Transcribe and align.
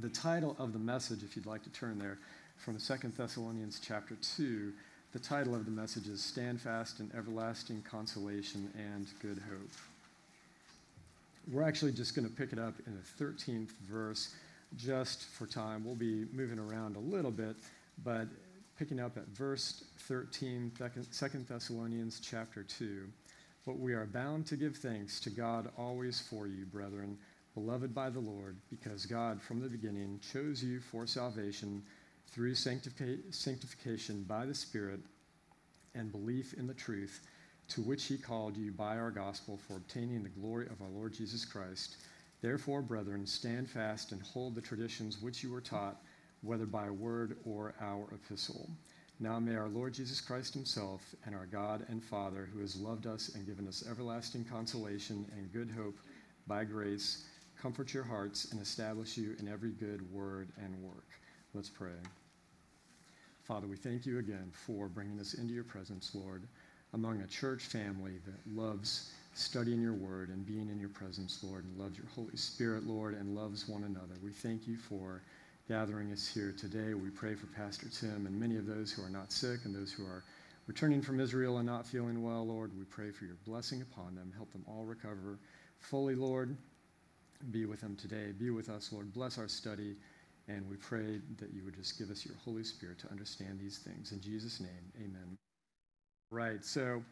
The 0.00 0.10
title 0.10 0.54
of 0.58 0.74
the 0.74 0.78
message, 0.78 1.22
if 1.22 1.36
you'd 1.36 1.46
like 1.46 1.62
to 1.62 1.70
turn 1.70 1.98
there, 1.98 2.18
from 2.58 2.76
2 2.76 2.94
Thessalonians 3.16 3.80
chapter 3.82 4.14
2, 4.36 4.70
the 5.14 5.18
title 5.18 5.54
of 5.54 5.64
the 5.64 5.70
message 5.70 6.06
is 6.06 6.22
Stand 6.22 6.60
Fast 6.60 7.00
in 7.00 7.10
Everlasting 7.16 7.82
Consolation 7.90 8.70
and 8.76 9.06
Good 9.22 9.42
Hope. 9.48 9.70
We're 11.50 11.62
actually 11.62 11.92
just 11.92 12.14
going 12.14 12.28
to 12.28 12.34
pick 12.34 12.52
it 12.52 12.58
up 12.58 12.74
in 12.86 12.94
the 12.94 13.24
13th 13.24 13.70
verse 13.90 14.34
just 14.76 15.24
for 15.30 15.46
time. 15.46 15.82
We'll 15.82 15.94
be 15.94 16.26
moving 16.30 16.58
around 16.58 16.96
a 16.96 17.00
little 17.00 17.30
bit, 17.30 17.56
but 18.04 18.26
picking 18.78 19.00
up 19.00 19.16
at 19.16 19.26
verse 19.28 19.82
13, 20.00 20.72
2 20.76 21.28
Thessalonians 21.48 22.20
chapter 22.20 22.64
2. 22.64 23.04
But 23.64 23.78
we 23.78 23.94
are 23.94 24.04
bound 24.04 24.44
to 24.48 24.56
give 24.56 24.76
thanks 24.76 25.20
to 25.20 25.30
God 25.30 25.70
always 25.78 26.20
for 26.20 26.46
you, 26.46 26.66
brethren 26.66 27.16
beloved 27.56 27.94
by 27.94 28.10
the 28.10 28.20
Lord, 28.20 28.58
because 28.68 29.06
God 29.06 29.40
from 29.40 29.60
the 29.60 29.68
beginning 29.68 30.20
chose 30.30 30.62
you 30.62 30.78
for 30.78 31.06
salvation 31.06 31.82
through 32.30 32.54
sanctification 32.54 34.24
by 34.28 34.44
the 34.44 34.54
Spirit 34.54 35.00
and 35.94 36.12
belief 36.12 36.52
in 36.52 36.66
the 36.66 36.74
truth 36.74 37.22
to 37.68 37.80
which 37.80 38.04
he 38.04 38.18
called 38.18 38.58
you 38.58 38.72
by 38.72 38.98
our 38.98 39.10
gospel 39.10 39.56
for 39.56 39.78
obtaining 39.78 40.22
the 40.22 40.28
glory 40.28 40.66
of 40.66 40.82
our 40.82 40.90
Lord 40.90 41.14
Jesus 41.14 41.46
Christ. 41.46 41.96
Therefore, 42.42 42.82
brethren, 42.82 43.26
stand 43.26 43.70
fast 43.70 44.12
and 44.12 44.20
hold 44.20 44.54
the 44.54 44.60
traditions 44.60 45.22
which 45.22 45.42
you 45.42 45.50
were 45.50 45.62
taught, 45.62 46.02
whether 46.42 46.66
by 46.66 46.90
word 46.90 47.38
or 47.46 47.74
our 47.80 48.06
epistle. 48.12 48.68
Now 49.18 49.40
may 49.40 49.56
our 49.56 49.68
Lord 49.68 49.94
Jesus 49.94 50.20
Christ 50.20 50.52
himself 50.52 51.14
and 51.24 51.34
our 51.34 51.46
God 51.46 51.86
and 51.88 52.04
Father, 52.04 52.50
who 52.52 52.60
has 52.60 52.76
loved 52.76 53.06
us 53.06 53.30
and 53.34 53.46
given 53.46 53.66
us 53.66 53.82
everlasting 53.90 54.44
consolation 54.44 55.24
and 55.34 55.50
good 55.54 55.70
hope 55.74 55.96
by 56.46 56.62
grace, 56.62 57.24
comfort 57.60 57.94
your 57.94 58.04
hearts, 58.04 58.52
and 58.52 58.60
establish 58.60 59.16
you 59.16 59.34
in 59.38 59.48
every 59.48 59.70
good 59.70 60.10
word 60.12 60.48
and 60.62 60.82
work. 60.82 61.08
Let's 61.54 61.70
pray. 61.70 61.96
Father, 63.44 63.66
we 63.66 63.76
thank 63.76 64.04
you 64.04 64.18
again 64.18 64.50
for 64.52 64.88
bringing 64.88 65.20
us 65.20 65.34
into 65.34 65.54
your 65.54 65.64
presence, 65.64 66.14
Lord, 66.14 66.42
among 66.94 67.20
a 67.22 67.26
church 67.26 67.62
family 67.62 68.14
that 68.26 68.60
loves 68.60 69.12
studying 69.34 69.80
your 69.80 69.94
word 69.94 70.30
and 70.30 70.44
being 70.46 70.68
in 70.68 70.80
your 70.80 70.88
presence, 70.88 71.40
Lord, 71.42 71.64
and 71.64 71.78
loves 71.78 71.96
your 71.96 72.06
Holy 72.14 72.36
Spirit, 72.36 72.86
Lord, 72.86 73.14
and 73.14 73.34
loves 73.34 73.68
one 73.68 73.84
another. 73.84 74.14
We 74.22 74.32
thank 74.32 74.66
you 74.66 74.76
for 74.76 75.22
gathering 75.68 76.12
us 76.12 76.26
here 76.26 76.54
today. 76.56 76.94
We 76.94 77.10
pray 77.10 77.34
for 77.34 77.46
Pastor 77.46 77.88
Tim 77.88 78.26
and 78.26 78.38
many 78.38 78.56
of 78.56 78.66
those 78.66 78.92
who 78.92 79.02
are 79.02 79.10
not 79.10 79.32
sick 79.32 79.60
and 79.64 79.74
those 79.74 79.92
who 79.92 80.04
are 80.04 80.24
returning 80.66 81.02
from 81.02 81.20
Israel 81.20 81.58
and 81.58 81.66
not 81.66 81.86
feeling 81.86 82.22
well, 82.22 82.46
Lord. 82.46 82.76
We 82.76 82.84
pray 82.84 83.10
for 83.10 83.24
your 83.24 83.36
blessing 83.46 83.82
upon 83.82 84.14
them. 84.14 84.32
Help 84.34 84.52
them 84.52 84.64
all 84.66 84.84
recover 84.84 85.38
fully, 85.78 86.14
Lord. 86.14 86.56
Be 87.50 87.66
with 87.66 87.80
them 87.80 87.96
today. 87.96 88.32
Be 88.38 88.50
with 88.50 88.68
us, 88.68 88.92
Lord. 88.92 89.12
Bless 89.12 89.38
our 89.38 89.48
study. 89.48 89.96
And 90.48 90.68
we 90.68 90.76
pray 90.76 91.20
that 91.38 91.52
you 91.52 91.64
would 91.64 91.74
just 91.74 91.98
give 91.98 92.10
us 92.10 92.24
your 92.24 92.36
Holy 92.44 92.62
Spirit 92.62 92.98
to 93.00 93.10
understand 93.10 93.58
these 93.60 93.78
things. 93.78 94.12
In 94.12 94.20
Jesus' 94.20 94.60
name, 94.60 94.92
amen. 94.96 95.36
Right, 96.30 96.64
so 96.64 97.02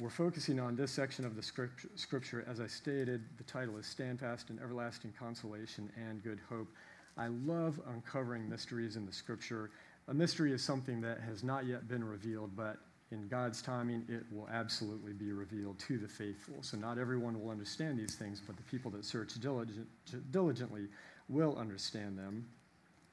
we're 0.00 0.10
focusing 0.10 0.60
on 0.60 0.76
this 0.76 0.90
section 0.90 1.24
of 1.24 1.36
the 1.36 1.42
scripture. 1.42 1.88
scripture. 1.94 2.44
As 2.48 2.60
I 2.60 2.66
stated, 2.66 3.22
the 3.38 3.44
title 3.44 3.76
is 3.76 3.86
Stand 3.86 4.20
Fast 4.20 4.50
in 4.50 4.58
Everlasting 4.58 5.12
Consolation 5.18 5.90
and 5.96 6.22
Good 6.22 6.40
Hope. 6.48 6.68
I 7.16 7.28
love 7.28 7.80
uncovering 7.92 8.48
mysteries 8.48 8.96
in 8.96 9.06
the 9.06 9.12
scripture. 9.12 9.70
A 10.08 10.14
mystery 10.14 10.52
is 10.52 10.62
something 10.62 11.00
that 11.00 11.20
has 11.20 11.44
not 11.44 11.66
yet 11.66 11.88
been 11.88 12.02
revealed, 12.02 12.56
but 12.56 12.78
in 13.12 13.26
God's 13.26 13.60
timing, 13.60 14.04
it 14.08 14.24
will 14.30 14.48
absolutely 14.52 15.12
be 15.12 15.32
revealed 15.32 15.78
to 15.80 15.98
the 15.98 16.06
faithful. 16.06 16.54
So, 16.62 16.76
not 16.76 16.96
everyone 16.96 17.40
will 17.42 17.50
understand 17.50 17.98
these 17.98 18.14
things, 18.14 18.40
but 18.44 18.56
the 18.56 18.62
people 18.64 18.90
that 18.92 19.04
search 19.04 19.34
diligent, 19.40 19.88
diligently 20.30 20.86
will 21.28 21.56
understand 21.56 22.16
them. 22.16 22.46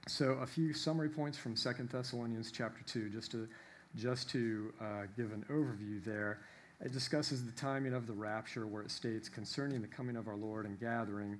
So, 0.07 0.33
a 0.41 0.45
few 0.45 0.73
summary 0.73 1.09
points 1.09 1.37
from 1.37 1.55
Second 1.55 1.89
Thessalonians 1.89 2.51
chapter 2.51 2.83
2, 2.85 3.09
just 3.09 3.31
to, 3.31 3.47
just 3.95 4.29
to 4.31 4.71
uh, 4.79 4.85
give 5.15 5.31
an 5.31 5.43
overview 5.49 6.03
there. 6.03 6.41
It 6.79 6.93
discusses 6.93 7.43
the 7.43 7.51
timing 7.53 7.93
of 7.93 8.05
the 8.05 8.13
rapture, 8.13 8.67
where 8.67 8.83
it 8.83 8.91
states, 8.91 9.27
concerning 9.29 9.81
the 9.81 9.87
coming 9.87 10.15
of 10.15 10.27
our 10.27 10.35
Lord 10.35 10.67
and 10.67 10.79
gathering, 10.79 11.39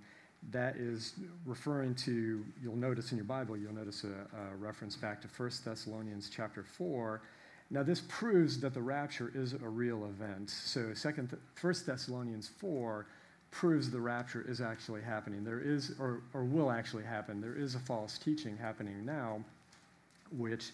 that 0.52 0.78
is 0.78 1.14
referring 1.46 1.94
to, 1.96 2.44
you'll 2.62 2.76
notice 2.76 3.12
in 3.12 3.18
your 3.18 3.26
Bible, 3.26 3.56
you'll 3.56 3.74
notice 3.74 4.04
a, 4.04 4.08
a 4.36 4.56
reference 4.56 4.96
back 4.96 5.22
to 5.22 5.28
1 5.28 5.52
Thessalonians 5.64 6.32
chapter 6.34 6.64
4 6.64 7.22
now, 7.70 7.84
this 7.84 8.02
proves 8.08 8.60
that 8.62 8.74
the 8.74 8.82
rapture 8.82 9.32
is 9.36 9.54
a 9.54 9.58
real 9.58 10.06
event. 10.06 10.50
So, 10.50 10.94
second, 10.94 11.36
First 11.56 11.86
Thessalonians 11.86 12.48
4 12.60 13.06
proves 13.52 13.92
the 13.92 14.00
rapture 14.00 14.46
is 14.48 14.62
actually 14.62 15.02
happening. 15.02 15.44
There 15.44 15.60
is, 15.60 15.94
or, 16.00 16.22
or 16.34 16.46
will 16.46 16.72
actually 16.72 17.04
happen. 17.04 17.42
There 17.42 17.56
is 17.58 17.76
a 17.76 17.80
false 17.80 18.18
teaching 18.18 18.56
happening 18.56 19.06
now, 19.06 19.44
which 20.32 20.72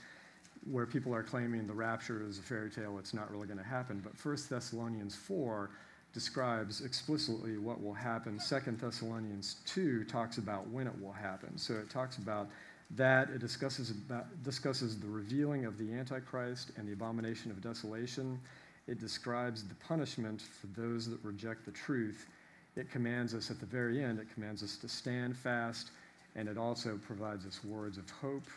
where 0.70 0.86
people 0.86 1.14
are 1.14 1.24
claiming 1.24 1.68
the 1.68 1.74
rapture 1.74 2.24
is 2.26 2.40
a 2.40 2.42
fairy 2.42 2.70
tale, 2.70 2.98
it's 2.98 3.14
not 3.14 3.30
really 3.32 3.48
going 3.48 3.60
to 3.60 3.66
happen. 3.66 4.00
But 4.02 4.16
First 4.16 4.50
Thessalonians 4.50 5.16
4 5.16 5.72
describes 6.14 6.82
explicitly 6.82 7.58
what 7.58 7.82
will 7.82 7.94
happen. 7.94 8.40
Second 8.40 8.80
Thessalonians 8.80 9.58
2 9.66 10.06
talks 10.06 10.38
about 10.38 10.68
when 10.70 10.88
it 10.88 10.94
will 11.02 11.12
happen. 11.12 11.58
So 11.58 11.74
it 11.74 11.90
talks 11.90 12.18
about 12.18 12.50
that 12.96 13.30
it 13.30 13.40
discusses, 13.40 13.92
about, 13.92 14.44
discusses 14.44 15.00
the 15.00 15.08
revealing 15.08 15.66
of 15.66 15.78
the 15.78 15.94
Antichrist 15.94 16.72
and 16.78 16.88
the 16.88 16.94
abomination 16.94 17.52
of 17.52 17.62
desolation. 17.62 18.40
It 18.88 19.00
describes 19.00 19.64
the 19.64 19.76
punishment 19.76 20.42
for 20.42 20.68
those 20.80 21.10
that 21.10 21.24
reject 21.24 21.66
the 21.66 21.72
truth. 21.72 22.28
It 22.76 22.92
commands 22.92 23.34
us 23.34 23.50
at 23.50 23.60
the 23.60 23.66
very 23.66 24.04
end, 24.04 24.20
it 24.20 24.28
commands 24.34 24.64
us 24.64 24.78
to 24.78 24.90
stand 24.90 25.38
fast, 25.38 25.92
and 26.36 26.50
it 26.50 26.58
also 26.58 27.00
provides 27.06 27.46
us 27.46 27.64
words 27.64 27.98
of 27.98 28.10
hope 28.10 28.48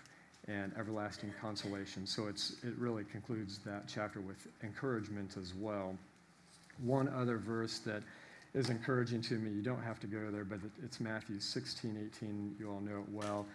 and 0.48 0.72
everlasting 0.78 1.32
consolation. 1.40 2.06
So 2.06 2.28
it's, 2.28 2.56
it 2.62 2.74
really 2.78 3.04
concludes 3.04 3.58
that 3.58 3.84
chapter 3.88 4.20
with 4.20 4.46
encouragement 4.62 5.36
as 5.40 5.54
well. 5.54 5.96
One 6.82 7.08
other 7.08 7.36
verse 7.36 7.78
that 7.80 8.02
is 8.54 8.70
encouraging 8.70 9.20
to 9.22 9.34
me, 9.34 9.50
you 9.50 9.62
don't 9.62 9.82
have 9.82 10.00
to 10.00 10.06
go 10.06 10.30
there, 10.30 10.44
but 10.44 10.60
it's 10.82 11.00
Matthew 11.00 11.40
16, 11.40 12.10
18. 12.16 12.56
You 12.58 12.70
all 12.70 12.80
know 12.80 12.98
it 12.98 13.08
well. 13.12 13.46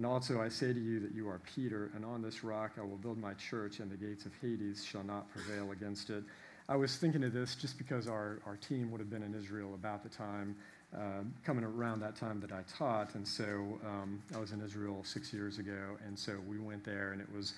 And 0.00 0.06
also 0.06 0.40
I 0.40 0.48
say 0.48 0.72
to 0.72 0.80
you 0.80 0.98
that 1.00 1.14
you 1.14 1.28
are 1.28 1.42
Peter, 1.54 1.90
and 1.94 2.06
on 2.06 2.22
this 2.22 2.42
rock 2.42 2.70
I 2.78 2.80
will 2.80 2.96
build 2.96 3.18
my 3.18 3.34
church, 3.34 3.80
and 3.80 3.90
the 3.90 3.98
gates 3.98 4.24
of 4.24 4.32
Hades 4.40 4.82
shall 4.82 5.04
not 5.04 5.30
prevail 5.30 5.72
against 5.72 6.08
it. 6.08 6.24
I 6.70 6.76
was 6.76 6.96
thinking 6.96 7.22
of 7.22 7.34
this 7.34 7.54
just 7.54 7.76
because 7.76 8.08
our, 8.08 8.40
our 8.46 8.56
team 8.56 8.90
would 8.92 9.00
have 9.00 9.10
been 9.10 9.22
in 9.22 9.34
Israel 9.34 9.74
about 9.74 10.02
the 10.02 10.08
time, 10.08 10.56
uh, 10.96 11.24
coming 11.44 11.64
around 11.64 12.00
that 12.00 12.16
time 12.16 12.40
that 12.40 12.50
I 12.50 12.62
taught. 12.78 13.14
And 13.14 13.28
so 13.28 13.78
um, 13.84 14.22
I 14.34 14.38
was 14.38 14.52
in 14.52 14.62
Israel 14.62 15.02
six 15.04 15.34
years 15.34 15.58
ago, 15.58 15.98
and 16.06 16.18
so 16.18 16.38
we 16.48 16.58
went 16.58 16.82
there, 16.82 17.12
and 17.12 17.20
it 17.20 17.28
was 17.36 17.52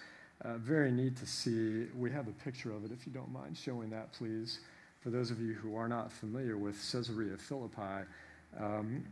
uh, 0.45 0.57
very 0.57 0.91
neat 0.91 1.17
to 1.19 1.27
see. 1.27 1.87
We 1.97 2.11
have 2.11 2.27
a 2.27 2.33
picture 2.43 2.73
of 2.73 2.85
it, 2.85 2.91
if 2.91 3.07
you 3.07 3.13
don't 3.13 3.33
mind 3.33 3.57
showing 3.57 3.89
that, 3.91 4.13
please. 4.15 4.59
For 4.99 5.11
those 5.11 5.31
of 5.31 5.41
you 5.41 5.55
who 5.55 5.77
are 5.77 5.87
not 5.87 6.11
familiar 6.11 6.59
with 6.59 6.75
Caesarea 6.91 7.37
Philippi, 7.37 8.05
um, 8.59 9.05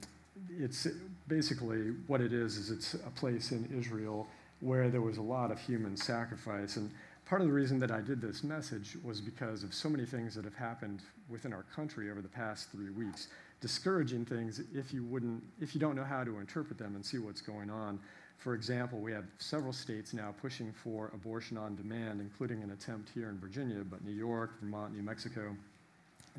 it's 0.49 0.87
basically 1.29 1.93
what 2.07 2.21
it 2.21 2.33
is 2.33 2.57
is 2.57 2.71
it's 2.71 2.95
a 2.95 3.11
place 3.11 3.53
in 3.53 3.69
Israel 3.77 4.27
where 4.61 4.89
there 4.89 5.01
was 5.01 5.17
a 5.17 5.23
lot 5.23 5.51
of 5.51 5.59
human 5.59 5.97
sacrifice. 5.97 6.77
And 6.77 6.91
part 7.25 7.41
of 7.41 7.47
the 7.47 7.53
reason 7.53 7.79
that 7.79 7.91
I 7.91 8.01
did 8.01 8.21
this 8.21 8.45
message 8.45 8.97
was 9.03 9.21
because 9.21 9.63
of 9.63 9.73
so 9.73 9.89
many 9.89 10.05
things 10.05 10.35
that 10.35 10.45
have 10.45 10.55
happened 10.55 11.01
within 11.29 11.53
our 11.53 11.65
country 11.75 12.11
over 12.11 12.21
the 12.21 12.29
past 12.29 12.71
3 12.73 12.91
weeks. 12.91 13.29
Discouraging 13.61 14.25
things 14.25 14.61
if 14.75 14.93
you 14.93 15.05
wouldn't 15.05 15.43
if 15.61 15.75
you 15.75 15.81
don't 15.81 15.95
know 15.95 16.05
how 16.05 16.25
to 16.25 16.39
interpret 16.39 16.79
them 16.79 16.95
and 16.95 17.05
see 17.05 17.19
what's 17.19 17.41
going 17.41 17.71
on. 17.71 17.99
For 18.39 18.55
example 18.55 18.99
we 19.01 19.13
have 19.13 19.25
several 19.39 19.73
states 19.73 20.15
now 20.15 20.35
pushing 20.41 20.73
for 20.73 21.11
abortion 21.15 21.59
on 21.59 21.77
demand 21.77 22.21
including 22.21 22.63
an 22.63 22.71
attempt 22.71 23.11
here 23.15 23.29
in 23.29 23.39
Virginia 23.39 23.85
but 23.89 24.03
New 24.05 24.15
York 24.15 24.59
Vermont 24.61 24.95
New 24.95 25.03
Mexico 25.03 25.55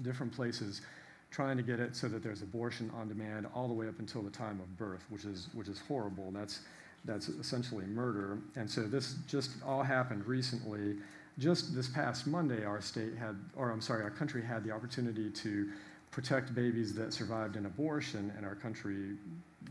different 0.01 0.33
places 0.33 0.81
trying 1.31 1.57
to 1.57 1.63
get 1.63 1.79
it 1.79 1.95
so 1.95 2.07
that 2.09 2.21
there's 2.21 2.41
abortion 2.41 2.91
on 2.95 3.07
demand 3.07 3.47
all 3.55 3.67
the 3.67 3.73
way 3.73 3.87
up 3.87 3.99
until 3.99 4.21
the 4.21 4.29
time 4.29 4.59
of 4.59 4.77
birth, 4.77 5.03
which 5.09 5.25
is 5.25 5.47
which 5.53 5.67
is 5.67 5.81
horrible. 5.87 6.31
That's 6.31 6.59
that's 7.05 7.29
essentially 7.29 7.85
murder. 7.85 8.37
And 8.55 8.69
so 8.69 8.81
this 8.81 9.15
just 9.27 9.51
all 9.65 9.81
happened 9.81 10.25
recently. 10.27 10.97
Just 11.39 11.73
this 11.73 11.87
past 11.87 12.27
Monday, 12.27 12.65
our 12.65 12.81
state 12.81 13.15
had, 13.17 13.35
or 13.55 13.71
I'm 13.71 13.81
sorry, 13.81 14.03
our 14.03 14.11
country 14.11 14.43
had 14.43 14.63
the 14.63 14.71
opportunity 14.71 15.31
to 15.31 15.69
protect 16.11 16.53
babies 16.53 16.93
that 16.95 17.13
survived 17.13 17.55
an 17.55 17.65
abortion, 17.65 18.31
and 18.35 18.45
our 18.45 18.53
country 18.53 19.15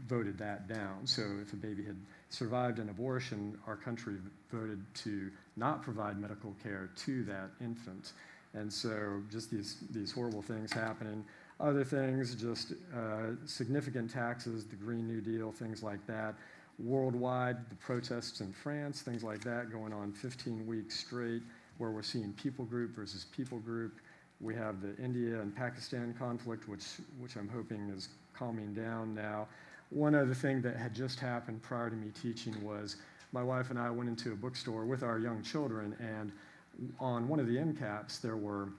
voted 0.08 0.38
that 0.38 0.68
down. 0.68 1.06
So 1.06 1.22
if 1.42 1.52
a 1.52 1.56
baby 1.56 1.84
had 1.84 1.96
survived 2.30 2.78
an 2.78 2.88
abortion, 2.88 3.58
our 3.66 3.76
country 3.76 4.16
voted 4.50 4.82
to 4.94 5.30
not 5.56 5.82
provide 5.82 6.18
medical 6.18 6.56
care 6.62 6.90
to 6.96 7.24
that 7.24 7.50
infant. 7.60 8.12
And 8.54 8.72
so 8.72 9.20
just 9.30 9.50
these, 9.50 9.76
these 9.90 10.10
horrible 10.10 10.42
things 10.42 10.72
happening. 10.72 11.24
Other 11.60 11.84
things, 11.84 12.34
just 12.34 12.72
uh, 12.96 13.36
significant 13.44 14.10
taxes, 14.10 14.64
the 14.64 14.76
Green 14.76 15.06
New 15.06 15.20
Deal, 15.20 15.52
things 15.52 15.82
like 15.82 16.04
that. 16.06 16.34
Worldwide, 16.78 17.68
the 17.68 17.74
protests 17.76 18.40
in 18.40 18.50
France, 18.50 19.02
things 19.02 19.22
like 19.22 19.44
that, 19.44 19.70
going 19.70 19.92
on 19.92 20.12
15 20.12 20.66
weeks 20.66 20.98
straight, 20.98 21.42
where 21.76 21.90
we're 21.90 22.02
seeing 22.02 22.32
people 22.32 22.64
group 22.64 22.96
versus 22.96 23.26
people 23.36 23.58
group. 23.58 23.98
We 24.40 24.54
have 24.54 24.80
the 24.80 24.96
India 24.96 25.38
and 25.38 25.54
Pakistan 25.54 26.14
conflict, 26.18 26.66
which, 26.66 26.84
which 27.18 27.36
I'm 27.36 27.48
hoping 27.48 27.90
is 27.90 28.08
calming 28.32 28.72
down 28.72 29.14
now. 29.14 29.46
one 29.90 30.14
other 30.14 30.32
thing 30.32 30.62
that 30.62 30.76
had 30.76 30.94
just 30.94 31.20
happened 31.20 31.60
prior 31.60 31.90
to 31.90 31.96
me 31.96 32.10
teaching 32.22 32.54
was 32.64 32.96
my 33.32 33.42
wife 33.42 33.68
and 33.68 33.78
I 33.78 33.90
went 33.90 34.08
into 34.08 34.32
a 34.32 34.36
bookstore 34.36 34.86
with 34.86 35.02
our 35.02 35.18
young 35.18 35.42
children, 35.42 35.94
and 36.00 36.32
on 36.98 37.28
one 37.28 37.38
of 37.38 37.46
the 37.46 37.58
end 37.58 37.78
caps, 37.78 38.16
there 38.16 38.38
were 38.38 38.70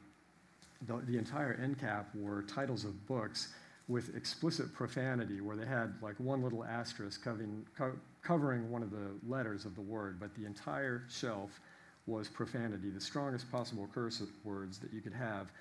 the, 0.88 1.02
the 1.06 1.18
entire 1.18 1.60
end 1.62 1.80
cap 1.80 2.10
were 2.16 2.44
titles 2.44 2.86
of 2.86 3.08
books 3.08 3.50
with 3.88 4.16
explicit 4.16 4.74
profanity, 4.74 5.42
where 5.42 5.56
they 5.56 5.66
had 5.66 5.94
like 6.02 6.16
one 6.20 6.42
little 6.42 6.64
asterisk 6.64 7.24
covering, 7.24 7.66
co- 7.78 7.98
covering 8.24 8.70
one 8.72 8.84
of 8.84 8.92
the 8.92 9.12
letters 9.28 9.66
of 9.66 9.76
the 9.76 9.82
word, 9.82 10.20
but 10.20 10.34
the 10.36 10.46
entire 10.46 11.04
shelf 11.10 11.60
was 12.08 12.28
profanity, 12.28 12.90
the 12.90 13.02
strongest 13.02 13.52
possible 13.52 13.88
curse 13.94 14.22
words 14.44 14.80
that 14.80 14.94
you 14.94 15.02
could 15.02 15.14
have. 15.14 15.52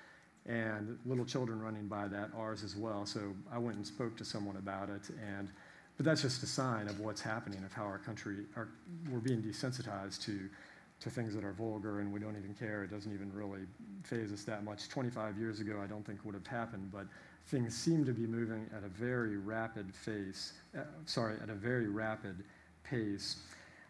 And 0.45 0.97
little 1.05 1.25
children 1.25 1.61
running 1.61 1.87
by 1.87 2.07
that, 2.07 2.29
ours 2.35 2.63
as 2.63 2.75
well. 2.75 3.05
So 3.05 3.33
I 3.51 3.59
went 3.59 3.77
and 3.77 3.85
spoke 3.85 4.17
to 4.17 4.25
someone 4.25 4.55
about 4.55 4.89
it. 4.89 5.03
And, 5.37 5.49
but 5.97 6.05
that's 6.05 6.23
just 6.23 6.41
a 6.41 6.47
sign 6.47 6.87
of 6.87 6.99
what's 6.99 7.21
happening, 7.21 7.63
of 7.63 7.73
how 7.73 7.83
our 7.83 7.99
country, 7.99 8.37
are, 8.55 8.69
we're 9.11 9.19
being 9.19 9.43
desensitized 9.43 10.23
to, 10.25 10.49
to 11.01 11.09
things 11.09 11.33
that 11.33 11.43
are 11.43 11.53
vulgar 11.53 11.99
and 11.99 12.13
we 12.13 12.19
don't 12.19 12.37
even 12.37 12.53
care. 12.53 12.83
It 12.83 12.91
doesn't 12.91 13.11
even 13.11 13.31
really 13.33 13.61
faze 14.03 14.31
us 14.31 14.43
that 14.43 14.63
much. 14.63 14.87
25 14.87 15.37
years 15.37 15.59
ago, 15.59 15.79
I 15.83 15.87
don't 15.87 16.05
think 16.05 16.23
would 16.23 16.35
have 16.35 16.47
happened, 16.47 16.91
but 16.91 17.07
things 17.47 17.75
seem 17.75 18.05
to 18.05 18.13
be 18.13 18.27
moving 18.27 18.69
at 18.75 18.83
a 18.83 18.87
very 18.87 19.37
rapid 19.37 19.91
pace. 20.05 20.53
Uh, 20.77 20.81
sorry, 21.05 21.37
at 21.41 21.49
a 21.49 21.55
very 21.55 21.87
rapid 21.87 22.43
pace. 22.83 23.37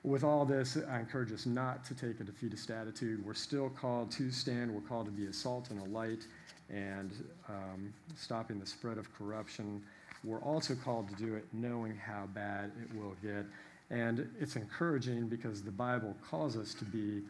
With 0.04 0.24
all 0.24 0.46
this, 0.46 0.78
I 0.90 1.00
encourage 1.00 1.32
us 1.32 1.46
not 1.46 1.84
to 1.86 1.94
take 1.94 2.22
a 2.22 2.24
defeatist 2.24 2.72
attitude. 2.72 3.24
We're 3.24 3.34
still 3.34 3.70
called 3.70 4.10
to 4.12 4.32
stand. 4.32 4.74
We're 4.74 4.82
called 4.82 5.06
to 5.06 5.12
be 5.12 5.28
a 5.28 5.34
salt 5.34 5.70
and 5.70 5.80
a 5.80 5.90
light 5.92 6.26
and 6.70 7.12
um, 7.50 7.94
stopping 8.16 8.60
the 8.60 8.66
spread 8.66 8.98
of 8.98 9.14
corruption. 9.14 9.84
We're 10.24 10.42
also 10.42 10.76
called 10.76 11.10
to 11.10 11.16
do 11.16 11.36
it 11.36 11.46
knowing 11.52 11.96
how 11.98 12.28
bad 12.34 12.72
it 12.82 12.96
will 12.98 13.16
get. 13.22 13.46
And 13.92 14.28
it's 14.40 14.56
encouraging 14.56 15.28
because 15.28 15.62
the 15.62 15.72
Bible 15.72 16.16
calls 16.28 16.56
us 16.56 16.74
to 16.76 16.86
be 16.86 17.22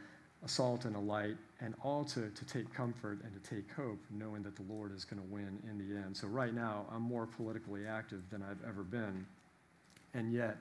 a 0.45 0.47
salt 0.47 0.85
and 0.85 0.95
a 0.95 0.99
light, 0.99 1.37
and 1.59 1.75
also 1.83 2.29
to 2.33 2.45
take 2.45 2.71
comfort 2.73 3.19
and 3.23 3.31
to 3.33 3.49
take 3.55 3.71
hope, 3.73 3.99
knowing 4.09 4.41
that 4.43 4.55
the 4.55 4.63
Lord 4.63 4.95
is 4.95 5.05
going 5.05 5.21
to 5.21 5.27
win 5.27 5.59
in 5.69 5.77
the 5.77 5.95
end. 5.95 6.17
So, 6.17 6.27
right 6.27 6.53
now, 6.53 6.85
I'm 6.91 7.03
more 7.03 7.27
politically 7.27 7.85
active 7.85 8.21
than 8.31 8.41
I've 8.41 8.63
ever 8.67 8.83
been. 8.83 9.25
And 10.15 10.33
yet, 10.33 10.57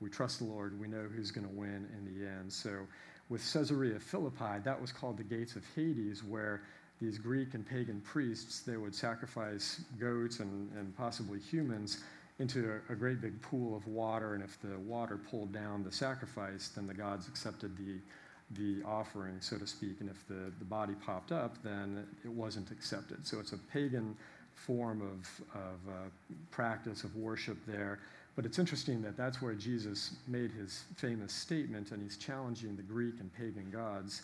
we 0.00 0.10
trust 0.10 0.38
the 0.38 0.44
Lord. 0.44 0.78
We 0.78 0.86
know 0.86 1.08
who's 1.12 1.32
going 1.32 1.46
to 1.46 1.52
win 1.52 1.88
in 1.98 2.04
the 2.04 2.26
end. 2.26 2.52
So, 2.52 2.86
with 3.28 3.40
Caesarea 3.52 3.98
Philippi, 3.98 4.60
that 4.62 4.80
was 4.80 4.92
called 4.92 5.16
the 5.16 5.24
gates 5.24 5.56
of 5.56 5.64
Hades, 5.74 6.22
where 6.22 6.62
these 7.00 7.18
Greek 7.18 7.54
and 7.54 7.66
pagan 7.66 8.00
priests, 8.02 8.60
they 8.60 8.76
would 8.76 8.94
sacrifice 8.94 9.80
goats 9.98 10.38
and, 10.38 10.70
and 10.78 10.96
possibly 10.96 11.40
humans 11.40 12.04
into 12.38 12.80
a, 12.88 12.92
a, 12.92 12.96
great 12.96 13.20
big 13.20 13.40
pool 13.40 13.74
of 13.74 13.86
water, 13.86 14.34
and 14.34 14.42
if 14.44 14.60
the 14.60 14.78
water 14.78 15.16
pulled 15.16 15.52
down 15.52 15.82
the 15.82 15.90
sacrifice, 15.90 16.68
then 16.68 16.86
the 16.86 16.94
gods 16.94 17.28
accepted 17.28 17.76
the 17.76 17.98
the 18.52 18.82
offering, 18.84 19.40
so 19.40 19.58
to 19.58 19.66
speak. 19.66 19.96
And 20.00 20.08
if 20.08 20.26
the, 20.28 20.52
the 20.58 20.64
body 20.64 20.94
popped 21.04 21.32
up, 21.32 21.60
then 21.62 22.06
it 22.24 22.30
wasn't 22.30 22.70
accepted. 22.70 23.26
So 23.26 23.40
it's 23.40 23.52
a 23.52 23.58
pagan 23.58 24.16
form 24.54 25.02
of, 25.02 25.60
of 25.60 25.92
uh, 25.92 26.08
practice 26.50 27.04
of 27.04 27.14
worship 27.16 27.58
there. 27.66 27.98
But 28.36 28.44
it's 28.44 28.58
interesting 28.58 29.02
that 29.02 29.16
that's 29.16 29.40
where 29.40 29.54
Jesus 29.54 30.16
made 30.28 30.52
his 30.52 30.84
famous 30.96 31.32
statement, 31.32 31.90
and 31.90 32.02
he's 32.02 32.16
challenging 32.16 32.76
the 32.76 32.82
Greek 32.82 33.14
and 33.20 33.32
pagan 33.32 33.70
gods. 33.70 34.22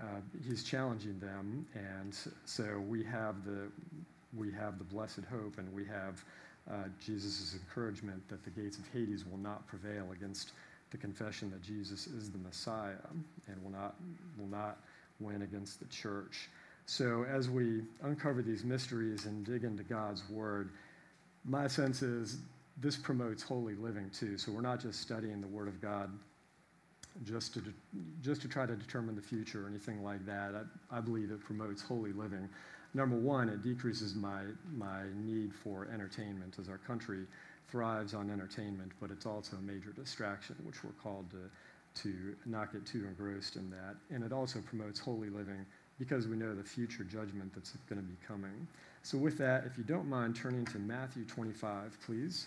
Uh, 0.00 0.20
he's 0.46 0.62
challenging 0.64 1.18
them, 1.18 1.66
and 1.74 2.16
so 2.46 2.82
we 2.88 3.02
have 3.04 3.44
the 3.44 3.68
we 4.34 4.50
have 4.50 4.78
the 4.78 4.84
blessed 4.84 5.20
hope, 5.30 5.58
and 5.58 5.70
we 5.74 5.84
have 5.84 6.24
uh, 6.70 6.84
Jesus' 7.04 7.54
encouragement 7.54 8.26
that 8.28 8.44
the 8.44 8.50
gates 8.50 8.78
of 8.78 8.84
Hades 8.92 9.24
will 9.26 9.38
not 9.38 9.66
prevail 9.66 10.12
against 10.12 10.52
the 10.90 10.96
confession 10.96 11.50
that 11.50 11.62
Jesus 11.62 12.06
is 12.06 12.30
the 12.30 12.38
Messiah 12.38 12.94
and 13.48 13.62
will 13.62 13.70
not, 13.70 13.96
will 14.38 14.46
not 14.46 14.78
win 15.20 15.42
against 15.42 15.80
the 15.80 15.86
church. 15.86 16.48
So, 16.86 17.24
as 17.24 17.48
we 17.48 17.82
uncover 18.02 18.42
these 18.42 18.64
mysteries 18.64 19.26
and 19.26 19.44
dig 19.44 19.64
into 19.64 19.82
God's 19.82 20.28
Word, 20.28 20.70
my 21.44 21.66
sense 21.66 22.02
is 22.02 22.38
this 22.76 22.96
promotes 22.96 23.42
holy 23.42 23.74
living 23.74 24.10
too. 24.10 24.36
So, 24.36 24.52
we're 24.52 24.60
not 24.60 24.80
just 24.80 25.00
studying 25.00 25.40
the 25.40 25.46
Word 25.46 25.68
of 25.68 25.80
God 25.80 26.10
just 27.24 27.54
to, 27.54 27.60
de- 27.60 27.72
just 28.22 28.42
to 28.42 28.48
try 28.48 28.66
to 28.66 28.74
determine 28.74 29.14
the 29.14 29.22
future 29.22 29.64
or 29.64 29.68
anything 29.68 30.02
like 30.02 30.24
that. 30.26 30.54
I, 30.54 30.98
I 30.98 31.00
believe 31.00 31.30
it 31.30 31.40
promotes 31.40 31.82
holy 31.82 32.12
living. 32.12 32.48
Number 32.94 33.16
one, 33.16 33.48
it 33.48 33.62
decreases 33.62 34.14
my, 34.14 34.42
my 34.76 35.04
need 35.14 35.54
for 35.54 35.88
entertainment 35.92 36.56
as 36.60 36.68
our 36.68 36.78
country 36.78 37.26
thrives 37.68 38.12
on 38.12 38.30
entertainment, 38.30 38.92
but 39.00 39.10
it's 39.10 39.24
also 39.24 39.56
a 39.56 39.60
major 39.62 39.92
distraction, 39.92 40.56
which 40.64 40.84
we're 40.84 40.90
called 41.02 41.30
to, 41.30 42.02
to 42.02 42.36
not 42.44 42.72
get 42.72 42.84
too 42.84 43.06
engrossed 43.06 43.56
in 43.56 43.70
that. 43.70 43.96
And 44.10 44.22
it 44.22 44.32
also 44.32 44.60
promotes 44.60 45.00
holy 45.00 45.30
living 45.30 45.64
because 45.98 46.28
we 46.28 46.36
know 46.36 46.54
the 46.54 46.64
future 46.64 47.04
judgment 47.04 47.54
that's 47.54 47.72
going 47.88 48.00
to 48.00 48.06
be 48.06 48.16
coming. 48.26 48.66
So, 49.02 49.16
with 49.16 49.38
that, 49.38 49.64
if 49.64 49.78
you 49.78 49.84
don't 49.84 50.08
mind 50.08 50.36
turning 50.36 50.64
to 50.66 50.78
Matthew 50.78 51.24
25, 51.24 51.98
please. 52.04 52.46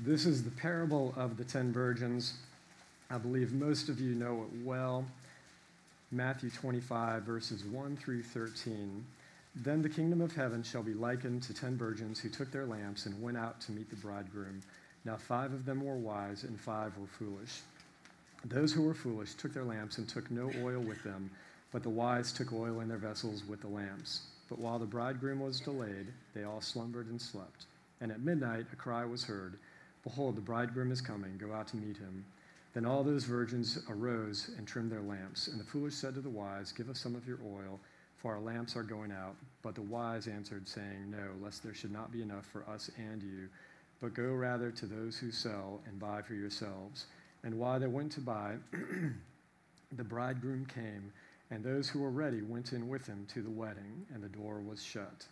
This 0.00 0.26
is 0.26 0.42
the 0.42 0.50
parable 0.50 1.14
of 1.16 1.36
the 1.36 1.44
ten 1.44 1.72
virgins. 1.72 2.34
I 3.10 3.18
believe 3.18 3.52
most 3.52 3.88
of 3.88 4.00
you 4.00 4.14
know 4.14 4.42
it 4.42 4.64
well. 4.64 5.04
Matthew 6.10 6.50
25, 6.50 7.22
verses 7.22 7.64
1 7.64 7.96
through 7.96 8.22
13. 8.22 9.04
Then 9.54 9.82
the 9.82 9.88
kingdom 9.88 10.20
of 10.20 10.34
heaven 10.34 10.62
shall 10.62 10.82
be 10.82 10.94
likened 10.94 11.42
to 11.44 11.54
ten 11.54 11.76
virgins 11.76 12.18
who 12.18 12.30
took 12.30 12.50
their 12.50 12.66
lamps 12.66 13.06
and 13.06 13.20
went 13.22 13.36
out 13.36 13.60
to 13.62 13.72
meet 13.72 13.90
the 13.90 13.96
bridegroom. 13.96 14.62
Now 15.04 15.16
five 15.16 15.52
of 15.52 15.66
them 15.66 15.84
were 15.84 15.96
wise, 15.96 16.44
and 16.44 16.58
five 16.58 16.96
were 16.96 17.06
foolish. 17.06 17.60
Those 18.44 18.72
who 18.72 18.82
were 18.82 18.94
foolish 18.94 19.34
took 19.34 19.52
their 19.52 19.64
lamps 19.64 19.98
and 19.98 20.08
took 20.08 20.30
no 20.30 20.50
oil 20.62 20.80
with 20.80 21.02
them, 21.04 21.30
but 21.70 21.82
the 21.82 21.90
wise 21.90 22.32
took 22.32 22.52
oil 22.52 22.80
in 22.80 22.88
their 22.88 22.98
vessels 22.98 23.44
with 23.46 23.60
the 23.60 23.68
lamps. 23.68 24.22
But 24.48 24.58
while 24.58 24.78
the 24.78 24.86
bridegroom 24.86 25.40
was 25.40 25.60
delayed, 25.60 26.08
they 26.34 26.44
all 26.44 26.60
slumbered 26.60 27.06
and 27.06 27.20
slept. 27.20 27.66
And 28.00 28.10
at 28.10 28.20
midnight 28.20 28.66
a 28.72 28.76
cry 28.76 29.04
was 29.04 29.24
heard 29.24 29.58
Behold, 30.02 30.36
the 30.36 30.40
bridegroom 30.40 30.90
is 30.90 31.00
coming, 31.00 31.38
go 31.38 31.52
out 31.52 31.68
to 31.68 31.76
meet 31.76 31.96
him. 31.96 32.24
Then 32.74 32.86
all 32.86 33.04
those 33.04 33.24
virgins 33.24 33.78
arose 33.88 34.50
and 34.56 34.66
trimmed 34.66 34.90
their 34.90 35.02
lamps. 35.02 35.48
And 35.48 35.60
the 35.60 35.64
foolish 35.64 35.94
said 35.94 36.14
to 36.14 36.20
the 36.20 36.30
wise, 36.30 36.72
Give 36.72 36.88
us 36.88 36.98
some 36.98 37.14
of 37.14 37.26
your 37.26 37.38
oil, 37.44 37.78
for 38.16 38.34
our 38.34 38.40
lamps 38.40 38.76
are 38.76 38.82
going 38.82 39.12
out. 39.12 39.36
But 39.62 39.74
the 39.74 39.82
wise 39.82 40.26
answered, 40.26 40.66
saying, 40.66 41.10
No, 41.10 41.30
lest 41.40 41.62
there 41.62 41.74
should 41.74 41.92
not 41.92 42.10
be 42.10 42.22
enough 42.22 42.46
for 42.46 42.64
us 42.68 42.90
and 42.96 43.22
you. 43.22 43.48
But 44.00 44.14
go 44.14 44.32
rather 44.32 44.70
to 44.72 44.86
those 44.86 45.18
who 45.18 45.30
sell 45.30 45.80
and 45.86 46.00
buy 46.00 46.22
for 46.22 46.34
yourselves. 46.34 47.06
And 47.44 47.58
while 47.58 47.78
they 47.78 47.86
went 47.86 48.12
to 48.12 48.20
buy, 48.20 48.56
the 49.92 50.04
bridegroom 50.04 50.66
came, 50.66 51.12
and 51.50 51.62
those 51.62 51.88
who 51.88 52.00
were 52.00 52.10
ready 52.10 52.40
went 52.40 52.72
in 52.72 52.88
with 52.88 53.06
him 53.06 53.26
to 53.34 53.42
the 53.42 53.50
wedding, 53.50 54.06
and 54.14 54.22
the 54.22 54.28
door 54.28 54.60
was 54.60 54.82
shut. 54.82 55.26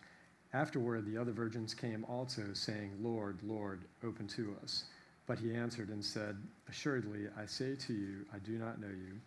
Afterward, 0.52 1.06
the 1.06 1.16
other 1.16 1.32
virgins 1.32 1.74
came 1.74 2.04
also, 2.08 2.42
saying, 2.54 2.92
Lord, 3.00 3.38
Lord, 3.42 3.84
open 4.04 4.26
to 4.28 4.56
us. 4.62 4.84
But 5.26 5.38
he 5.38 5.54
answered 5.54 5.90
and 5.90 6.04
said, 6.04 6.36
Assuredly, 6.68 7.26
I 7.38 7.46
say 7.46 7.76
to 7.76 7.92
you, 7.92 8.26
I 8.34 8.38
do 8.38 8.52
not 8.52 8.80
know 8.80 8.88
you. 8.88 9.20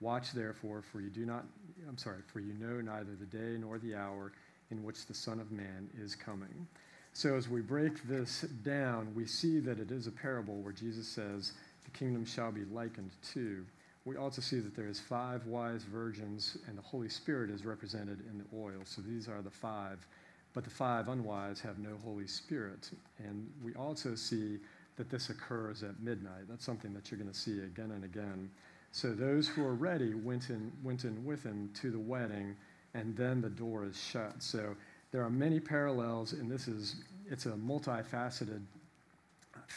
Watch 0.00 0.32
therefore, 0.32 0.82
for 0.82 1.00
you 1.00 1.10
do 1.10 1.26
not, 1.26 1.44
I'm 1.88 1.98
sorry, 1.98 2.20
for 2.32 2.38
you 2.38 2.54
know 2.54 2.80
neither 2.80 3.16
the 3.18 3.26
day 3.26 3.58
nor 3.58 3.78
the 3.78 3.96
hour 3.96 4.32
in 4.70 4.84
which 4.84 5.06
the 5.06 5.14
Son 5.14 5.40
of 5.40 5.50
Man 5.50 5.90
is 6.00 6.14
coming. 6.14 6.68
So 7.12 7.34
as 7.34 7.48
we 7.48 7.60
break 7.60 8.06
this 8.06 8.42
down, 8.62 9.12
we 9.16 9.26
see 9.26 9.58
that 9.60 9.80
it 9.80 9.90
is 9.90 10.06
a 10.06 10.12
parable 10.12 10.54
where 10.60 10.72
Jesus 10.72 11.08
says, 11.08 11.54
The 11.84 11.90
kingdom 11.90 12.24
shall 12.24 12.52
be 12.52 12.64
likened 12.66 13.10
to. 13.32 13.64
We 14.04 14.16
also 14.16 14.40
see 14.40 14.60
that 14.60 14.76
there 14.76 14.88
is 14.88 15.00
five 15.00 15.44
wise 15.46 15.82
virgins, 15.82 16.56
and 16.68 16.78
the 16.78 16.82
Holy 16.82 17.08
Spirit 17.08 17.50
is 17.50 17.64
represented 17.64 18.20
in 18.30 18.38
the 18.38 18.44
oil. 18.56 18.80
So 18.84 19.02
these 19.02 19.28
are 19.28 19.42
the 19.42 19.50
five. 19.50 20.06
But 20.54 20.64
the 20.64 20.70
five 20.70 21.08
unwise 21.08 21.60
have 21.60 21.78
no 21.78 21.96
Holy 22.02 22.26
Spirit. 22.26 22.90
And 23.18 23.48
we 23.62 23.74
also 23.74 24.14
see 24.14 24.58
that 24.96 25.10
this 25.10 25.30
occurs 25.30 25.82
at 25.82 26.00
midnight. 26.00 26.48
That's 26.48 26.64
something 26.64 26.92
that 26.94 27.10
you're 27.10 27.20
going 27.20 27.30
to 27.30 27.38
see 27.38 27.60
again 27.60 27.92
and 27.92 28.04
again. 28.04 28.50
So 28.92 29.12
those 29.12 29.46
who 29.46 29.64
are 29.64 29.74
ready 29.74 30.14
went 30.14 30.50
in, 30.50 30.72
went 30.82 31.04
in 31.04 31.24
with 31.24 31.44
him 31.44 31.70
to 31.74 31.90
the 31.90 31.98
wedding, 31.98 32.56
and 32.94 33.16
then 33.16 33.40
the 33.40 33.50
door 33.50 33.84
is 33.84 34.00
shut. 34.00 34.42
So 34.42 34.74
there 35.12 35.22
are 35.22 35.30
many 35.30 35.60
parallels, 35.60 36.32
and 36.32 36.50
this 36.50 36.68
is 36.68 36.96
it's 37.30 37.46
a 37.46 37.52
multifaceted 37.52 38.62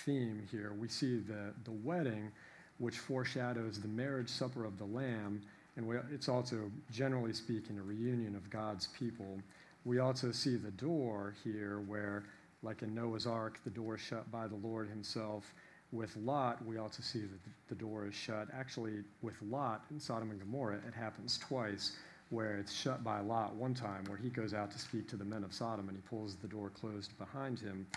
theme 0.06 0.48
here. 0.50 0.74
We 0.80 0.88
see 0.88 1.18
the, 1.18 1.54
the 1.66 1.72
wedding, 1.84 2.32
which 2.80 2.98
foreshadows 2.98 3.80
the 3.80 3.90
marriage 3.90 4.30
supper 4.30 4.66
of 4.66 4.78
the 4.78 4.86
Lamb, 4.86 5.42
and 5.76 5.88
we, 5.88 5.98
it's 6.14 6.30
also, 6.30 6.72
generally 6.92 7.34
speaking, 7.34 7.78
a 7.78 7.82
reunion 7.82 8.36
of 8.36 8.50
God's 8.50 8.88
people. 8.88 9.40
We 9.84 10.00
also 10.00 10.32
see 10.32 10.58
the 10.58 10.72
door 10.72 11.36
here 11.44 11.80
where 11.88 12.24
like 12.64 12.84
in 12.84 12.94
Noah's 12.94 13.26
Ark, 13.26 13.60
the 13.64 13.72
door 13.72 13.96
is 13.96 14.02
shut 14.02 14.30
by 14.32 14.48
the 14.48 14.56
Lord 14.56 14.88
Himself. 14.90 15.54
With 15.92 16.16
Lot, 16.18 16.64
we 16.66 16.78
also 16.78 17.02
see 17.02 17.22
that 17.22 17.40
the 17.68 17.76
door 17.76 18.06
is 18.06 18.14
shut. 18.14 18.48
Actually, 18.54 19.04
with 19.22 19.42
Lot 19.42 19.84
in 19.90 20.00
Sodom 20.00 20.30
and 20.32 20.40
Gomorrah, 20.40 20.80
it 20.88 20.94
happens 20.94 21.38
twice, 21.38 21.98
where 22.30 22.58
it's 22.58 22.72
shut 22.72 23.04
by 23.04 23.20
Lot 23.20 23.56
one 23.56 23.74
time, 23.74 24.06
where 24.06 24.18
he 24.18 24.30
goes 24.30 24.54
out 24.54 24.72
to 24.72 24.80
speak 24.80 25.08
to 25.10 25.18
the 25.18 25.26
men 25.26 25.44
of 25.44 25.54
Sodom 25.54 25.90
and 25.90 25.98
he 25.98 26.04
pulls 26.04 26.36
the 26.36 26.48
door 26.48 26.70
closed 26.70 27.18
behind 27.18 27.60
him. 27.60 27.88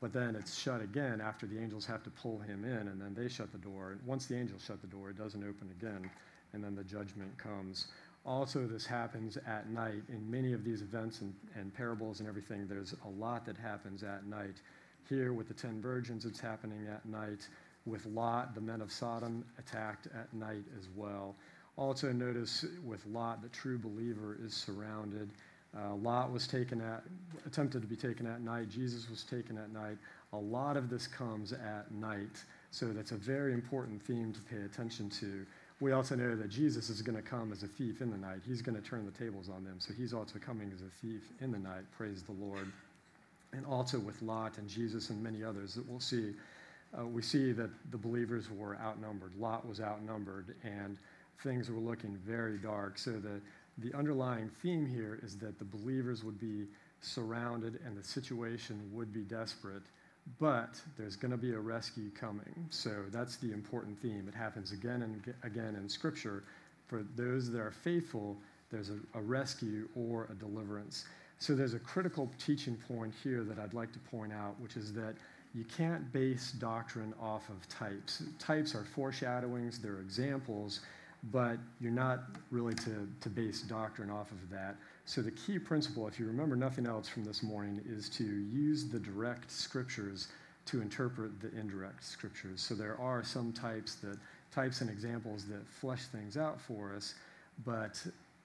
But 0.00 0.12
then 0.12 0.34
it's 0.34 0.58
shut 0.58 0.80
again 0.80 1.20
after 1.20 1.46
the 1.46 1.58
angels 1.58 1.84
have 1.86 2.02
to 2.04 2.10
pull 2.10 2.38
him 2.38 2.64
in, 2.64 2.88
and 2.88 3.00
then 3.00 3.14
they 3.14 3.28
shut 3.28 3.52
the 3.52 3.58
door. 3.58 3.92
And 3.92 4.00
once 4.06 4.26
the 4.26 4.36
angels 4.36 4.64
shut 4.64 4.80
the 4.80 4.88
door, 4.88 5.10
it 5.10 5.18
doesn't 5.18 5.42
open 5.42 5.68
again, 5.78 6.10
and 6.52 6.64
then 6.64 6.74
the 6.74 6.84
judgment 6.84 7.36
comes. 7.38 7.88
Also, 8.24 8.66
this 8.66 8.86
happens 8.86 9.36
at 9.46 9.68
night. 9.68 10.02
In 10.08 10.30
many 10.30 10.52
of 10.52 10.64
these 10.64 10.80
events 10.80 11.22
and, 11.22 11.34
and 11.56 11.74
parables 11.74 12.20
and 12.20 12.28
everything, 12.28 12.66
there's 12.68 12.94
a 13.04 13.08
lot 13.08 13.44
that 13.46 13.56
happens 13.56 14.02
at 14.02 14.26
night. 14.26 14.60
Here, 15.08 15.32
with 15.32 15.48
the 15.48 15.54
ten 15.54 15.82
virgins, 15.82 16.24
it's 16.24 16.38
happening 16.38 16.86
at 16.86 17.04
night. 17.04 17.48
With 17.84 18.06
Lot, 18.06 18.54
the 18.54 18.60
men 18.60 18.80
of 18.80 18.92
Sodom 18.92 19.44
attacked 19.58 20.06
at 20.06 20.32
night 20.32 20.64
as 20.78 20.88
well. 20.94 21.34
Also, 21.76 22.12
notice 22.12 22.64
with 22.84 23.04
Lot, 23.06 23.42
the 23.42 23.48
true 23.48 23.78
believer 23.78 24.38
is 24.44 24.54
surrounded. 24.54 25.28
Uh, 25.76 25.94
Lot 25.94 26.30
was 26.30 26.46
taken 26.46 26.80
at, 26.80 27.02
attempted 27.46 27.82
to 27.82 27.88
be 27.88 27.96
taken 27.96 28.26
at 28.26 28.40
night. 28.40 28.68
Jesus 28.68 29.10
was 29.10 29.24
taken 29.24 29.58
at 29.58 29.72
night. 29.72 29.96
A 30.32 30.38
lot 30.38 30.76
of 30.76 30.90
this 30.90 31.06
comes 31.06 31.52
at 31.52 31.90
night. 31.90 32.44
So 32.70 32.86
that's 32.86 33.12
a 33.12 33.16
very 33.16 33.52
important 33.52 34.02
theme 34.02 34.32
to 34.32 34.40
pay 34.42 34.62
attention 34.62 35.10
to. 35.20 35.44
We 35.82 35.90
also 35.90 36.14
know 36.14 36.36
that 36.36 36.48
Jesus 36.48 36.90
is 36.90 37.02
going 37.02 37.16
to 37.16 37.28
come 37.28 37.50
as 37.50 37.64
a 37.64 37.66
thief 37.66 38.02
in 38.02 38.12
the 38.12 38.16
night. 38.16 38.42
He's 38.46 38.62
going 38.62 38.80
to 38.80 38.88
turn 38.88 39.04
the 39.04 39.10
tables 39.10 39.48
on 39.48 39.64
them. 39.64 39.80
So 39.80 39.92
he's 39.92 40.12
also 40.12 40.38
coming 40.38 40.70
as 40.72 40.80
a 40.80 40.90
thief 41.04 41.22
in 41.40 41.50
the 41.50 41.58
night. 41.58 41.82
Praise 41.90 42.22
the 42.22 42.30
Lord. 42.40 42.70
And 43.52 43.66
also 43.66 43.98
with 43.98 44.22
Lot 44.22 44.58
and 44.58 44.68
Jesus 44.68 45.10
and 45.10 45.20
many 45.20 45.42
others 45.42 45.74
that 45.74 45.84
we'll 45.88 45.98
see, 45.98 46.34
uh, 46.96 47.04
we 47.04 47.20
see 47.20 47.50
that 47.50 47.68
the 47.90 47.96
believers 47.96 48.48
were 48.48 48.76
outnumbered. 48.76 49.32
Lot 49.36 49.68
was 49.68 49.80
outnumbered, 49.80 50.54
and 50.62 50.98
things 51.42 51.68
were 51.68 51.80
looking 51.80 52.16
very 52.24 52.58
dark. 52.58 52.96
So 52.96 53.10
the, 53.10 53.40
the 53.78 53.92
underlying 53.98 54.50
theme 54.62 54.86
here 54.86 55.18
is 55.20 55.36
that 55.38 55.58
the 55.58 55.64
believers 55.64 56.22
would 56.22 56.38
be 56.38 56.66
surrounded 57.00 57.80
and 57.84 57.98
the 57.98 58.04
situation 58.04 58.88
would 58.92 59.12
be 59.12 59.22
desperate 59.22 59.82
but 60.38 60.80
there's 60.96 61.16
going 61.16 61.30
to 61.30 61.36
be 61.36 61.52
a 61.52 61.58
rescue 61.58 62.10
coming. 62.10 62.66
So 62.70 62.90
that's 63.10 63.36
the 63.36 63.52
important 63.52 64.00
theme. 64.00 64.26
It 64.28 64.34
happens 64.34 64.72
again 64.72 65.02
and 65.02 65.34
again 65.42 65.74
in 65.74 65.88
Scripture. 65.88 66.44
For 66.86 67.04
those 67.16 67.50
that 67.50 67.60
are 67.60 67.72
faithful, 67.72 68.36
there's 68.70 68.90
a, 68.90 68.98
a, 69.14 69.20
rescue 69.20 69.88
or 69.94 70.28
a 70.30 70.34
deliverance. 70.34 71.04
So 71.38 71.54
there's 71.54 71.74
a 71.74 71.78
critical 71.78 72.30
teaching 72.38 72.76
point 72.88 73.12
here 73.22 73.44
that 73.44 73.58
I'd 73.58 73.74
like 73.74 73.92
to 73.92 73.98
point 73.98 74.32
out, 74.32 74.58
which 74.60 74.76
is 74.76 74.92
that 74.94 75.14
you 75.54 75.64
can't 75.64 76.10
base 76.12 76.52
doctrine 76.52 77.12
off 77.20 77.48
of 77.50 77.68
types. 77.68 78.22
Types 78.38 78.74
are 78.74 78.84
foreshadowings, 78.84 79.78
they're 79.78 80.00
examples, 80.00 80.80
but 81.30 81.58
you're 81.80 81.92
not 81.92 82.24
really 82.50 82.74
to, 82.74 83.08
to 83.20 83.28
base 83.28 83.62
doctrine 83.62 84.10
off 84.10 84.30
of 84.32 84.50
that. 84.50 84.76
So, 85.04 85.20
the 85.20 85.32
key 85.32 85.58
principle, 85.58 86.06
if 86.06 86.18
you 86.18 86.26
remember 86.26 86.56
nothing 86.56 86.86
else 86.86 87.08
from 87.08 87.24
this 87.24 87.42
morning, 87.42 87.80
is 87.88 88.08
to 88.10 88.24
use 88.24 88.88
the 88.88 89.00
direct 89.00 89.50
scriptures 89.50 90.28
to 90.66 90.80
interpret 90.80 91.40
the 91.40 91.50
indirect 91.58 92.04
scriptures. 92.04 92.60
So, 92.60 92.74
there 92.74 92.98
are 93.00 93.24
some 93.24 93.52
types 93.52 93.96
that 93.96 94.16
types 94.52 94.80
and 94.80 94.90
examples 94.90 95.44
that 95.46 95.66
flesh 95.66 96.04
things 96.04 96.36
out 96.36 96.60
for 96.60 96.94
us, 96.94 97.14
but 97.64 98.04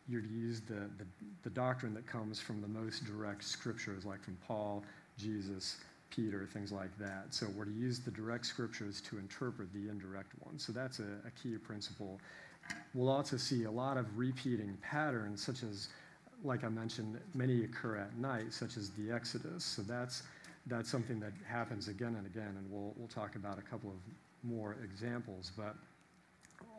you're 0.09 0.21
to 0.21 0.29
use 0.29 0.61
the, 0.61 0.89
the, 0.97 1.05
the 1.43 1.49
doctrine 1.49 1.93
that 1.93 2.07
comes 2.07 2.39
from 2.39 2.61
the 2.61 2.67
most 2.67 3.05
direct 3.05 3.43
scriptures, 3.43 4.05
like 4.05 4.23
from 4.23 4.37
Paul, 4.47 4.83
Jesus, 5.17 5.77
Peter, 6.09 6.47
things 6.51 6.71
like 6.71 6.97
that. 6.97 7.25
So 7.31 7.47
we're 7.55 7.65
to 7.65 7.71
use 7.71 7.99
the 7.99 8.11
direct 8.11 8.45
scriptures 8.45 9.01
to 9.01 9.17
interpret 9.17 9.71
the 9.73 9.89
indirect 9.89 10.31
ones. 10.45 10.65
So 10.65 10.71
that's 10.71 10.99
a, 10.99 11.27
a, 11.27 11.31
key 11.41 11.57
principle. 11.57 12.19
We'll 12.93 13.09
also 13.09 13.35
see 13.35 13.65
a 13.65 13.71
lot 13.71 13.97
of 13.97 14.17
repeating 14.17 14.77
patterns, 14.81 15.43
such 15.43 15.63
as 15.63 15.89
like 16.43 16.63
I 16.63 16.69
mentioned, 16.69 17.19
many 17.33 17.63
occur 17.63 17.97
at 17.97 18.17
night, 18.17 18.53
such 18.53 18.77
as 18.77 18.91
the 18.91 19.11
Exodus. 19.11 19.63
So 19.63 19.81
that's, 19.81 20.23
that's 20.67 20.89
something 20.89 21.19
that 21.19 21.33
happens 21.47 21.87
again 21.87 22.15
and 22.15 22.25
again, 22.25 22.55
and 22.57 22.69
we'll, 22.69 22.93
we'll 22.95 23.07
talk 23.07 23.35
about 23.35 23.57
a 23.57 23.61
couple 23.61 23.89
of 23.89 23.97
more 24.43 24.77
examples. 24.83 25.51
But 25.55 25.75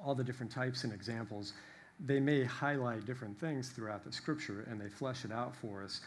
all 0.04 0.14
the 0.14 0.24
different 0.24 0.52
types 0.52 0.84
and 0.84 0.92
examples, 0.92 1.52
they 2.00 2.20
may 2.20 2.44
highlight 2.44 3.06
different 3.06 3.38
things 3.40 3.70
throughout 3.70 4.04
the 4.04 4.12
scripture, 4.12 4.66
and 4.70 4.80
they 4.80 4.88
flesh 4.88 5.24
it 5.24 5.32
out 5.32 5.56
for 5.56 5.82
us. 5.82 6.00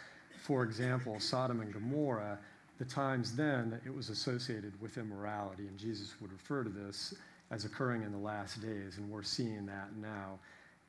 For 0.44 0.64
example, 0.64 1.20
Sodom 1.20 1.62
and 1.62 1.72
Gomorrah, 1.74 2.40
the 2.80 2.86
times 2.86 3.36
then 3.36 3.80
it 3.86 3.94
was 3.94 4.10
associated 4.10 4.80
with 4.82 4.98
immorality, 4.98 5.68
and 5.68 5.78
Jesus 5.78 6.16
would 6.22 6.32
refer 6.32 6.64
to 6.64 6.70
this 6.70 7.14
as 7.52 7.66
occurring 7.66 8.04
in 8.04 8.12
the 8.12 8.18
last 8.18 8.62
days, 8.62 8.98
and 8.98 9.10
we're 9.10 9.22
seeing 9.24 9.66
that 9.66 9.96
now. 9.98 10.40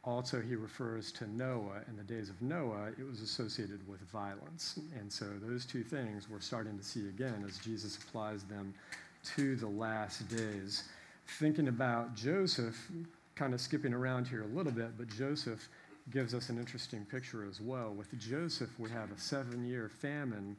Also, 0.04 0.40
he 0.40 0.56
refers 0.56 1.12
to 1.12 1.30
Noah. 1.30 1.82
In 1.88 1.97
the 1.97 2.02
days 2.02 2.28
of 2.28 2.40
Noah, 2.42 2.88
it 2.99 3.09
was 3.09 3.21
associated 3.21 3.87
with 3.88 4.00
violence. 4.11 4.80
And 4.99 5.12
so, 5.12 5.26
those 5.40 5.64
two 5.64 5.85
things 5.85 6.28
we're 6.28 6.40
starting 6.40 6.76
to 6.76 6.85
see 6.85 7.09
again 7.09 7.44
as 7.47 7.59
Jesus 7.59 7.97
applies 7.97 8.42
them 8.42 8.75
to 9.37 9.54
the 9.54 9.68
last 9.68 10.28
days. 10.28 10.88
Thinking 11.38 11.68
about 11.68 12.16
Joseph, 12.16 12.90
kind 13.37 13.54
of 13.54 13.61
skipping 13.61 13.94
around 13.94 14.26
here 14.26 14.42
a 14.42 14.47
little 14.47 14.73
bit, 14.73 14.99
but 14.99 15.06
Joseph 15.09 15.68
gives 16.11 16.35
us 16.35 16.49
an 16.49 16.59
interesting 16.59 17.04
picture 17.04 17.47
as 17.49 17.61
well. 17.61 17.92
With 17.92 18.18
Joseph, 18.18 18.71
we 18.80 18.90
have 18.90 19.12
a 19.12 19.18
seven 19.18 19.64
year 19.64 19.88
famine, 19.88 20.56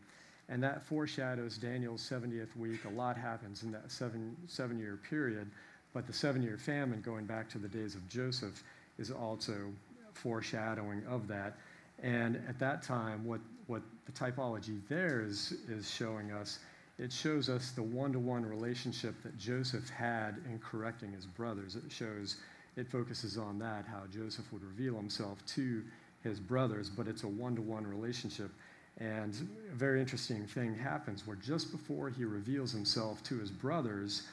and 0.47 0.63
that 0.63 0.85
foreshadows 0.85 1.57
Daniel's 1.57 2.01
70th 2.01 2.55
week. 2.55 2.85
A 2.85 2.89
lot 2.89 3.17
happens 3.17 3.63
in 3.63 3.71
that 3.73 3.91
seven, 3.91 4.37
seven 4.47 4.79
year 4.79 4.97
period, 5.09 5.51
but 5.93 6.07
the 6.07 6.13
seven 6.13 6.41
year 6.41 6.57
famine, 6.57 7.01
going 7.01 7.25
back 7.25 7.49
to 7.49 7.57
the 7.57 7.67
days 7.67 7.95
of 7.95 8.07
Joseph, 8.07 8.63
is 8.97 9.11
also 9.11 9.71
foreshadowing 10.13 11.03
of 11.07 11.27
that. 11.27 11.57
And 12.01 12.41
at 12.47 12.59
that 12.59 12.81
time, 12.81 13.25
what, 13.25 13.41
what 13.67 13.81
the 14.05 14.11
typology 14.11 14.81
there 14.89 15.21
is, 15.21 15.53
is 15.69 15.89
showing 15.89 16.31
us, 16.31 16.59
it 16.99 17.11
shows 17.11 17.49
us 17.49 17.71
the 17.71 17.83
one 17.83 18.13
to 18.13 18.19
one 18.19 18.45
relationship 18.45 19.15
that 19.23 19.37
Joseph 19.37 19.89
had 19.89 20.35
in 20.49 20.59
correcting 20.59 21.11
his 21.11 21.25
brothers. 21.25 21.75
It 21.75 21.91
shows, 21.91 22.37
it 22.75 22.89
focuses 22.89 23.37
on 23.37 23.57
that, 23.59 23.85
how 23.85 24.03
Joseph 24.11 24.45
would 24.51 24.63
reveal 24.63 24.95
himself 24.95 25.43
to 25.47 25.83
his 26.23 26.39
brothers, 26.39 26.89
but 26.89 27.07
it's 27.07 27.23
a 27.23 27.27
one 27.27 27.55
to 27.55 27.61
one 27.61 27.85
relationship. 27.85 28.51
And 28.99 29.33
a 29.71 29.75
very 29.75 29.99
interesting 29.99 30.45
thing 30.45 30.75
happens 30.75 31.25
where 31.25 31.35
just 31.35 31.71
before 31.71 32.09
he 32.09 32.25
reveals 32.25 32.71
himself 32.71 33.23
to 33.23 33.39
his 33.39 33.49
brothers, 33.49 34.23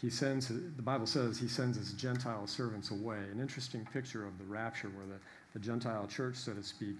he 0.00 0.08
sends, 0.08 0.48
the 0.48 0.82
Bible 0.82 1.06
says 1.06 1.38
he 1.38 1.48
sends 1.48 1.76
his 1.76 1.92
Gentile 1.92 2.46
servants 2.46 2.90
away. 2.90 3.18
An 3.30 3.38
interesting 3.40 3.86
picture 3.92 4.26
of 4.26 4.38
the 4.38 4.44
rapture 4.44 4.88
where 4.88 5.06
the, 5.06 5.20
the 5.52 5.58
Gentile 5.58 6.06
church, 6.06 6.36
so 6.36 6.54
to 6.54 6.62
speak, 6.62 6.96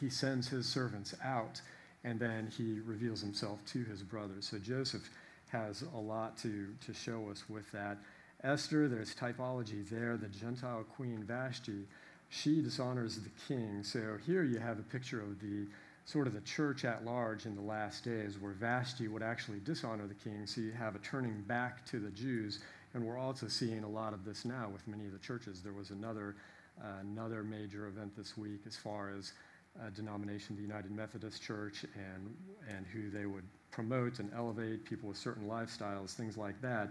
he 0.00 0.10
sends 0.10 0.48
his 0.48 0.66
servants 0.66 1.14
out 1.24 1.60
and 2.02 2.18
then 2.18 2.50
he 2.56 2.80
reveals 2.84 3.20
himself 3.20 3.64
to 3.66 3.84
his 3.84 4.02
brothers. 4.02 4.48
So 4.48 4.58
Joseph 4.58 5.08
has 5.50 5.84
a 5.94 5.98
lot 5.98 6.36
to, 6.38 6.68
to 6.86 6.94
show 6.94 7.28
us 7.30 7.44
with 7.48 7.70
that. 7.72 7.98
Esther, 8.42 8.88
there's 8.88 9.14
typology 9.14 9.88
there. 9.88 10.16
The 10.16 10.28
Gentile 10.28 10.84
queen 10.96 11.22
Vashti, 11.22 11.86
she 12.28 12.62
dishonors 12.62 13.18
the 13.18 13.30
king. 13.46 13.84
So 13.84 14.16
here 14.24 14.42
you 14.42 14.58
have 14.58 14.78
a 14.78 14.82
picture 14.82 15.20
of 15.20 15.40
the 15.40 15.66
sort 16.04 16.26
of 16.26 16.34
the 16.34 16.40
church 16.40 16.84
at 16.84 17.04
large 17.04 17.46
in 17.46 17.54
the 17.54 17.60
last 17.60 18.04
days, 18.04 18.38
where 18.38 18.52
Vashti 18.52 19.08
would 19.08 19.22
actually 19.22 19.60
dishonor 19.60 20.06
the 20.06 20.14
king. 20.14 20.46
So 20.46 20.60
you 20.60 20.72
have 20.72 20.94
a 20.94 20.98
turning 21.00 21.42
back 21.42 21.84
to 21.86 22.00
the 22.00 22.10
Jews, 22.10 22.60
and 22.94 23.04
we're 23.04 23.18
also 23.18 23.48
seeing 23.48 23.84
a 23.84 23.88
lot 23.88 24.12
of 24.12 24.24
this 24.24 24.44
now 24.44 24.68
with 24.72 24.86
many 24.88 25.06
of 25.06 25.12
the 25.12 25.18
churches. 25.18 25.62
There 25.62 25.72
was 25.72 25.90
another 25.90 26.36
uh, 26.82 27.00
another 27.02 27.42
major 27.42 27.88
event 27.88 28.16
this 28.16 28.38
week 28.38 28.60
as 28.66 28.74
far 28.74 29.10
as 29.10 29.32
uh, 29.78 29.90
denomination, 29.90 30.56
the 30.56 30.62
United 30.62 30.90
Methodist 30.90 31.42
Church, 31.42 31.84
and 31.94 32.34
and 32.68 32.86
who 32.86 33.10
they 33.10 33.26
would 33.26 33.44
promote 33.70 34.18
and 34.18 34.30
elevate 34.34 34.84
people 34.84 35.08
with 35.08 35.18
certain 35.18 35.46
lifestyles, 35.46 36.14
things 36.14 36.36
like 36.36 36.60
that. 36.62 36.88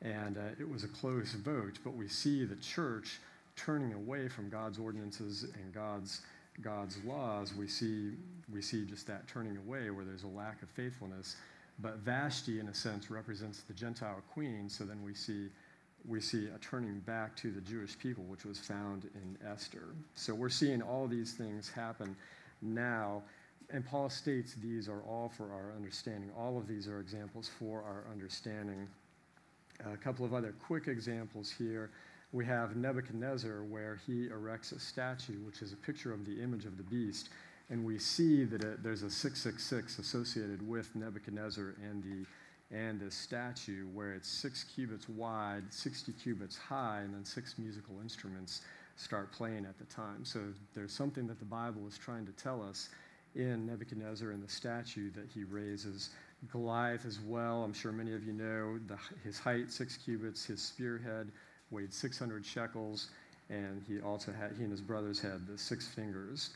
And 0.00 0.36
uh, 0.36 0.40
it 0.58 0.68
was 0.68 0.82
a 0.82 0.88
close 0.88 1.32
vote, 1.32 1.78
but 1.84 1.94
we 1.94 2.08
see 2.08 2.44
the 2.44 2.56
church 2.56 3.20
turning 3.54 3.92
away 3.92 4.28
from 4.28 4.48
God's 4.48 4.78
ordinances 4.78 5.44
and 5.44 5.72
God's 5.72 6.22
God's 6.60 7.02
laws, 7.04 7.54
we 7.54 7.66
see, 7.66 8.12
we 8.52 8.62
see 8.62 8.84
just 8.84 9.06
that 9.06 9.26
turning 9.26 9.56
away 9.56 9.90
where 9.90 10.04
there's 10.04 10.24
a 10.24 10.28
lack 10.28 10.62
of 10.62 10.68
faithfulness. 10.70 11.36
But 11.78 11.98
Vashti, 11.98 12.60
in 12.60 12.68
a 12.68 12.74
sense, 12.74 13.10
represents 13.10 13.62
the 13.62 13.72
Gentile 13.72 14.22
queen, 14.32 14.68
so 14.68 14.84
then 14.84 15.02
we 15.02 15.14
see, 15.14 15.48
we 16.06 16.20
see 16.20 16.48
a 16.54 16.58
turning 16.58 17.00
back 17.00 17.34
to 17.36 17.50
the 17.50 17.60
Jewish 17.60 17.98
people, 17.98 18.24
which 18.24 18.44
was 18.44 18.58
found 18.58 19.08
in 19.14 19.38
Esther. 19.46 19.94
So 20.14 20.34
we're 20.34 20.48
seeing 20.48 20.82
all 20.82 21.06
these 21.06 21.32
things 21.32 21.70
happen 21.70 22.14
now. 22.60 23.22
And 23.70 23.86
Paul 23.86 24.10
states 24.10 24.54
these 24.54 24.88
are 24.88 25.00
all 25.02 25.32
for 25.34 25.50
our 25.50 25.72
understanding. 25.74 26.30
All 26.38 26.58
of 26.58 26.68
these 26.68 26.86
are 26.88 27.00
examples 27.00 27.50
for 27.58 27.82
our 27.82 28.04
understanding. 28.12 28.86
A 29.90 29.96
couple 29.96 30.26
of 30.26 30.34
other 30.34 30.54
quick 30.60 30.88
examples 30.88 31.50
here 31.50 31.90
we 32.32 32.46
have 32.46 32.76
Nebuchadnezzar, 32.76 33.62
where 33.64 34.00
he 34.06 34.28
erects 34.28 34.72
a 34.72 34.80
statue, 34.80 35.38
which 35.44 35.60
is 35.60 35.74
a 35.74 35.76
picture 35.76 36.12
of 36.12 36.24
the 36.24 36.42
image 36.42 36.64
of 36.64 36.78
the 36.78 36.82
beast. 36.82 37.28
And 37.70 37.84
we 37.84 37.98
see 37.98 38.44
that 38.44 38.62
it, 38.62 38.82
there's 38.82 39.02
a 39.02 39.10
666 39.10 39.98
associated 39.98 40.66
with 40.66 40.94
Nebuchadnezzar 40.94 41.74
and 41.82 42.02
the, 42.02 42.76
and 42.76 43.00
this 43.00 43.14
statue 43.14 43.86
where 43.94 44.12
it's 44.12 44.28
six 44.28 44.64
cubits 44.64 45.08
wide, 45.08 45.64
60 45.70 46.12
cubits 46.12 46.56
high, 46.56 47.00
and 47.00 47.14
then 47.14 47.24
six 47.24 47.58
musical 47.58 48.00
instruments 48.00 48.62
start 48.96 49.32
playing 49.32 49.64
at 49.64 49.78
the 49.78 49.84
time. 49.84 50.24
So 50.24 50.40
there's 50.74 50.92
something 50.92 51.26
that 51.26 51.38
the 51.38 51.44
Bible 51.44 51.86
is 51.86 51.98
trying 51.98 52.26
to 52.26 52.32
tell 52.32 52.62
us 52.62 52.90
in 53.34 53.66
Nebuchadnezzar 53.66 54.30
and 54.30 54.42
the 54.42 54.50
statue 54.50 55.10
that 55.12 55.28
he 55.32 55.44
raises. 55.44 56.10
Goliath 56.50 57.06
as 57.06 57.20
well, 57.20 57.62
I'm 57.62 57.72
sure 57.72 57.92
many 57.92 58.12
of 58.14 58.24
you 58.24 58.32
know 58.32 58.78
the, 58.86 58.98
his 59.24 59.38
height, 59.38 59.70
six 59.70 59.96
cubits, 59.96 60.44
his 60.44 60.60
spearhead 60.60 61.30
weighed 61.70 61.94
600 61.94 62.44
shekels, 62.44 63.08
and 63.48 63.82
he 63.86 64.00
also 64.00 64.32
had, 64.32 64.52
he 64.56 64.64
and 64.64 64.70
his 64.70 64.80
brothers 64.80 65.20
had 65.20 65.46
the 65.46 65.56
six 65.56 65.86
fingers. 65.88 66.50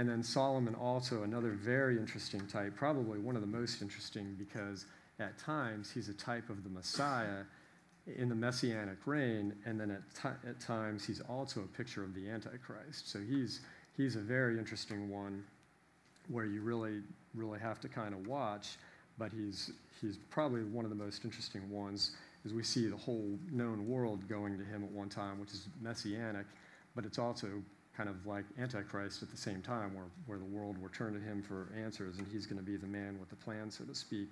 And 0.00 0.08
then 0.08 0.22
Solomon, 0.22 0.74
also 0.76 1.24
another 1.24 1.50
very 1.50 1.98
interesting 1.98 2.46
type, 2.46 2.74
probably 2.74 3.18
one 3.18 3.36
of 3.36 3.42
the 3.42 3.46
most 3.46 3.82
interesting 3.82 4.34
because 4.38 4.86
at 5.18 5.38
times 5.38 5.90
he's 5.92 6.08
a 6.08 6.14
type 6.14 6.48
of 6.48 6.64
the 6.64 6.70
Messiah 6.70 7.42
in 8.06 8.30
the 8.30 8.34
messianic 8.34 8.96
reign, 9.04 9.54
and 9.66 9.78
then 9.78 9.90
at, 9.90 10.00
t- 10.14 10.48
at 10.48 10.58
times 10.58 11.04
he's 11.04 11.20
also 11.28 11.60
a 11.60 11.76
picture 11.76 12.02
of 12.02 12.14
the 12.14 12.30
Antichrist. 12.30 13.10
So 13.10 13.18
he's, 13.18 13.60
he's 13.94 14.16
a 14.16 14.20
very 14.20 14.58
interesting 14.58 15.10
one 15.10 15.44
where 16.28 16.46
you 16.46 16.62
really, 16.62 17.02
really 17.34 17.60
have 17.60 17.78
to 17.80 17.88
kind 17.90 18.14
of 18.14 18.26
watch, 18.26 18.78
but 19.18 19.30
he's, 19.30 19.70
he's 20.00 20.16
probably 20.30 20.62
one 20.62 20.86
of 20.86 20.90
the 20.90 20.96
most 20.96 21.26
interesting 21.26 21.68
ones 21.68 22.12
as 22.46 22.54
we 22.54 22.62
see 22.62 22.86
the 22.86 22.96
whole 22.96 23.38
known 23.52 23.86
world 23.86 24.26
going 24.30 24.56
to 24.56 24.64
him 24.64 24.82
at 24.82 24.90
one 24.92 25.10
time, 25.10 25.38
which 25.38 25.50
is 25.50 25.68
messianic, 25.82 26.46
but 26.96 27.04
it's 27.04 27.18
also 27.18 27.48
kind 28.00 28.08
of 28.08 28.26
like 28.26 28.46
Antichrist 28.58 29.22
at 29.22 29.30
the 29.30 29.36
same 29.36 29.60
time, 29.60 29.94
where, 29.94 30.06
where 30.24 30.38
the 30.38 30.44
world 30.46 30.80
will 30.80 30.88
turn 30.88 31.12
to 31.12 31.20
him 31.20 31.42
for 31.42 31.70
answers, 31.78 32.16
and 32.16 32.26
he's 32.32 32.46
going 32.46 32.56
to 32.56 32.64
be 32.64 32.78
the 32.78 32.86
man 32.86 33.20
with 33.20 33.28
the 33.28 33.36
plan, 33.36 33.70
so 33.70 33.84
to 33.84 33.94
speak. 33.94 34.30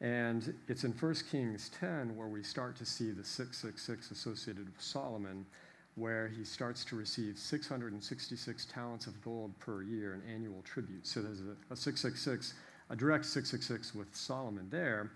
And 0.00 0.52
it's 0.66 0.82
in 0.82 0.90
1 0.90 1.14
Kings 1.30 1.70
10 1.78 2.16
where 2.16 2.26
we 2.26 2.42
start 2.42 2.74
to 2.78 2.84
see 2.84 3.12
the 3.12 3.22
666 3.22 4.10
associated 4.10 4.66
with 4.66 4.82
Solomon, 4.82 5.46
where 5.94 6.26
he 6.26 6.42
starts 6.44 6.84
to 6.86 6.96
receive 6.96 7.38
666 7.38 8.64
talents 8.64 9.06
of 9.06 9.22
gold 9.22 9.56
per 9.60 9.84
year 9.84 10.14
in 10.14 10.34
annual 10.34 10.62
tribute. 10.62 11.06
So 11.06 11.22
there's 11.22 11.42
a, 11.42 11.72
a 11.72 11.76
666, 11.76 12.54
a 12.90 12.96
direct 12.96 13.24
666 13.24 13.94
with 13.94 14.16
Solomon 14.16 14.66
there. 14.68 15.12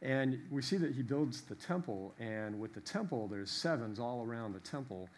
And 0.00 0.38
we 0.48 0.62
see 0.62 0.76
that 0.76 0.94
he 0.94 1.02
builds 1.02 1.40
the 1.40 1.56
temple, 1.56 2.14
and 2.20 2.60
with 2.60 2.72
the 2.72 2.80
temple, 2.80 3.26
there's 3.26 3.50
sevens 3.50 3.98
all 3.98 4.22
around 4.22 4.52
the 4.52 4.60
temple. 4.60 5.08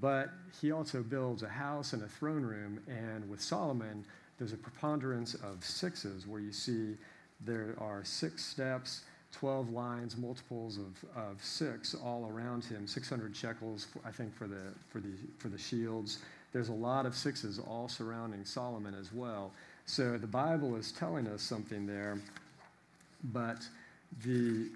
But 0.00 0.30
he 0.60 0.72
also 0.72 1.02
builds 1.02 1.42
a 1.42 1.48
house 1.48 1.92
and 1.92 2.02
a 2.02 2.08
throne 2.08 2.42
room, 2.42 2.80
and 2.88 3.28
with 3.28 3.40
Solomon, 3.40 4.04
there's 4.38 4.52
a 4.52 4.56
preponderance 4.56 5.34
of 5.34 5.64
sixes 5.64 6.26
where 6.26 6.40
you 6.40 6.52
see 6.52 6.96
there 7.44 7.74
are 7.78 8.02
six 8.04 8.44
steps, 8.44 9.02
12 9.32 9.70
lines, 9.70 10.16
multiples 10.16 10.78
of, 10.78 11.04
of 11.16 11.42
six 11.42 11.94
all 11.94 12.30
around 12.32 12.64
him, 12.64 12.86
600 12.86 13.36
shekels, 13.36 13.88
I 14.04 14.10
think, 14.10 14.34
for 14.34 14.46
the, 14.46 14.72
for, 14.88 15.00
the, 15.00 15.12
for 15.38 15.48
the 15.48 15.58
shields. 15.58 16.18
There's 16.52 16.68
a 16.68 16.74
lot 16.74 17.04
of 17.04 17.16
sixes 17.16 17.58
all 17.58 17.88
surrounding 17.88 18.44
Solomon 18.44 18.94
as 18.94 19.12
well. 19.12 19.52
So 19.86 20.16
the 20.16 20.26
Bible 20.26 20.76
is 20.76 20.92
telling 20.92 21.26
us 21.26 21.42
something 21.42 21.86
there, 21.86 22.18
but 23.32 23.58
the, 24.24 24.68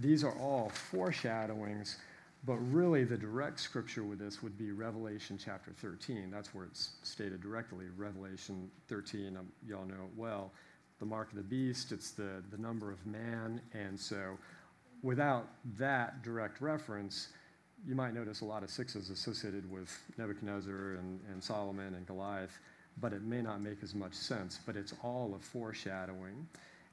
these 0.00 0.24
are 0.24 0.34
all 0.38 0.70
foreshadowings, 0.70 1.98
but 2.44 2.56
really 2.72 3.04
the 3.04 3.16
direct 3.16 3.60
scripture 3.60 4.04
with 4.04 4.18
this 4.18 4.42
would 4.42 4.58
be 4.58 4.72
Revelation 4.72 5.38
chapter 5.42 5.72
13. 5.72 6.30
That's 6.30 6.54
where 6.54 6.64
it's 6.64 6.90
stated 7.02 7.40
directly, 7.40 7.86
Revelation 7.96 8.70
13, 8.88 9.36
um, 9.36 9.48
y'all 9.66 9.84
know 9.84 9.94
it 9.94 10.16
well 10.16 10.52
the 11.02 11.06
mark 11.06 11.30
of 11.30 11.36
the 11.36 11.42
beast, 11.42 11.90
it's 11.90 12.12
the, 12.12 12.44
the 12.52 12.58
number 12.58 12.92
of 12.92 13.04
man. 13.04 13.60
And 13.72 13.98
so, 13.98 14.38
without 15.02 15.48
that 15.76 16.22
direct 16.22 16.60
reference, 16.60 17.30
you 17.84 17.96
might 17.96 18.14
notice 18.14 18.40
a 18.40 18.44
lot 18.44 18.62
of 18.62 18.70
sixes 18.70 19.10
associated 19.10 19.68
with 19.68 19.90
Nebuchadnezzar 20.16 20.92
and, 20.92 21.18
and 21.28 21.42
Solomon 21.42 21.94
and 21.96 22.06
Goliath, 22.06 22.56
but 23.00 23.12
it 23.12 23.22
may 23.22 23.42
not 23.42 23.60
make 23.60 23.82
as 23.82 23.96
much 23.96 24.14
sense. 24.14 24.60
But 24.64 24.76
it's 24.76 24.94
all 25.02 25.34
a 25.36 25.42
foreshadowing. 25.42 26.46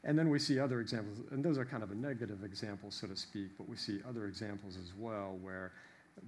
And 0.03 0.17
then 0.17 0.29
we 0.29 0.39
see 0.39 0.59
other 0.59 0.79
examples, 0.79 1.17
and 1.31 1.43
those 1.43 1.57
are 1.57 1.65
kind 1.65 1.83
of 1.83 1.91
a 1.91 1.95
negative 1.95 2.43
example, 2.43 2.89
so 2.89 3.07
to 3.07 3.15
speak, 3.15 3.49
but 3.57 3.67
we 3.67 3.75
see 3.75 3.99
other 4.07 4.27
examples 4.27 4.77
as 4.77 4.93
well 4.97 5.37
where 5.41 5.73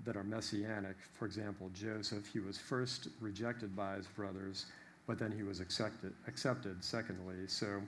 that 0.03 0.15
are 0.15 0.23
messianic. 0.23 0.95
For 1.13 1.25
example, 1.25 1.69
Joseph, 1.73 2.27
he 2.31 2.39
was 2.39 2.57
first 2.57 3.07
rejected 3.19 3.75
by 3.75 3.95
his 3.95 4.07
brothers, 4.07 4.65
but 5.07 5.17
then 5.17 5.31
he 5.31 5.43
was 5.43 5.59
accepted, 5.59 6.13
accepted 6.27 6.83
secondly. 6.83 7.47
So 7.47 7.81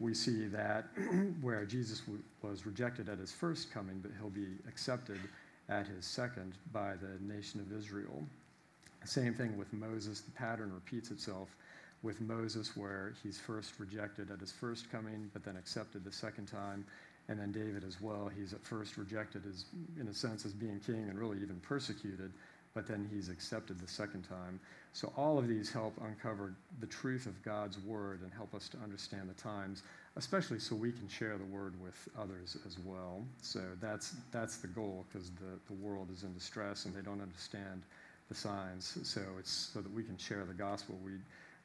we 0.00 0.14
see 0.14 0.46
that 0.48 0.86
where 1.40 1.64
Jesus 1.64 2.00
w- 2.00 2.22
was 2.42 2.66
rejected 2.66 3.08
at 3.08 3.18
his 3.18 3.32
first 3.32 3.72
coming, 3.72 4.00
but 4.00 4.12
he'll 4.18 4.30
be 4.30 4.56
accepted 4.66 5.18
at 5.68 5.86
his 5.86 6.04
second 6.04 6.54
by 6.72 6.94
the 6.94 7.18
nation 7.32 7.60
of 7.60 7.76
Israel. 7.76 8.24
Same 9.04 9.34
thing 9.34 9.56
with 9.56 9.72
Moses, 9.72 10.20
the 10.20 10.30
pattern 10.32 10.72
repeats 10.72 11.10
itself 11.10 11.48
with 12.02 12.20
Moses, 12.20 12.76
where 12.76 13.14
he's 13.22 13.38
first 13.38 13.72
rejected 13.78 14.30
at 14.30 14.40
his 14.40 14.52
first 14.52 14.90
coming, 14.90 15.30
but 15.32 15.44
then 15.44 15.56
accepted 15.56 16.04
the 16.04 16.12
second 16.12 16.46
time. 16.46 16.84
And 17.28 17.38
then 17.38 17.52
David 17.52 17.84
as 17.84 18.00
well, 18.00 18.30
he's 18.34 18.52
at 18.52 18.64
first 18.64 18.96
rejected 18.96 19.42
as, 19.46 19.66
in 20.00 20.08
a 20.08 20.14
sense, 20.14 20.46
as 20.46 20.52
being 20.52 20.80
king 20.80 21.08
and 21.08 21.18
really 21.18 21.38
even 21.42 21.60
persecuted, 21.60 22.32
but 22.74 22.86
then 22.86 23.08
he's 23.12 23.28
accepted 23.28 23.78
the 23.78 23.88
second 23.88 24.22
time. 24.22 24.60
So 24.92 25.12
all 25.16 25.38
of 25.38 25.46
these 25.46 25.70
help 25.70 25.94
uncover 26.02 26.54
the 26.80 26.86
truth 26.86 27.26
of 27.26 27.42
God's 27.42 27.78
word 27.80 28.20
and 28.22 28.32
help 28.32 28.54
us 28.54 28.68
to 28.70 28.78
understand 28.78 29.28
the 29.28 29.34
times, 29.34 29.82
especially 30.16 30.58
so 30.58 30.74
we 30.74 30.92
can 30.92 31.08
share 31.08 31.36
the 31.36 31.44
word 31.44 31.74
with 31.82 32.08
others 32.18 32.56
as 32.66 32.78
well. 32.78 33.22
So 33.42 33.60
that's 33.80 34.14
that's 34.32 34.56
the 34.56 34.68
goal 34.68 35.04
because 35.10 35.30
the, 35.30 35.58
the 35.66 35.74
world 35.74 36.08
is 36.10 36.22
in 36.22 36.32
distress 36.32 36.86
and 36.86 36.94
they 36.94 37.02
don't 37.02 37.20
understand 37.20 37.82
the 38.28 38.34
signs. 38.34 38.98
So 39.02 39.20
it's 39.38 39.70
so 39.72 39.80
that 39.80 39.92
we 39.92 40.02
can 40.02 40.16
share 40.16 40.44
the 40.44 40.54
gospel. 40.54 40.98
We 41.04 41.12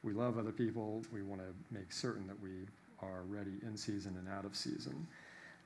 we 0.04 0.12
love 0.12 0.38
other 0.38 0.52
people. 0.52 1.02
We 1.12 1.22
want 1.22 1.40
to 1.40 1.74
make 1.74 1.90
certain 1.90 2.26
that 2.26 2.40
we 2.40 2.50
are 3.00 3.22
ready 3.26 3.54
in 3.62 3.76
season 3.76 4.16
and 4.18 4.28
out 4.28 4.44
of 4.44 4.54
season. 4.54 5.06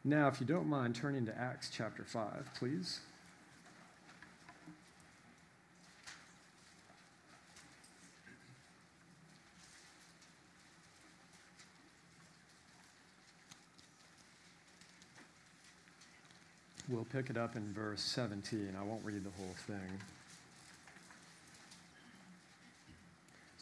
Now, 0.04 0.28
if 0.28 0.40
you 0.40 0.46
don't 0.46 0.68
mind 0.68 0.94
turning 0.94 1.26
to 1.26 1.36
Acts 1.36 1.70
chapter 1.74 2.04
5, 2.04 2.50
please. 2.56 3.00
We'll 16.88 17.04
pick 17.04 17.28
it 17.28 17.36
up 17.36 17.54
in 17.54 17.70
verse 17.74 18.00
17. 18.00 18.74
I 18.78 18.82
won't 18.82 19.04
read 19.04 19.22
the 19.22 19.30
whole 19.36 19.54
thing. 19.66 20.00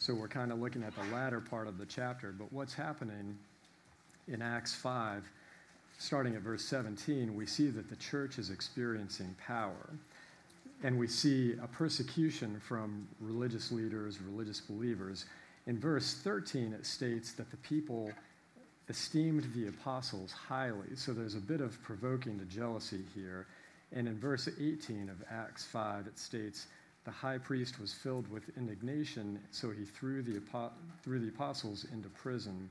So 0.07 0.13
we're 0.13 0.29
kind 0.29 0.53
of 0.53 0.59
looking 0.59 0.83
at 0.83 0.95
the 0.95 1.03
latter 1.13 1.41
part 1.41 1.67
of 1.67 1.77
the 1.77 1.85
chapter, 1.85 2.31
but 2.31 2.53
what's 2.53 2.73
happening 2.73 3.37
in 4.29 4.41
Acts 4.41 4.73
5, 4.73 5.21
starting 5.99 6.33
at 6.33 6.43
verse 6.43 6.63
17, 6.63 7.35
we 7.35 7.45
see 7.45 7.67
that 7.71 7.89
the 7.89 7.95
church 7.97 8.39
is 8.39 8.49
experiencing 8.49 9.35
power. 9.45 9.89
And 10.81 10.97
we 10.97 11.09
see 11.09 11.55
a 11.61 11.67
persecution 11.67 12.57
from 12.65 13.05
religious 13.19 13.69
leaders, 13.69 14.21
religious 14.21 14.61
believers. 14.61 15.25
In 15.65 15.77
verse 15.77 16.13
13, 16.23 16.71
it 16.71 16.85
states 16.85 17.33
that 17.33 17.51
the 17.51 17.57
people 17.57 18.09
esteemed 18.87 19.45
the 19.53 19.67
apostles 19.67 20.31
highly. 20.31 20.95
So 20.95 21.11
there's 21.11 21.35
a 21.35 21.41
bit 21.41 21.59
of 21.59 21.83
provoking 21.83 22.39
to 22.39 22.45
jealousy 22.45 23.03
here. 23.13 23.45
And 23.91 24.07
in 24.07 24.17
verse 24.17 24.47
18 24.47 25.09
of 25.09 25.21
Acts 25.29 25.65
5, 25.65 26.07
it 26.07 26.17
states, 26.17 26.67
The 27.07 27.13
high 27.13 27.37
priest 27.37 27.79
was 27.79 27.93
filled 27.93 28.29
with 28.29 28.43
indignation, 28.57 29.39
so 29.51 29.71
he 29.71 29.85
threw 29.85 30.21
the, 30.21 30.41
threw 31.01 31.19
the 31.19 31.29
apostles 31.29 31.85
into 31.93 32.09
prison. 32.09 32.69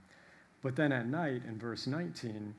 But 0.60 0.76
then 0.76 0.92
at 0.92 1.06
night, 1.06 1.40
in 1.48 1.58
verse 1.58 1.86
19, 1.86 2.54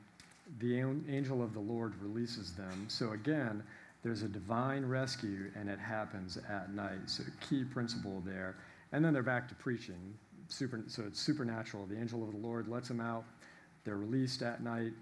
the 0.58 0.80
angel 1.08 1.40
of 1.40 1.54
the 1.54 1.60
Lord 1.60 1.94
releases 2.02 2.50
them. 2.50 2.86
So 2.88 3.12
again, 3.12 3.62
there's 4.02 4.22
a 4.22 4.28
divine 4.28 4.84
rescue, 4.86 5.52
and 5.54 5.68
it 5.70 5.78
happens 5.78 6.36
at 6.50 6.74
night. 6.74 7.06
So, 7.06 7.22
key 7.48 7.62
principle 7.62 8.24
there. 8.26 8.56
And 8.90 9.04
then 9.04 9.12
they're 9.12 9.22
back 9.22 9.48
to 9.50 9.54
preaching. 9.54 10.14
Super, 10.48 10.82
so 10.88 11.04
it's 11.06 11.20
supernatural. 11.20 11.86
The 11.86 11.96
angel 11.96 12.24
of 12.24 12.32
the 12.32 12.38
Lord 12.38 12.66
lets 12.66 12.88
them 12.88 13.00
out 13.00 13.24
they're 13.84 13.96
released 13.96 14.42
at 14.42 14.64
night 14.64 14.94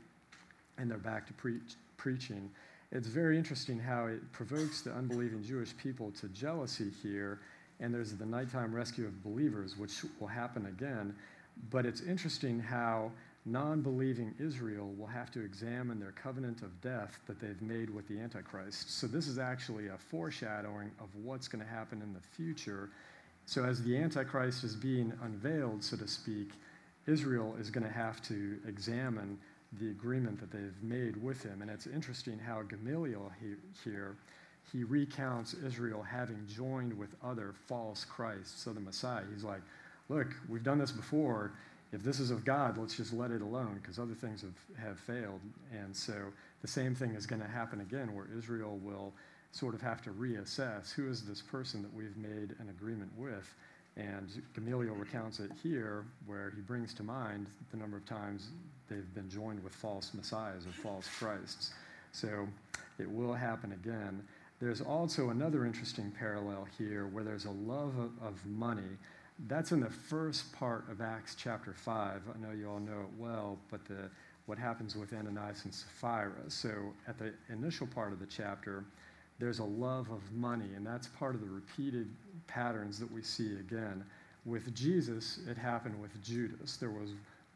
and 0.77 0.91
they're 0.91 0.99
back 0.99 1.27
to 1.27 1.33
preach, 1.33 1.75
preaching. 1.97 2.51
It's 2.93 3.09
very 3.09 3.37
interesting 3.37 3.79
how 3.79 4.07
it 4.07 4.33
provokes 4.33 4.83
the 4.83 4.93
unbelieving 4.93 5.43
Jewish 5.43 5.77
people 5.77 6.13
to 6.21 6.29
jealousy 6.29 6.91
here. 7.03 7.41
And 7.81 7.93
there's 7.93 8.13
the 8.15 8.27
nighttime 8.27 8.75
rescue 8.75 9.07
of 9.07 9.23
believers, 9.23 9.77
which 9.77 9.93
will 10.21 10.29
happen 10.29 10.67
again. 10.67 11.15
But 11.71 11.85
it's 11.85 12.01
interesting 12.03 12.61
how 12.61 13.11
non 13.45 13.81
believing 13.83 14.35
Israel 14.39 14.93
will 14.97 15.07
have 15.07 15.31
to 15.33 15.41
examine 15.41 16.01
their 16.01 16.13
covenant 16.13 16.63
of 16.63 16.81
death 16.81 17.19
that 17.27 17.41
they've 17.41 17.61
made 17.63 17.91
with 17.91 18.07
the 18.09 18.19
Antichrist. 18.19 18.99
So, 18.99 19.07
this 19.07 19.27
is 19.27 19.39
actually 19.39 19.89
a 19.89 19.99
foreshadowing 19.99 20.91
of 21.01 21.09
what's 21.23 21.49
going 21.49 21.65
to 21.65 21.71
happen 21.71 22.03
in 22.03 22.13
the 22.13 22.21
future. 22.21 22.91
So, 23.47 23.65
as 23.65 23.83
the 23.83 23.97
Antichrist 23.97 24.65
is 24.65 24.75
being 24.75 25.13
unveiled, 25.23 25.83
so 25.83 25.97
to 25.97 26.09
speak, 26.09 26.51
Israel 27.07 27.57
is 27.61 27.71
going 27.71 27.87
to 27.87 27.93
have 27.93 28.21
to 28.23 28.59
examine 28.67 29.39
the 29.75 29.91
agreement 29.91 30.41
that 30.41 30.51
they've 30.51 30.83
made 30.83 31.23
with 31.23 31.43
him. 31.43 31.63
And 31.63 31.71
it's 31.71 31.87
interesting 31.87 32.39
how 32.39 32.63
Gamaliel 32.63 33.31
he, 33.41 33.55
here, 33.85 34.17
he 34.73 34.85
recounts 34.85 35.55
Israel 35.55 36.03
having 36.03 36.47
joined 36.47 36.97
with 36.97 37.11
other 37.23 37.55
false 37.67 38.05
Christs, 38.05 38.63
so 38.63 38.73
the 38.73 38.81
Messiah. 38.81 39.25
He's 39.33 39.45
like, 39.45 39.63
look, 40.09 40.29
we've 40.49 40.63
done 40.63 40.79
this 40.79 40.93
before. 40.93 41.53
If 41.93 42.03
this 42.03 42.21
is 42.21 42.31
of 42.31 42.45
God, 42.45 42.79
let's 42.79 42.97
just 42.97 43.13
let 43.13 43.31
it 43.31 43.43
alone 43.43 43.79
because 43.81 43.99
other 43.99 44.15
things 44.15 44.43
have, 44.43 44.85
have 44.85 44.99
failed. 44.99 45.41
And 45.73 45.95
so 45.95 46.15
the 46.63 46.69
same 46.69 46.95
thing 46.95 47.11
is 47.11 47.27
going 47.27 47.43
to 47.43 47.49
happen 47.49 47.81
again 47.81 48.15
where 48.15 48.27
Israel 48.37 48.79
will 48.83 49.13
sort 49.53 49.75
of 49.75 49.81
have 49.81 50.03
to 50.03 50.11
reassess 50.11 50.93
who 50.93 51.09
is 51.09 51.23
this 51.23 51.41
person 51.41 51.83
that 51.83 51.95
we've 51.95 52.17
made 52.17 52.55
an 52.59 52.69
agreement 52.69 53.11
with. 53.17 53.55
And 53.97 54.29
Gamaliel 54.55 54.95
recounts 54.95 55.41
it 55.41 55.51
here, 55.63 56.05
where 56.27 56.53
he 56.55 56.61
brings 56.61 56.93
to 56.95 57.03
mind 57.03 57.47
the 57.71 57.79
number 57.79 57.97
of 57.97 58.05
times 58.05 58.49
they've 58.89 59.15
been 59.15 59.29
joined 59.29 59.63
with 59.63 59.75
false 59.75 60.13
messiahs 60.15 60.67
or 60.67 60.73
false 60.73 61.09
Christs. 61.19 61.73
So 62.13 62.49
it 62.99 63.11
will 63.11 63.35
happen 63.35 63.73
again. 63.73 64.23
There's 64.61 64.81
also 64.81 65.31
another 65.31 65.67
interesting 65.67 66.11
parallel 66.19 66.67
here 66.79 67.07
where 67.07 67.25
there's 67.25 67.45
a 67.45 67.51
love 67.51 67.99
of, 67.99 68.11
of 68.27 68.47
money. 68.47 68.97
That's 69.49 69.73
in 69.73 69.81
the 69.81 69.91
first 69.91 70.51
part 70.53 70.91
of 70.91 71.03
Acts 71.03 71.35
chapter 71.35 71.75
5. 71.75 72.23
I 72.35 72.39
know 72.47 72.53
you 72.53 72.71
all 72.71 72.81
know 72.81 73.01
it 73.01 73.19
well, 73.19 73.59
but 73.71 73.85
the, 73.85 74.09
what 74.47 74.57
happens 74.57 74.97
with 74.97 75.13
Ananias 75.13 75.65
and 75.65 75.75
Sapphira. 75.75 76.49
So 76.49 76.71
at 77.07 77.19
the 77.19 77.35
initial 77.51 77.87
part 77.87 78.13
of 78.13 78.19
the 78.19 78.27
chapter, 78.27 78.85
there's 79.39 79.59
a 79.59 79.65
love 79.65 80.11
of 80.11 80.21
money, 80.33 80.71
and 80.75 80.87
that's 80.87 81.09
part 81.09 81.35
of 81.35 81.43
the 81.43 81.49
repeated 81.49 82.09
patterns 82.47 82.99
that 82.99 83.11
we 83.11 83.23
see 83.23 83.57
again. 83.57 84.05
With 84.47 84.75
Jesus, 84.75 85.41
it 85.51 85.59
happened 85.59 86.01
with 86.01 86.23
Judas. 86.23 86.77
There 86.77 86.91
was, 86.91 87.11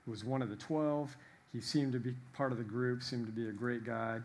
was 0.06 0.24
one 0.24 0.42
of 0.42 0.50
the 0.50 0.56
twelve. 0.56 1.16
He 1.52 1.60
seemed 1.60 1.92
to 1.92 1.98
be 1.98 2.14
part 2.32 2.52
of 2.52 2.58
the 2.58 2.64
group, 2.64 3.02
seemed 3.02 3.26
to 3.26 3.32
be 3.32 3.48
a 3.48 3.52
great 3.52 3.84
guy, 3.84 4.20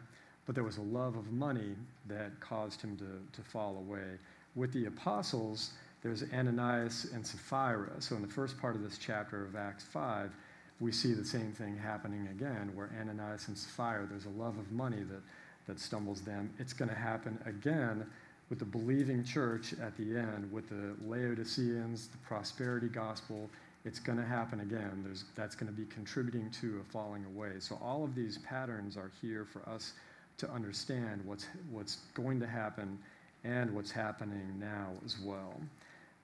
but 0.45 0.55
there 0.55 0.63
was 0.63 0.77
a 0.77 0.81
love 0.81 1.15
of 1.15 1.31
money 1.31 1.75
that 2.07 2.39
caused 2.39 2.81
him 2.81 2.97
to, 2.97 3.41
to 3.41 3.49
fall 3.49 3.77
away. 3.77 4.19
With 4.55 4.71
the 4.73 4.85
apostles, 4.85 5.71
there's 6.03 6.23
Ananias 6.31 7.07
and 7.13 7.25
Sapphira. 7.25 7.99
So 7.99 8.15
in 8.15 8.21
the 8.21 8.27
first 8.27 8.59
part 8.59 8.75
of 8.75 8.83
this 8.83 8.97
chapter 8.99 9.43
of 9.43 9.55
Acts 9.55 9.83
5, 9.85 10.31
we 10.79 10.91
see 10.91 11.13
the 11.13 11.25
same 11.25 11.51
thing 11.51 11.75
happening 11.77 12.27
again, 12.27 12.71
where 12.75 12.91
Ananias 12.99 13.47
and 13.47 13.57
Sapphira, 13.57 14.05
there's 14.07 14.25
a 14.25 14.29
love 14.29 14.57
of 14.59 14.71
money 14.71 15.03
that 15.03 15.21
that 15.67 15.79
stumbles 15.79 16.21
them. 16.21 16.51
It's 16.59 16.73
going 16.73 16.89
to 16.89 16.95
happen 16.95 17.39
again 17.45 18.05
with 18.49 18.59
the 18.59 18.65
believing 18.65 19.23
church 19.23 19.73
at 19.81 19.97
the 19.97 20.17
end, 20.17 20.51
with 20.51 20.69
the 20.69 20.95
Laodiceans, 21.07 22.07
the 22.07 22.17
prosperity 22.19 22.87
gospel. 22.87 23.49
It's 23.85 23.99
going 23.99 24.17
to 24.17 24.25
happen 24.25 24.61
again. 24.61 25.03
There's, 25.05 25.25
that's 25.35 25.55
going 25.55 25.71
to 25.71 25.77
be 25.77 25.85
contributing 25.85 26.49
to 26.61 26.81
a 26.81 26.91
falling 26.91 27.23
away. 27.25 27.51
So 27.59 27.79
all 27.81 28.03
of 28.03 28.15
these 28.15 28.39
patterns 28.39 28.97
are 28.97 29.11
here 29.21 29.45
for 29.45 29.67
us 29.69 29.93
to 30.39 30.49
understand 30.49 31.21
what's, 31.23 31.45
what's 31.71 31.97
going 32.15 32.39
to 32.39 32.47
happen 32.47 32.97
and 33.43 33.73
what's 33.75 33.91
happening 33.91 34.59
now 34.59 34.89
as 35.05 35.17
well. 35.19 35.53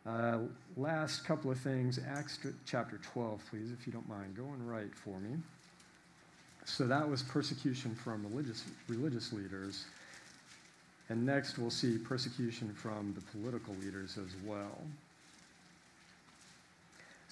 Uh, 0.06 0.40
last 0.76 1.24
couple 1.24 1.52
of 1.52 1.60
things, 1.60 2.00
Acts 2.10 2.40
chapter 2.66 3.00
12, 3.14 3.40
please, 3.52 3.72
if 3.72 3.86
you 3.86 3.94
don't 3.94 4.10
mind. 4.10 4.36
Going 4.36 4.66
right 4.66 4.94
for 4.96 5.20
me. 5.20 5.38
So 6.66 6.88
that 6.88 7.08
was 7.08 7.22
persecution 7.22 7.94
from 7.94 8.26
religious, 8.28 8.64
religious 8.88 9.32
leaders. 9.32 9.86
And 11.10 11.26
next, 11.26 11.60
we'll 11.60 11.70
see 11.70 11.98
persecution 12.00 12.74
from 12.74 13.14
the 13.14 13.22
political 13.38 13.76
leaders 13.76 14.18
as 14.18 14.34
well. 14.46 14.82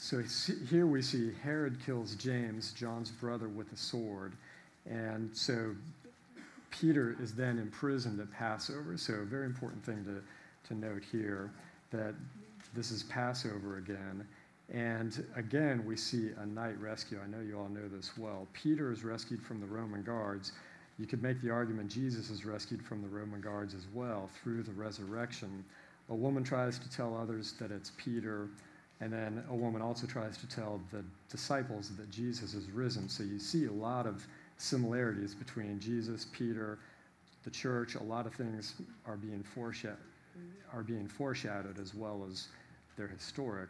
So 0.01 0.23
here 0.69 0.87
we 0.87 1.01
see 1.01 1.33
Herod 1.43 1.77
kills 1.85 2.15
James, 2.15 2.71
John's 2.71 3.11
brother, 3.11 3.49
with 3.49 3.71
a 3.73 3.75
sword. 3.75 4.31
And 4.89 5.29
so 5.35 5.75
Peter 6.71 7.17
is 7.21 7.33
then 7.33 7.59
imprisoned 7.59 8.17
at 8.21 8.31
Passover. 8.31 8.97
So, 8.97 9.15
a 9.15 9.25
very 9.25 9.45
important 9.45 9.83
thing 9.83 10.05
to, 10.05 10.69
to 10.69 10.73
note 10.73 11.03
here 11.11 11.51
that 11.91 12.15
this 12.73 12.91
is 12.91 13.03
Passover 13.03 13.77
again. 13.77 14.25
And 14.71 15.25
again, 15.35 15.83
we 15.85 15.97
see 15.97 16.29
a 16.39 16.45
night 16.45 16.79
rescue. 16.79 17.19
I 17.21 17.27
know 17.27 17.41
you 17.41 17.59
all 17.59 17.67
know 17.67 17.89
this 17.89 18.17
well. 18.17 18.47
Peter 18.53 18.93
is 18.93 19.03
rescued 19.03 19.43
from 19.43 19.59
the 19.59 19.67
Roman 19.67 20.01
guards. 20.03 20.53
You 20.97 21.07
could 21.07 21.21
make 21.21 21.41
the 21.41 21.49
argument 21.49 21.91
Jesus 21.91 22.29
is 22.29 22.45
rescued 22.45 22.81
from 22.81 23.01
the 23.01 23.09
Roman 23.09 23.41
guards 23.41 23.73
as 23.73 23.85
well 23.93 24.29
through 24.41 24.63
the 24.63 24.71
resurrection. 24.71 25.65
A 26.09 26.15
woman 26.15 26.45
tries 26.45 26.79
to 26.79 26.89
tell 26.89 27.17
others 27.17 27.53
that 27.59 27.69
it's 27.69 27.91
Peter, 27.97 28.47
and 29.01 29.13
then 29.13 29.43
a 29.49 29.55
woman 29.55 29.81
also 29.81 30.05
tries 30.05 30.37
to 30.37 30.47
tell 30.47 30.81
the 30.91 31.03
disciples 31.29 31.95
that 31.95 32.09
Jesus 32.11 32.53
is 32.53 32.69
risen. 32.71 33.07
So 33.07 33.23
you 33.23 33.39
see 33.39 33.65
a 33.65 33.71
lot 33.71 34.05
of 34.05 34.25
similarities 34.57 35.33
between 35.33 35.79
Jesus, 35.79 36.27
Peter, 36.33 36.79
the 37.43 37.49
church. 37.49 37.95
A 37.95 38.03
lot 38.03 38.25
of 38.25 38.33
things 38.33 38.75
are 39.05 39.15
being 39.15 39.41
foreshadowed, 39.41 39.97
mm-hmm. 40.37 40.77
are 40.77 40.83
being 40.83 41.07
foreshadowed 41.07 41.79
as 41.79 41.95
well 41.95 42.25
as 42.29 42.47
they're 42.97 43.07
historic. 43.07 43.69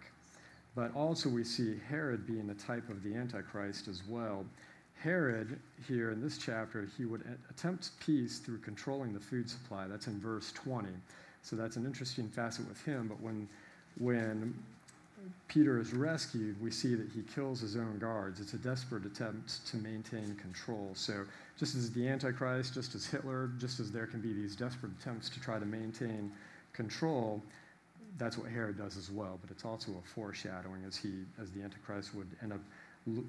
But 0.75 0.95
also, 0.95 1.29
we 1.29 1.43
see 1.43 1.79
Herod 1.87 2.25
being 2.25 2.49
a 2.49 2.53
type 2.53 2.89
of 2.89 3.03
the 3.03 3.13
Antichrist 3.15 3.87
as 3.87 4.01
well. 4.07 4.45
Herod, 5.01 5.59
here 5.87 6.11
in 6.11 6.21
this 6.21 6.37
chapter, 6.37 6.87
he 6.97 7.05
would 7.05 7.23
attempt 7.49 7.91
peace 7.99 8.39
through 8.39 8.59
controlling 8.59 9.13
the 9.13 9.19
food 9.19 9.49
supply. 9.49 9.87
That's 9.87 10.07
in 10.07 10.19
verse 10.19 10.51
20. 10.53 10.89
So 11.41 11.55
that's 11.55 11.75
an 11.75 11.85
interesting 11.85 12.29
facet 12.29 12.67
with 12.67 12.83
him. 12.83 13.07
But 13.07 13.21
when, 13.21 13.47
when 13.97 14.53
Peter 15.47 15.79
is 15.79 15.93
rescued, 15.93 16.61
we 16.61 16.71
see 16.71 16.95
that 16.95 17.09
he 17.09 17.23
kills 17.23 17.59
his 17.59 17.75
own 17.75 17.97
guards. 17.99 18.39
It's 18.39 18.53
a 18.53 18.57
desperate 18.57 19.05
attempt 19.05 19.65
to 19.67 19.77
maintain 19.77 20.35
control. 20.35 20.91
So, 20.93 21.25
just 21.57 21.75
as 21.75 21.91
the 21.91 22.07
Antichrist, 22.07 22.73
just 22.73 22.95
as 22.95 23.05
Hitler, 23.05 23.49
just 23.57 23.79
as 23.79 23.91
there 23.91 24.05
can 24.05 24.21
be 24.21 24.31
these 24.31 24.55
desperate 24.55 24.91
attempts 24.99 25.29
to 25.29 25.39
try 25.39 25.59
to 25.59 25.65
maintain 25.65 26.31
control, 26.73 27.41
that's 28.17 28.37
what 28.37 28.49
Herod 28.49 28.77
does 28.77 28.97
as 28.97 29.09
well, 29.09 29.39
but 29.41 29.49
it's 29.49 29.65
also 29.65 29.91
a 29.91 30.07
foreshadowing 30.07 30.83
as 30.87 30.95
he, 30.95 31.23
as 31.41 31.51
the 31.51 31.61
Antichrist 31.61 32.13
would 32.15 32.27
end 32.41 32.53
up, 32.53 32.61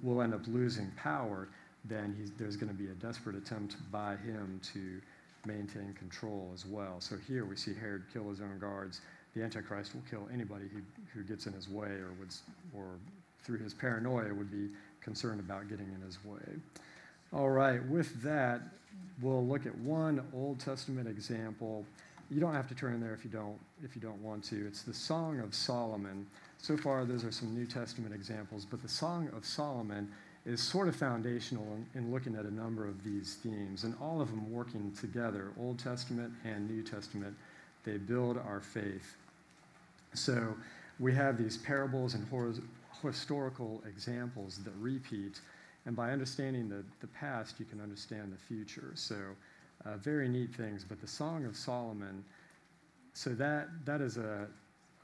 will 0.03 0.23
end 0.23 0.35
up 0.35 0.43
losing 0.47 0.91
power, 0.97 1.49
then 1.85 2.31
there's 2.39 2.57
going 2.57 2.71
to 2.71 2.79
be 2.79 2.91
a 2.91 2.95
desperate 2.95 3.37
attempt 3.37 3.77
by 3.91 4.17
him 4.17 4.61
to 4.75 5.01
maintain 5.47 5.95
control 5.95 6.51
as 6.53 6.67
well. 6.67 7.01
So 7.01 7.17
here 7.27 7.45
we 7.45 7.57
see 7.57 7.73
Herod 7.75 8.05
kill 8.13 8.29
his 8.29 8.41
own 8.41 8.59
guards. 8.59 9.01
The 9.35 9.43
Antichrist 9.43 9.95
will 9.95 10.03
kill 10.11 10.29
anybody 10.33 10.65
who, 10.73 10.81
who 11.15 11.25
gets 11.25 11.47
in 11.47 11.53
his 11.53 11.69
way 11.69 11.87
or, 11.87 12.13
would, 12.19 12.35
or 12.75 12.87
through 13.45 13.59
his 13.59 13.73
paranoia 13.73 14.35
would 14.35 14.51
be 14.51 14.69
concerned 15.01 15.41
about 15.41 15.69
getting 15.69 15.87
in 15.95 16.01
his 16.05 16.23
way. 16.25 16.61
All 17.33 17.51
right, 17.51 17.85
with 17.89 18.23
that, 18.23 18.61
we'll 19.23 19.47
look 19.47 19.67
at 19.67 19.77
one 19.79 20.27
Old 20.35 20.59
Testament 20.59 21.09
example 21.09 21.85
you 22.31 22.41
don't 22.41 22.55
have 22.55 22.69
to 22.69 22.75
turn 22.75 23.01
there 23.01 23.13
if 23.13 23.25
you 23.25 23.31
don't 23.31 23.59
if 23.83 23.97
you 23.97 24.01
don't 24.01 24.23
want 24.23 24.45
to. 24.45 24.67
It's 24.67 24.83
the 24.83 24.95
Song 24.95 25.41
of 25.41 25.55
Solomon. 25.55 26.27
So 26.59 26.77
far, 26.77 27.05
those 27.05 27.25
are 27.25 27.33
some 27.33 27.55
New 27.55 27.67
Testament 27.67 28.15
examples, 28.15 28.65
but 28.65 28.83
the 28.83 28.89
Song 28.89 29.29
of 29.37 29.45
Solomon 29.45 30.09
is 30.47 30.63
sort 30.63 30.89
of 30.89 30.97
foundational 30.97 31.67
in, 31.95 32.01
in 32.01 32.13
looking 32.13 32.37
at 32.37 32.45
a 32.45 32.55
number 32.55 32.87
of 32.87 33.03
these 33.03 33.35
themes, 33.43 33.85
and 33.85 33.95
all 34.01 34.21
of 34.21 34.31
them 34.31 34.51
working 34.51 34.93
together, 34.99 35.53
Old 35.59 35.79
Testament 35.79 36.33
and 36.45 36.71
New 36.71 36.83
Testament. 36.83 37.35
They 37.85 37.97
build 37.97 38.39
our 38.39 38.61
faith. 38.61 39.17
So 40.15 40.55
we 40.99 41.15
have 41.15 41.39
these 41.39 41.57
parables 41.57 42.15
and 42.15 42.27
hor- 42.29 42.55
historical 43.03 43.83
examples 43.87 44.59
that 44.65 44.75
repeat, 44.79 45.41
and 45.87 45.97
by 45.97 46.13
understanding 46.13 46.69
the, 46.69 46.85
the 47.01 47.07
past, 47.09 47.59
you 47.59 47.65
can 47.65 47.81
understand 47.81 48.33
the 48.33 48.37
future. 48.37 48.93
So 48.95 49.17
uh, 49.87 49.97
very 49.97 50.29
neat 50.29 50.55
things. 50.55 50.85
But 50.85 51.01
the 51.01 51.07
Song 51.07 51.47
of 51.47 51.57
Solomon, 51.57 52.25
so 53.15 53.31
that, 53.31 53.69
that 53.87 54.01
is 54.01 54.19
a, 54.19 54.47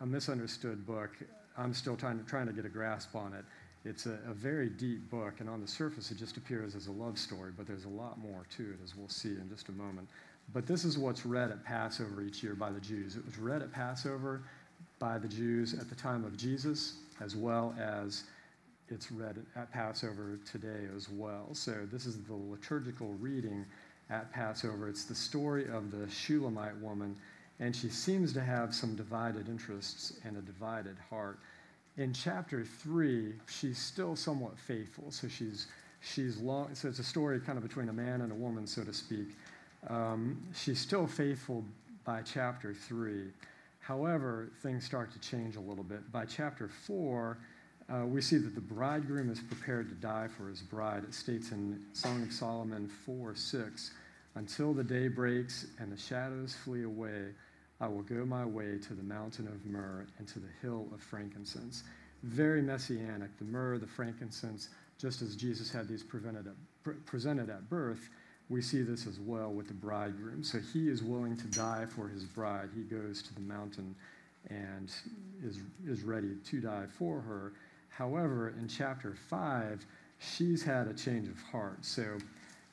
a 0.00 0.06
misunderstood 0.06 0.86
book. 0.86 1.10
I'm 1.56 1.72
still 1.72 1.96
trying 1.96 2.18
to, 2.18 2.24
trying 2.24 2.46
to 2.46 2.52
get 2.52 2.66
a 2.66 2.68
grasp 2.70 3.16
on 3.16 3.32
it. 3.32 3.44
It's 3.88 4.06
a, 4.06 4.18
a, 4.28 4.34
very 4.34 4.68
deep 4.68 5.08
book, 5.10 5.34
and 5.38 5.48
on 5.48 5.60
the 5.60 5.68
surface, 5.68 6.10
it 6.10 6.18
just 6.18 6.36
appears 6.36 6.74
as 6.74 6.88
a 6.88 6.92
love 6.92 7.18
story, 7.18 7.52
but 7.56 7.68
there's 7.68 7.84
a 7.84 7.88
lot 7.88 8.18
more 8.18 8.44
to 8.56 8.62
it, 8.62 8.78
as 8.82 8.96
we'll 8.96 9.08
see 9.08 9.28
in 9.28 9.48
just 9.48 9.68
a 9.68 9.72
moment. 9.72 10.08
But 10.52 10.66
this 10.66 10.84
is 10.84 10.96
what's 10.96 11.26
read 11.26 11.50
at 11.50 11.64
Passover 11.64 12.22
each 12.22 12.42
year 12.42 12.54
by 12.54 12.70
the 12.70 12.80
Jews. 12.80 13.16
It 13.16 13.24
was 13.26 13.38
read 13.38 13.62
at 13.62 13.72
Passover 13.72 14.42
by 14.98 15.18
the 15.18 15.28
Jews 15.28 15.74
at 15.74 15.88
the 15.88 15.94
time 15.94 16.24
of 16.24 16.36
Jesus, 16.36 16.94
as 17.20 17.36
well 17.36 17.74
as 17.78 18.24
it's 18.88 19.10
read 19.10 19.44
at 19.56 19.72
Passover 19.72 20.38
today 20.50 20.86
as 20.94 21.08
well. 21.08 21.48
So 21.52 21.86
this 21.90 22.06
is 22.06 22.22
the 22.22 22.34
liturgical 22.34 23.14
reading 23.20 23.66
at 24.08 24.32
Passover. 24.32 24.88
It's 24.88 25.04
the 25.04 25.14
story 25.14 25.68
of 25.68 25.90
the 25.90 26.08
Shulamite 26.08 26.76
woman, 26.80 27.16
and 27.58 27.74
she 27.74 27.88
seems 27.88 28.32
to 28.34 28.40
have 28.40 28.74
some 28.74 28.94
divided 28.94 29.48
interests 29.48 30.14
and 30.24 30.36
a 30.36 30.40
divided 30.40 30.96
heart. 31.10 31.40
In 31.96 32.12
chapter 32.12 32.64
three, 32.64 33.34
she's 33.48 33.78
still 33.78 34.14
somewhat 34.14 34.58
faithful. 34.58 35.10
So 35.10 35.28
she's 35.28 35.66
she's 36.00 36.36
long. 36.36 36.74
So 36.74 36.88
it's 36.88 36.98
a 36.98 37.04
story 37.04 37.40
kind 37.40 37.58
of 37.58 37.64
between 37.64 37.88
a 37.88 37.92
man 37.92 38.20
and 38.20 38.30
a 38.30 38.34
woman, 38.34 38.66
so 38.66 38.84
to 38.84 38.92
speak. 38.92 39.28
Um, 39.88 40.42
she's 40.54 40.80
still 40.80 41.06
faithful 41.06 41.64
by 42.04 42.22
chapter 42.22 42.74
three. 42.74 43.28
However, 43.80 44.50
things 44.62 44.84
start 44.84 45.12
to 45.12 45.20
change 45.20 45.56
a 45.56 45.60
little 45.60 45.84
bit. 45.84 46.10
By 46.10 46.24
chapter 46.24 46.68
four, 46.68 47.38
uh, 47.88 48.04
we 48.04 48.20
see 48.20 48.36
that 48.36 48.54
the 48.54 48.60
bridegroom 48.60 49.30
is 49.30 49.38
prepared 49.40 49.88
to 49.88 49.94
die 49.94 50.26
for 50.26 50.48
his 50.48 50.60
bride. 50.60 51.04
It 51.04 51.14
states 51.14 51.52
in 51.52 51.80
Song 51.92 52.22
of 52.22 52.32
Solomon 52.32 52.88
4 52.88 53.36
6, 53.36 53.92
Until 54.34 54.74
the 54.74 54.82
day 54.82 55.06
breaks 55.06 55.66
and 55.78 55.92
the 55.92 55.96
shadows 55.96 56.52
flee 56.64 56.82
away, 56.82 57.26
I 57.80 57.86
will 57.86 58.02
go 58.02 58.24
my 58.24 58.44
way 58.44 58.78
to 58.88 58.94
the 58.94 59.02
mountain 59.04 59.46
of 59.46 59.64
myrrh 59.64 60.06
and 60.18 60.26
to 60.28 60.40
the 60.40 60.48
hill 60.62 60.88
of 60.92 61.00
frankincense. 61.00 61.84
Very 62.24 62.62
messianic. 62.62 63.38
The 63.38 63.44
myrrh, 63.44 63.78
the 63.78 63.86
frankincense, 63.86 64.70
just 64.98 65.22
as 65.22 65.36
Jesus 65.36 65.70
had 65.70 65.86
these 65.86 66.02
presented 66.02 67.50
at 67.50 67.68
birth, 67.68 68.08
we 68.48 68.62
see 68.62 68.82
this 68.82 69.06
as 69.06 69.18
well 69.18 69.50
with 69.50 69.68
the 69.68 69.74
bridegroom. 69.74 70.44
So 70.44 70.58
he 70.72 70.88
is 70.88 71.02
willing 71.02 71.36
to 71.36 71.46
die 71.48 71.86
for 71.88 72.08
his 72.08 72.24
bride. 72.24 72.70
He 72.74 72.82
goes 72.82 73.22
to 73.22 73.34
the 73.34 73.40
mountain 73.40 73.94
and 74.48 74.90
is, 75.44 75.58
is 75.86 76.02
ready 76.02 76.36
to 76.44 76.60
die 76.60 76.86
for 76.98 77.20
her. 77.20 77.52
However, 77.88 78.54
in 78.60 78.68
chapter 78.68 79.16
5, 79.28 79.84
she's 80.18 80.62
had 80.62 80.86
a 80.86 80.94
change 80.94 81.28
of 81.28 81.40
heart. 81.42 81.84
So 81.84 82.18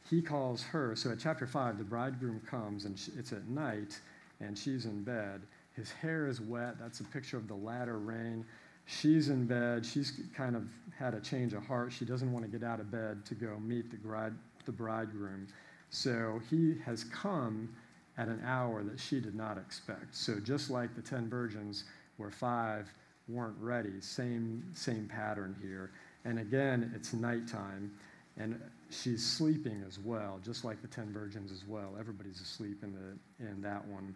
he 0.10 0.22
calls 0.22 0.62
her. 0.64 0.96
So 0.96 1.12
at 1.12 1.20
chapter 1.20 1.48
5, 1.48 1.78
the 1.80 1.84
bridegroom 1.84 2.42
comes 2.50 2.86
and 2.86 3.00
it's 3.18 3.32
at 3.32 3.48
night 3.48 4.00
and 4.40 4.58
she's 4.58 4.86
in 4.86 5.04
bed. 5.04 5.42
His 5.76 5.92
hair 5.92 6.28
is 6.28 6.40
wet. 6.40 6.76
That's 6.80 7.00
a 7.00 7.06
picture 7.06 7.38
of 7.38 7.48
the 7.48 7.56
latter 7.56 7.98
rain. 7.98 8.46
She's 8.86 9.30
in 9.30 9.46
bed. 9.48 9.86
She's 9.86 10.20
kind 10.36 10.56
of 10.56 10.68
had 10.98 11.14
a 11.14 11.20
change 11.20 11.54
of 11.54 11.66
heart. 11.66 11.92
She 11.92 12.06
doesn't 12.06 12.32
want 12.32 12.46
to 12.46 12.52
get 12.52 12.68
out 12.68 12.80
of 12.80 12.92
bed 12.92 13.26
to 13.26 13.34
go 13.34 13.58
meet 13.60 13.90
the, 13.90 13.98
bride, 13.98 14.34
the 14.66 14.72
bridegroom. 14.72 15.48
So 15.90 16.42
he 16.50 16.76
has 16.86 17.04
come 17.06 17.70
at 18.18 18.28
an 18.28 18.42
hour 18.46 18.84
that 18.84 19.00
she 19.00 19.20
did 19.20 19.36
not 19.36 19.58
expect. 19.58 20.16
So 20.16 20.40
just 20.40 20.70
like 20.70 20.96
the 20.96 21.02
10 21.02 21.30
virgins 21.30 21.86
where 22.18 22.32
five 22.32 22.92
weren't 23.28 23.58
ready, 23.60 24.02
same, 24.02 24.64
same 24.74 25.08
pattern 25.08 25.56
here. 25.62 25.92
And 26.26 26.40
again, 26.40 26.92
it's 26.96 27.14
nighttime, 27.14 27.92
and 28.38 28.60
she's 28.90 29.26
sleeping 29.26 29.84
as 29.88 30.00
well, 30.00 30.40
just 30.44 30.64
like 30.64 30.82
the 30.82 30.88
10 30.88 31.12
virgins 31.12 31.52
as 31.52 31.66
well. 31.68 31.96
Everybody's 32.00 32.42
asleep 32.42 32.84
in, 32.84 32.94
the, 32.94 33.46
in 33.46 33.62
that 33.62 33.86
one. 33.88 34.16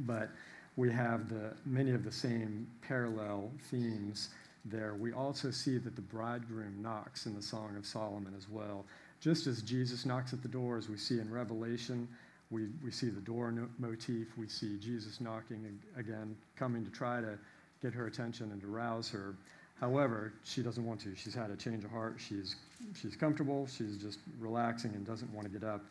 But 0.00 0.30
we 0.76 0.92
have 0.92 1.28
the, 1.28 1.54
many 1.66 1.90
of 1.90 2.04
the 2.04 2.12
same 2.12 2.66
parallel 2.82 3.50
themes 3.70 4.28
there. 4.64 4.94
We 4.94 5.12
also 5.12 5.50
see 5.50 5.78
that 5.78 5.96
the 5.96 6.02
bridegroom 6.02 6.80
knocks 6.80 7.26
in 7.26 7.34
the 7.34 7.42
Song 7.42 7.74
of 7.76 7.86
Solomon 7.86 8.34
as 8.36 8.48
well. 8.48 8.84
Just 9.20 9.46
as 9.46 9.62
Jesus 9.62 10.06
knocks 10.06 10.32
at 10.32 10.42
the 10.42 10.48
door, 10.48 10.78
as 10.78 10.88
we 10.88 10.96
see 10.96 11.18
in 11.18 11.30
Revelation, 11.30 12.08
we, 12.50 12.68
we 12.84 12.90
see 12.90 13.08
the 13.08 13.20
door 13.20 13.50
no- 13.50 13.68
motif. 13.78 14.28
We 14.36 14.48
see 14.48 14.78
Jesus 14.78 15.20
knocking 15.20 15.78
again, 15.96 16.36
coming 16.56 16.84
to 16.84 16.90
try 16.90 17.20
to 17.20 17.38
get 17.82 17.92
her 17.94 18.06
attention 18.06 18.52
and 18.52 18.60
to 18.60 18.68
rouse 18.68 19.10
her. 19.10 19.34
However, 19.80 20.32
she 20.44 20.62
doesn't 20.62 20.84
want 20.84 21.00
to. 21.00 21.14
She's 21.14 21.34
had 21.34 21.50
a 21.50 21.56
change 21.56 21.84
of 21.84 21.90
heart. 21.90 22.16
She's, 22.18 22.56
she's 23.00 23.16
comfortable. 23.16 23.66
She's 23.66 23.96
just 23.96 24.20
relaxing 24.38 24.92
and 24.94 25.06
doesn't 25.06 25.32
want 25.32 25.46
to 25.46 25.58
get 25.58 25.66
up. 25.66 25.84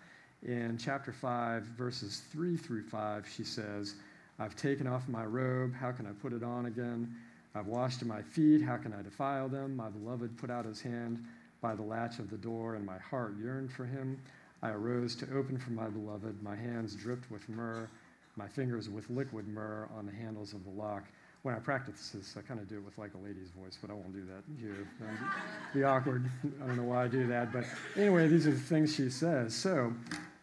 In 0.44 0.78
chapter 0.78 1.12
5, 1.12 1.64
verses 1.64 2.22
3 2.32 2.58
through 2.58 2.84
5, 2.84 3.28
she 3.34 3.44
says, 3.44 3.96
I've 4.40 4.56
taken 4.56 4.88
off 4.88 5.08
my 5.08 5.26
robe. 5.26 5.74
How 5.74 5.92
can 5.92 6.06
I 6.06 6.12
put 6.22 6.34
it 6.34 6.44
on 6.44 6.68
again? 6.68 7.16
I've 7.56 7.68
washed 7.68 8.04
my 8.06 8.22
feet. 8.22 8.62
How 8.62 8.78
can 8.78 8.94
I 8.94 9.02
defile 9.02 9.50
them? 9.50 9.76
My 9.76 9.90
beloved 9.90 10.38
put 10.38 10.52
out 10.52 10.66
his 10.66 10.82
hand 10.82 11.26
by 11.68 11.76
the 11.76 11.84
latch 11.84 12.20
of 12.20 12.30
the 12.30 12.38
door, 12.38 12.76
and 12.76 12.86
my 12.86 12.98
heart 12.98 13.34
yearned 13.38 13.70
for 13.70 13.84
him. 13.84 14.18
I 14.64 14.70
arose 14.70 15.18
to 15.18 15.26
open 15.38 15.58
for 15.58 15.72
my 15.72 15.90
beloved. 15.90 16.42
My 16.42 16.56
hands 16.56 16.96
dripped 16.96 17.30
with 17.30 17.48
myrrh, 17.50 17.90
my 18.38 18.48
fingers 18.48 18.90
with 18.90 19.10
liquid 19.10 19.50
myrrh 19.50 19.90
on 19.98 20.06
the 20.06 20.14
handles 20.14 20.54
of 20.54 20.64
the 20.64 20.70
lock. 20.70 21.04
When 21.42 21.54
I 21.54 21.60
practice 21.60 22.12
this, 22.12 22.36
I 22.38 22.42
kind 22.42 22.62
of 22.62 22.70
do 22.70 22.78
it 22.78 22.86
with 22.86 22.98
like 22.98 23.16
a 23.16 23.18
lady's 23.18 23.50
voice, 23.50 23.78
but 23.82 23.92
I 23.92 23.96
won't 23.96 24.14
do 24.14 24.24
that 24.28 24.44
here. 24.62 24.88
Um, 25.02 25.32
be 25.74 25.84
awkward. 25.84 26.30
I 26.64 26.68
don't 26.68 26.78
know 26.78 26.84
why 26.84 27.04
I 27.04 27.08
do 27.10 27.28
that. 27.28 27.52
But 27.52 27.66
anyway, 27.98 28.30
these 28.30 28.48
are 28.48 28.52
the 28.52 28.58
things 28.58 28.96
she 28.96 29.10
says. 29.10 29.54
So 29.54 29.94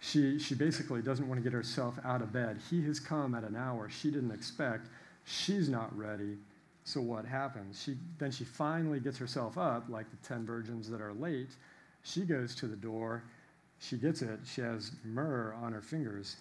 she, 0.00 0.38
she 0.38 0.54
basically 0.54 1.00
doesn't 1.00 1.26
want 1.26 1.40
to 1.40 1.42
get 1.42 1.54
herself 1.54 1.98
out 2.04 2.20
of 2.20 2.34
bed. 2.34 2.60
He 2.68 2.84
has 2.84 3.00
come 3.00 3.34
at 3.34 3.44
an 3.44 3.56
hour 3.56 3.88
she 3.88 4.10
didn't 4.10 4.32
expect. 4.32 4.88
She's 5.24 5.70
not 5.70 5.96
ready. 5.96 6.36
So 6.84 7.00
what 7.00 7.24
happens? 7.24 7.82
She, 7.82 7.96
then 8.18 8.30
she 8.30 8.44
finally 8.44 9.00
gets 9.00 9.16
herself 9.16 9.56
up, 9.56 9.88
like 9.88 10.10
the 10.10 10.28
10 10.28 10.44
virgins 10.44 10.88
that 10.90 11.00
are 11.00 11.14
late. 11.14 11.50
She 12.02 12.22
goes 12.22 12.54
to 12.56 12.66
the 12.66 12.76
door. 12.76 13.24
She 13.78 13.96
gets 13.96 14.20
it. 14.20 14.40
She 14.44 14.60
has 14.60 14.92
myrrh 15.02 15.54
on 15.54 15.72
her 15.72 15.80
fingers, 15.80 16.36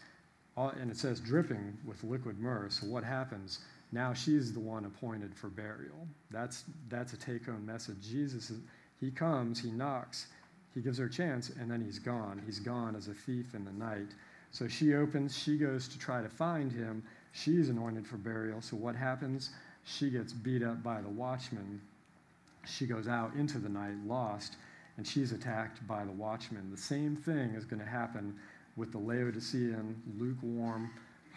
and 0.58 0.92
it 0.92 0.98
says 0.98 1.22
dripping 1.22 1.78
with 1.86 2.04
liquid 2.04 2.40
myrrh. 2.40 2.70
So 2.70 2.88
what 2.88 3.06
happens? 3.06 3.60
Now 3.94 4.14
she's 4.14 4.52
the 4.52 4.60
one 4.60 4.86
appointed 4.86 5.34
for 5.34 5.48
burial. 5.48 6.08
That's, 6.30 6.66
that's 6.90 7.14
a 7.14 7.18
take 7.18 7.46
home 7.46 7.66
message. 7.66 8.02
Jesus, 8.02 8.50
is, 8.50 8.60
he 9.00 9.12
comes, 9.12 9.60
he 9.60 9.72
knocks, 9.72 10.28
he 10.74 10.82
gives 10.82 10.98
her 10.98 11.06
a 11.06 11.10
chance, 11.10 11.50
and 11.50 11.72
then 11.72 11.82
he's 11.82 12.00
gone. 12.00 12.42
He's 12.46 12.60
gone 12.60 12.96
as 12.96 13.08
a 13.08 13.14
thief 13.14 13.54
in 13.54 13.64
the 13.64 13.72
night. 13.72 14.10
So 14.52 14.68
she 14.68 14.94
opens, 14.94 15.38
she 15.38 15.58
goes 15.58 15.88
to 15.88 15.98
try 15.98 16.22
to 16.22 16.30
find 16.30 16.72
him. 16.72 17.04
She's 17.32 17.70
anointed 17.70 18.06
for 18.06 18.18
burial. 18.18 18.62
So 18.62 18.76
what 18.76 18.96
happens? 18.96 19.52
She 19.86 20.10
gets 20.10 20.34
beat 20.34 20.64
up 20.64 20.84
by 20.84 21.02
the 21.02 21.10
watchman. 21.10 21.82
She 22.66 22.86
goes 22.86 23.08
out 23.08 23.34
into 23.36 23.60
the 23.60 23.70
night 23.70 23.98
lost, 24.08 24.56
and 24.98 25.06
she's 25.06 25.32
attacked 25.32 25.86
by 25.88 26.06
the 26.06 26.12
watchman. 26.12 26.72
The 26.72 26.78
same 26.78 27.16
thing 27.16 27.56
is 27.56 27.66
going 27.66 27.82
to 27.82 27.86
happen 27.86 28.36
with 28.76 28.92
the 28.92 28.98
Laodicean, 28.98 30.02
lukewarm, 30.18 30.90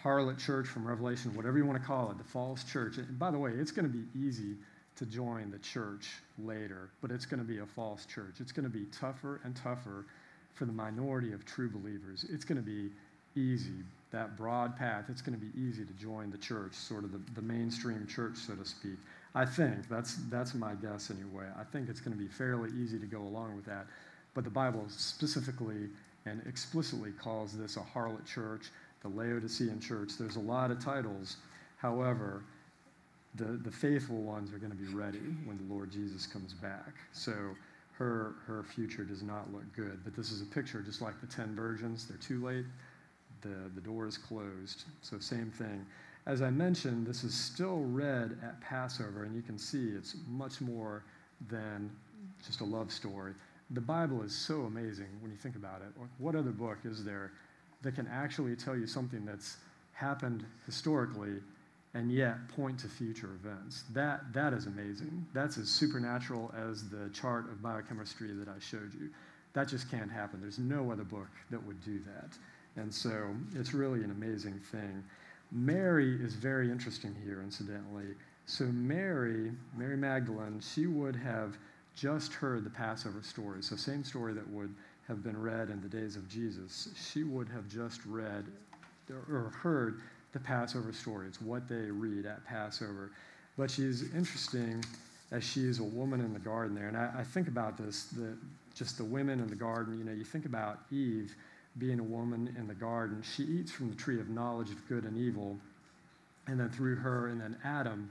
harlot 0.02 0.38
church 0.38 0.68
from 0.68 0.87
Revelation, 0.87 1.35
whatever 1.35 1.59
you 1.59 1.66
want 1.66 1.80
to 1.80 1.87
call 1.87 2.11
it, 2.11 2.18
the 2.18 2.24
false 2.24 2.64
church. 2.64 2.98
And 2.98 3.18
by 3.18 3.30
the 3.30 3.38
way, 3.38 3.50
it's 3.50 3.72
going 3.72 3.90
to 3.90 3.92
be 3.92 4.04
easy 4.18 4.56
to 4.96 5.06
join 5.06 5.50
the 5.50 5.59
church 5.59 6.09
later, 6.38 6.90
but 7.02 7.11
it's 7.11 7.26
going 7.26 7.40
to 7.40 7.46
be 7.46 7.59
a 7.59 7.66
false 7.66 8.06
church. 8.06 8.37
It's 8.40 8.52
going 8.52 8.64
to 8.64 8.70
be 8.70 8.87
tougher 8.87 9.40
and 9.44 9.54
tougher 9.54 10.06
for 10.54 10.64
the 10.64 10.72
minority 10.72 11.32
of 11.32 11.44
true 11.44 11.68
believers. 11.68 12.24
It's 12.30 12.44
going 12.44 12.56
to 12.56 12.64
be 12.64 12.90
easy 13.37 13.85
that 14.12 14.37
broad 14.37 14.77
path, 14.77 15.07
it's 15.09 15.20
going 15.20 15.38
to 15.38 15.44
be 15.44 15.53
easy 15.61 15.85
to 15.85 15.92
join 15.94 16.31
the 16.31 16.38
church, 16.38 16.75
sort 16.75 17.05
of 17.05 17.12
the, 17.12 17.20
the 17.35 17.42
mainstream 17.42 18.07
church, 18.07 18.37
so 18.37 18.55
to 18.55 18.64
speak. 18.64 18.96
I 19.35 19.44
think 19.44 19.88
that's 19.88 20.16
that's 20.31 20.55
my 20.55 20.75
guess 20.75 21.11
anyway. 21.11 21.46
I 21.59 21.64
think 21.64 21.88
it's 21.90 22.01
going 22.01 22.16
to 22.16 22.22
be 22.22 22.29
fairly 22.29 22.70
easy 22.70 22.99
to 22.99 23.07
go 23.07 23.20
along 23.20 23.57
with 23.57 23.66
that. 23.66 23.87
But 24.35 24.44
the 24.44 24.51
Bible 24.51 24.85
specifically 24.88 25.88
and 26.25 26.42
explicitly 26.46 27.12
calls 27.12 27.57
this 27.57 27.77
a 27.77 27.81
harlot 27.81 28.25
church, 28.27 28.70
the 29.03 29.09
Laodicean 29.09 29.81
church. 29.81 30.12
There's 30.18 30.37
a 30.37 30.40
lot 30.40 30.70
of 30.70 30.83
titles. 30.83 31.37
However, 31.77 32.42
the, 33.35 33.44
the 33.44 33.70
faithful 33.70 34.16
ones 34.16 34.53
are 34.53 34.59
going 34.59 34.72
to 34.72 34.79
be 34.79 34.92
ready 34.94 35.20
when 35.44 35.59
the 35.59 35.72
Lord 35.72 35.90
Jesus 35.90 36.27
comes 36.27 36.55
back. 36.55 36.94
So 37.12 37.33
her, 37.92 38.35
her 38.46 38.62
future 38.62 39.05
does 39.05 39.22
not 39.22 39.53
look 39.53 39.70
good. 39.75 40.01
But 40.05 40.16
this 40.16 40.31
is 40.31 40.42
a 40.42 40.46
picture 40.46 40.81
just 40.81 41.03
like 41.03 41.20
the 41.20 41.27
10 41.27 41.55
virgins. 41.55 42.07
They're 42.07 42.16
too 42.18 42.44
late 42.44 42.64
the, 43.42 43.70
the 43.75 43.81
door 43.81 44.07
is 44.07 44.18
closed. 44.18 44.85
So, 45.03 45.18
same 45.18 45.51
thing. 45.51 45.85
As 46.27 46.42
I 46.42 46.51
mentioned, 46.51 47.07
this 47.07 47.22
is 47.22 47.35
still 47.35 47.79
read 47.79 48.37
at 48.42 48.61
Passover, 48.61 49.25
and 49.25 49.35
you 49.35 49.42
can 49.42 49.59
see 49.59 49.90
it's 49.96 50.16
much 50.29 50.61
more 50.61 51.05
than 51.49 51.90
just 52.44 52.61
a 52.61 52.64
love 52.64 52.90
story. 52.90 53.33
The 53.70 53.81
Bible 53.81 54.22
is 54.22 54.35
so 54.35 54.62
amazing 54.62 55.09
when 55.20 55.31
you 55.31 55.37
think 55.37 55.57
about 55.57 55.83
it. 55.83 55.88
What 56.18 56.35
other 56.35 56.51
book 56.51 56.79
is 56.85 57.05
there 57.05 57.33
that 57.83 57.94
can 57.94 58.07
actually 58.09 58.57
tell 58.57 58.77
you 58.77 58.87
something 58.87 59.25
that's 59.25 59.57
happened 59.92 60.44
historically 60.66 61.40
and 61.94 62.12
yet 62.12 62.49
point 62.49 62.79
to 62.81 62.88
future 62.88 63.31
events? 63.42 63.85
That, 63.92 64.33
that 64.33 64.53
is 64.53 64.66
amazing. 64.66 65.27
That's 65.33 65.59
as 65.59 65.68
supernatural 65.68 66.53
as 66.57 66.88
the 66.88 67.09
chart 67.12 67.51
of 67.51 67.62
biochemistry 67.62 68.33
that 68.33 68.49
I 68.49 68.59
showed 68.61 68.92
you. 68.94 69.11
That 69.53 69.68
just 69.68 69.90
can't 69.90 70.11
happen. 70.11 70.40
There's 70.40 70.59
no 70.59 70.90
other 70.90 71.05
book 71.05 71.29
that 71.51 71.64
would 71.64 71.83
do 71.85 72.01
that. 72.01 72.37
And 72.77 72.93
so 72.93 73.35
it's 73.55 73.73
really 73.73 74.03
an 74.05 74.11
amazing 74.11 74.61
thing. 74.71 75.03
Mary 75.53 76.17
is 76.23 76.35
very 76.35 76.71
interesting 76.71 77.15
here, 77.25 77.43
incidentally. 77.43 78.15
So, 78.47 78.65
Mary, 78.65 79.53
Mary 79.77 79.97
Magdalene, 79.97 80.61
she 80.61 80.87
would 80.87 81.17
have 81.17 81.57
just 81.95 82.33
heard 82.33 82.65
the 82.65 82.71
Passover 82.71 83.23
story. 83.23 83.62
So, 83.62 83.77
same 83.77 84.05
story 84.05 84.35
that 84.35 84.49
would 84.51 84.75
have 85.09 85.23
been 85.23 85.41
read 85.41 85.71
in 85.71 85.81
the 85.81 85.89
days 85.89 86.17
of 86.17 86.29
Jesus. 86.29 86.89
She 87.12 87.25
would 87.25 87.49
have 87.49 87.69
just 87.69 88.05
read 88.07 88.45
or 89.31 89.53
heard 89.62 90.01
the 90.33 90.41
Passover 90.41 90.93
story. 90.93 91.27
It's 91.29 91.41
what 91.41 91.69
they 91.69 91.91
read 91.91 92.27
at 92.27 92.45
Passover. 92.45 93.12
But 93.57 93.71
she's 93.71 94.15
interesting 94.15 94.85
as 95.33 95.43
she's 95.43 95.79
a 95.79 95.85
woman 95.85 96.21
in 96.21 96.33
the 96.33 96.39
garden 96.39 96.75
there. 96.75 96.89
And 96.89 96.97
I, 96.97 97.11
I 97.19 97.25
think 97.25 97.49
about 97.49 97.79
this, 97.79 98.05
the, 98.05 98.37
just 98.75 98.99
the 98.99 99.05
women 99.05 99.41
in 99.41 99.49
the 99.49 99.57
garden. 99.57 99.99
You 99.99 100.05
know, 100.05 100.12
you 100.12 100.25
think 100.25 100.45
about 100.45 100.81
Eve 100.91 101.35
being 101.79 102.01
a 102.01 102.05
woman 102.05 102.55
in 102.59 102.67
the 102.67 102.75
garden, 102.75 103.23
she 103.23 103.43
eats 103.43 103.71
from 103.71 103.91
the 103.91 103.97
tree 103.97 104.21
of 104.21 104.29
knowledge 104.29 104.71
of 104.71 104.89
good 104.89 105.05
and 105.05 105.17
evil. 105.17 105.57
And 106.47 106.59
then 106.59 106.71
through 106.71 106.97
her, 106.97 107.29
and 107.29 107.41
then 107.41 107.57
Adam, 107.65 108.11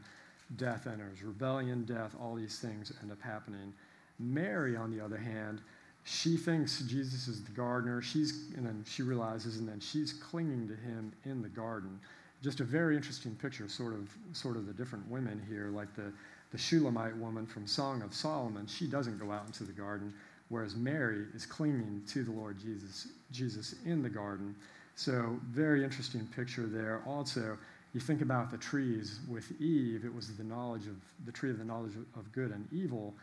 death 0.57 0.87
enters. 0.87 1.23
Rebellion, 1.23 1.85
death, 1.85 2.15
all 2.19 2.35
these 2.35 2.59
things 2.59 2.91
end 3.01 3.11
up 3.11 3.21
happening. 3.21 3.73
Mary, 4.19 4.75
on 4.75 4.95
the 4.95 5.03
other 5.03 5.17
hand, 5.17 5.61
she 6.03 6.37
thinks 6.37 6.81
Jesus 6.81 7.27
is 7.27 7.43
the 7.43 7.51
gardener. 7.51 8.01
She's, 8.01 8.51
and 8.55 8.65
then 8.65 8.83
she 8.87 9.01
realizes, 9.01 9.57
and 9.57 9.67
then 9.67 9.79
she's 9.79 10.13
clinging 10.13 10.67
to 10.67 10.75
him 10.75 11.11
in 11.23 11.41
the 11.41 11.49
garden. 11.49 11.99
Just 12.43 12.59
a 12.59 12.63
very 12.63 12.95
interesting 12.95 13.35
picture, 13.35 13.67
sort 13.67 13.93
of, 13.93 14.15
sort 14.33 14.55
of 14.55 14.67
the 14.67 14.73
different 14.73 15.09
women 15.09 15.41
here, 15.49 15.69
like 15.69 15.95
the, 15.95 16.13
the 16.51 16.57
Shulamite 16.57 17.17
woman 17.17 17.47
from 17.47 17.65
Song 17.65 18.03
of 18.03 18.13
Solomon, 18.13 18.67
she 18.67 18.85
doesn't 18.85 19.17
go 19.17 19.31
out 19.31 19.47
into 19.47 19.63
the 19.63 19.71
garden, 19.71 20.13
whereas 20.49 20.75
Mary 20.75 21.25
is 21.33 21.45
clinging 21.45 22.03
to 22.07 22.23
the 22.23 22.31
Lord 22.31 22.59
Jesus, 22.59 23.07
Jesus 23.31 23.75
in 23.85 24.01
the 24.01 24.09
garden. 24.09 24.55
So, 24.95 25.39
very 25.49 25.83
interesting 25.83 26.27
picture 26.35 26.67
there. 26.67 27.01
Also, 27.05 27.57
you 27.93 27.99
think 27.99 28.21
about 28.21 28.51
the 28.51 28.57
trees 28.57 29.19
with 29.29 29.51
Eve, 29.59 30.03
it 30.05 30.13
was 30.13 30.35
the 30.35 30.43
knowledge 30.43 30.87
of 30.87 30.95
the 31.25 31.31
tree 31.31 31.49
of 31.49 31.57
the 31.57 31.65
knowledge 31.65 31.93
of 32.15 32.31
good 32.31 32.51
and 32.51 32.67
evil. 32.71 33.13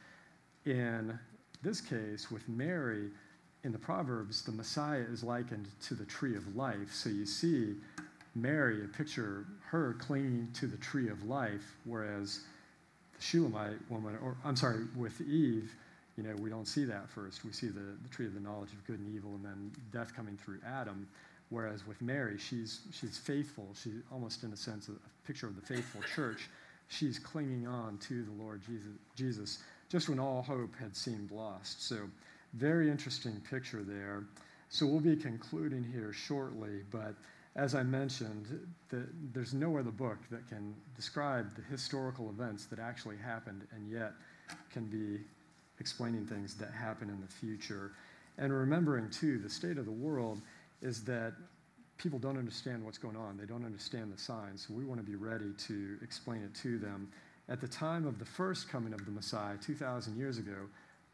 In 0.65 1.19
this 1.63 1.81
case, 1.81 2.31
with 2.31 2.49
Mary, 2.49 3.11
in 3.65 3.73
the 3.73 3.79
Proverbs, 3.79 4.43
the 4.43 4.53
Messiah 4.53 5.05
is 5.13 5.23
likened 5.23 5.69
to 5.83 5.95
the 5.95 6.05
tree 6.05 6.37
of 6.37 6.57
life. 6.57 6.93
So 6.93 7.09
you 7.09 7.27
see 7.27 7.77
Mary, 8.35 8.85
a 8.85 8.89
picture 8.89 9.47
her 9.67 9.95
clinging 9.99 10.49
to 10.55 10.67
the 10.67 10.77
tree 10.79 11.09
of 11.09 11.25
life, 11.25 11.77
whereas 11.85 12.41
the 13.15 13.23
Shulamite 13.23 13.79
woman, 13.91 14.19
or 14.23 14.37
I'm 14.45 14.57
sorry, 14.57 14.85
with 14.97 15.21
Eve, 15.21 15.75
you 16.23 16.29
know, 16.29 16.37
we 16.41 16.51
don't 16.51 16.69
see 16.69 16.85
that 16.85 17.09
first. 17.11 17.45
We 17.45 17.53
see 17.53 17.69
the, 17.69 17.97
the 18.03 18.09
tree 18.11 18.27
of 18.27 18.35
the 18.35 18.41
knowledge 18.41 18.73
of 18.73 18.85
good 18.87 18.99
and 18.99 19.15
evil 19.15 19.35
and 19.35 19.45
then 19.45 19.73
death 19.93 20.15
coming 20.15 20.37
through 20.37 20.59
Adam. 20.67 21.07
Whereas 21.51 21.87
with 21.87 22.01
Mary, 22.01 22.39
she's, 22.39 22.81
she's 22.93 23.19
faithful. 23.19 23.69
She's 23.83 24.03
almost, 24.11 24.43
in 24.43 24.53
a 24.53 24.57
sense, 24.57 24.89
a, 24.89 24.93
picture 25.27 25.47
of 25.47 25.55
the 25.55 25.63
faithful 25.63 26.01
church. 26.15 26.49
She's 26.89 27.19
clinging 27.19 27.67
on 27.67 27.99
to 27.99 28.25
the 28.25 28.33
Lord 28.43 28.61
Jesus, 28.67 28.91
Jesus 29.17 29.59
just 29.89 30.09
when 30.09 30.19
all 30.19 30.43
hope 30.43 30.75
had 30.81 30.97
seemed 30.97 31.31
lost. 31.31 31.87
So, 31.87 31.99
very 32.55 32.91
interesting 32.91 33.41
picture 33.49 33.83
there. 33.83 34.25
So, 34.69 34.87
we'll 34.87 35.01
be 35.01 35.15
concluding 35.15 35.85
here 35.85 36.13
shortly, 36.13 36.81
but 36.91 37.15
as 37.55 37.75
I 37.75 37.83
mentioned, 37.83 38.67
the, 38.89 39.07
there's 39.35 39.53
in 39.53 39.83
the 39.83 39.91
book 39.91 40.19
that 40.31 40.49
can 40.49 40.75
describe 40.97 41.55
the 41.55 41.63
historical 41.71 42.31
events 42.31 42.65
that 42.67 42.79
actually 42.79 43.19
happened 43.19 43.67
and 43.75 43.91
yet 43.91 44.13
can 44.71 44.87
be 44.87 45.21
explaining 45.83 46.25
things 46.25 46.55
that 46.55 46.71
happen 46.71 47.11
in 47.11 47.21
the 47.21 47.27
future. 47.27 47.90
And 48.38 48.53
remembering, 48.53 49.11
too, 49.11 49.38
the 49.38 49.51
state 49.51 49.79
of 49.79 49.85
the 49.85 49.90
world 49.90 50.40
is 50.81 51.03
that 51.05 51.33
people 51.99 52.21
don't 52.21 52.38
understand 52.38 52.85
what's 52.85 52.99
going 52.99 53.16
on. 53.16 53.37
They 53.37 53.47
don't 53.47 53.64
understand 53.64 54.12
the 54.12 54.18
signs. 54.18 54.64
So 54.66 54.75
we 54.75 54.85
want 54.85 55.01
to 55.05 55.07
be 55.07 55.16
ready 55.16 55.53
to 55.66 55.99
explain 56.01 56.45
it 56.45 56.55
to 56.62 56.79
them. 56.79 57.11
At 57.49 57.61
the 57.61 57.66
time 57.66 58.07
of 58.07 58.21
the 58.21 58.25
first 58.25 58.68
coming 58.68 58.92
of 58.92 59.05
the 59.05 59.11
Messiah, 59.11 59.57
2,000 59.57 60.16
years 60.16 60.38
ago, 60.38 60.68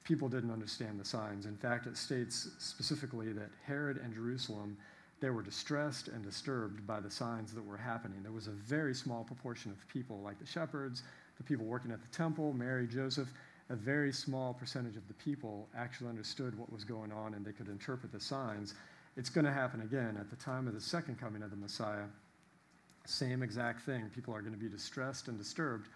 people 0.04 0.28
didn't 0.28 0.50
understand 0.50 1.00
the 1.00 1.04
signs. 1.04 1.46
In 1.46 1.56
fact, 1.56 1.86
it 1.86 1.96
states 1.96 2.50
specifically 2.58 3.32
that 3.32 3.50
Herod 3.66 3.96
and 3.96 4.12
Jerusalem, 4.12 4.76
they 5.20 5.30
were 5.30 5.42
distressed 5.42 6.08
and 6.08 6.22
disturbed 6.22 6.86
by 6.86 7.00
the 7.00 7.10
signs 7.10 7.54
that 7.54 7.64
were 7.64 7.78
happening. 7.78 8.22
There 8.22 8.32
was 8.32 8.48
a 8.48 8.52
very 8.52 8.94
small 8.94 9.24
proportion 9.24 9.70
of 9.70 9.88
people, 9.88 10.20
like 10.22 10.38
the 10.38 10.46
shepherds, 10.46 11.02
the 11.38 11.42
people 11.42 11.64
working 11.64 11.90
at 11.90 12.00
the 12.00 12.16
temple, 12.16 12.52
Mary, 12.52 12.86
Joseph, 12.86 13.32
a 13.70 13.76
very 13.76 14.12
small 14.12 14.54
percentage 14.54 14.96
of 14.96 15.06
the 15.08 15.14
people 15.14 15.68
actually 15.76 16.08
understood 16.08 16.58
what 16.58 16.72
was 16.72 16.84
going 16.84 17.12
on 17.12 17.34
and 17.34 17.44
they 17.44 17.52
could 17.52 17.68
interpret 17.68 18.12
the 18.12 18.20
signs. 18.20 18.74
It's 19.16 19.28
going 19.28 19.44
to 19.44 19.52
happen 19.52 19.82
again 19.82 20.16
at 20.18 20.30
the 20.30 20.36
time 20.36 20.66
of 20.66 20.74
the 20.74 20.80
second 20.80 21.20
coming 21.20 21.42
of 21.42 21.50
the 21.50 21.56
Messiah. 21.56 22.06
Same 23.04 23.42
exact 23.42 23.82
thing. 23.82 24.10
People 24.14 24.34
are 24.34 24.40
going 24.40 24.54
to 24.54 24.58
be 24.58 24.68
distressed 24.68 25.28
and 25.28 25.36
disturbed. 25.36 25.88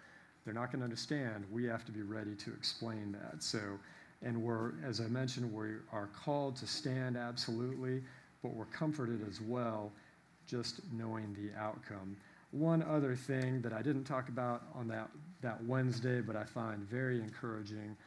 They're 0.45 0.53
not 0.53 0.71
going 0.71 0.79
to 0.79 0.83
understand. 0.83 1.45
We 1.51 1.65
have 1.65 1.85
to 1.85 1.91
be 1.91 2.01
ready 2.01 2.35
to 2.35 2.53
explain 2.53 3.11
that. 3.13 3.41
So, 3.41 3.59
and 4.21 4.41
we're, 4.41 4.73
as 4.85 4.99
I 4.99 5.05
mentioned, 5.05 5.51
we 5.51 5.75
are 5.91 6.09
called 6.15 6.55
to 6.57 6.67
stand 6.67 7.17
absolutely, 7.17 8.03
but 8.41 8.53
we're 8.53 8.65
comforted 8.65 9.25
as 9.27 9.41
well 9.41 9.91
just 10.47 10.81
knowing 10.91 11.35
the 11.39 11.57
outcome. 11.59 12.17
One 12.53 12.83
other 12.83 13.15
thing 13.15 13.61
that 13.63 13.73
I 13.73 13.81
didn't 13.81 14.03
talk 14.03 14.29
about 14.29 14.61
on 14.75 14.87
that, 14.89 15.09
that 15.41 15.63
Wednesday, 15.65 16.21
but 16.21 16.35
I 16.35 16.43
find 16.43 16.87
very 16.87 17.19
encouraging, 17.19 17.97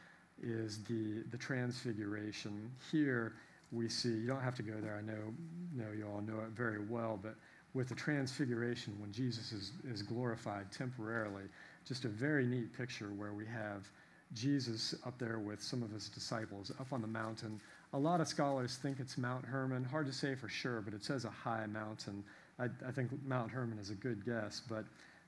is 0.40 0.84
the, 0.84 1.24
the 1.32 1.36
transfiguration. 1.36 2.70
Here 2.92 3.34
we 3.72 3.88
see, 3.88 4.10
you 4.10 4.28
don't 4.28 4.40
have 4.40 4.54
to 4.54 4.62
go 4.62 4.74
there, 4.80 4.96
I 4.96 5.00
know, 5.00 5.34
know 5.74 5.90
you 5.92 6.06
all 6.06 6.20
know 6.20 6.38
it 6.44 6.50
very 6.50 6.78
well, 6.78 7.18
but 7.20 7.34
with 7.74 7.88
the 7.88 7.96
transfiguration, 7.96 8.94
when 9.00 9.10
Jesus 9.10 9.50
is, 9.50 9.72
is 9.84 10.00
glorified 10.00 10.70
temporarily, 10.70 11.42
just 11.84 12.04
a 12.04 12.08
very 12.08 12.46
neat 12.46 12.72
picture 12.72 13.12
where 13.16 13.32
we 13.32 13.44
have 13.46 13.90
Jesus 14.32 14.94
up 15.04 15.18
there 15.18 15.40
with 15.40 15.60
some 15.60 15.82
of 15.82 15.90
his 15.90 16.08
disciples 16.08 16.70
up 16.80 16.92
on 16.92 17.00
the 17.00 17.08
mountain. 17.08 17.60
A 17.92 17.98
lot 17.98 18.20
of 18.20 18.28
scholars 18.28 18.78
think 18.80 19.00
it's 19.00 19.18
Mount 19.18 19.44
Hermon. 19.44 19.82
Hard 19.84 20.06
to 20.06 20.12
say 20.12 20.36
for 20.36 20.48
sure, 20.48 20.80
but 20.80 20.94
it 20.94 21.04
says 21.04 21.24
a 21.24 21.30
high 21.30 21.66
mountain. 21.66 22.24
I, 22.58 22.64
I 22.86 22.92
think 22.92 23.10
Mount 23.26 23.50
Hermon 23.50 23.78
is 23.78 23.90
a 23.90 23.94
good 23.94 24.24
guess. 24.24 24.62
But 24.68 24.84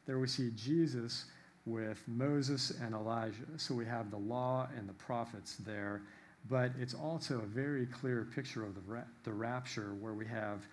there 0.07 0.19
we 0.19 0.29
see 0.29 0.51
Jesus 0.57 1.27
with 1.67 2.03
Moses 2.07 2.73
and 2.83 2.95
Elijah. 2.95 3.45
So 3.57 3.75
we 3.75 3.85
have 3.85 4.11
the 4.11 4.19
law 4.19 4.69
and 4.77 4.88
the 4.88 4.95
prophets 4.95 5.57
there. 5.57 6.03
But 6.49 6.73
it's 6.81 6.95
also 6.95 7.41
a 7.41 7.47
very 7.47 7.87
clear 7.87 8.27
picture 8.35 8.64
of 8.64 8.75
the, 8.75 8.81
ra- 8.87 9.03
the 9.25 9.33
rapture 9.33 9.95
where 10.01 10.14
we 10.14 10.27
have 10.27 10.67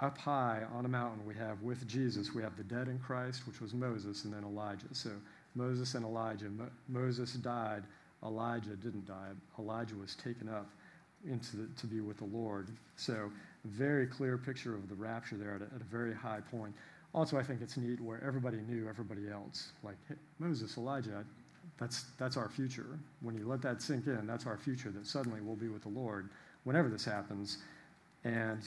up 0.00 0.18
high 0.18 0.62
on 0.74 0.84
a 0.84 0.88
mountain, 0.88 1.24
we 1.24 1.34
have 1.34 1.62
with 1.62 1.86
Jesus, 1.86 2.34
we 2.34 2.42
have 2.42 2.56
the 2.56 2.64
dead 2.64 2.88
in 2.88 2.98
Christ, 2.98 3.46
which 3.46 3.60
was 3.60 3.72
Moses, 3.72 4.24
and 4.24 4.34
then 4.34 4.42
Elijah. 4.42 4.86
So 4.92 5.10
Moses 5.54 5.94
and 5.94 6.04
Elijah. 6.04 6.46
Mo- 6.46 6.70
Moses 6.88 7.34
died, 7.34 7.84
Elijah 8.24 8.76
didn't 8.76 9.06
die. 9.06 9.30
Elijah 9.58 9.94
was 9.94 10.16
taken 10.16 10.48
up 10.48 10.68
into 11.24 11.56
the, 11.56 11.68
to 11.80 11.86
be 11.86 12.00
with 12.00 12.18
the 12.18 12.24
Lord. 12.24 12.68
So 12.96 13.30
very 13.64 14.06
clear 14.06 14.36
picture 14.36 14.74
of 14.74 14.88
the 14.88 14.94
rapture 14.94 15.36
there 15.36 15.54
at 15.54 15.62
a, 15.62 15.74
at 15.74 15.80
a 15.80 15.84
very 15.84 16.14
high 16.14 16.40
point. 16.50 16.74
Also, 17.14 17.38
I 17.38 17.42
think 17.42 17.60
it's 17.60 17.76
neat 17.76 18.00
where 18.00 18.22
everybody 18.24 18.58
knew 18.68 18.88
everybody 18.88 19.30
else. 19.30 19.72
Like 19.82 19.96
hey, 20.08 20.14
Moses, 20.38 20.76
Elijah, 20.76 21.24
that's, 21.78 22.06
that's 22.18 22.36
our 22.36 22.48
future. 22.48 22.98
When 23.20 23.36
you 23.36 23.46
let 23.46 23.62
that 23.62 23.82
sink 23.82 24.06
in, 24.06 24.26
that's 24.26 24.46
our 24.46 24.56
future, 24.56 24.90
that 24.90 25.06
suddenly 25.06 25.40
we'll 25.40 25.56
be 25.56 25.68
with 25.68 25.82
the 25.82 25.88
Lord 25.88 26.30
whenever 26.64 26.88
this 26.88 27.04
happens. 27.04 27.58
And 28.24 28.62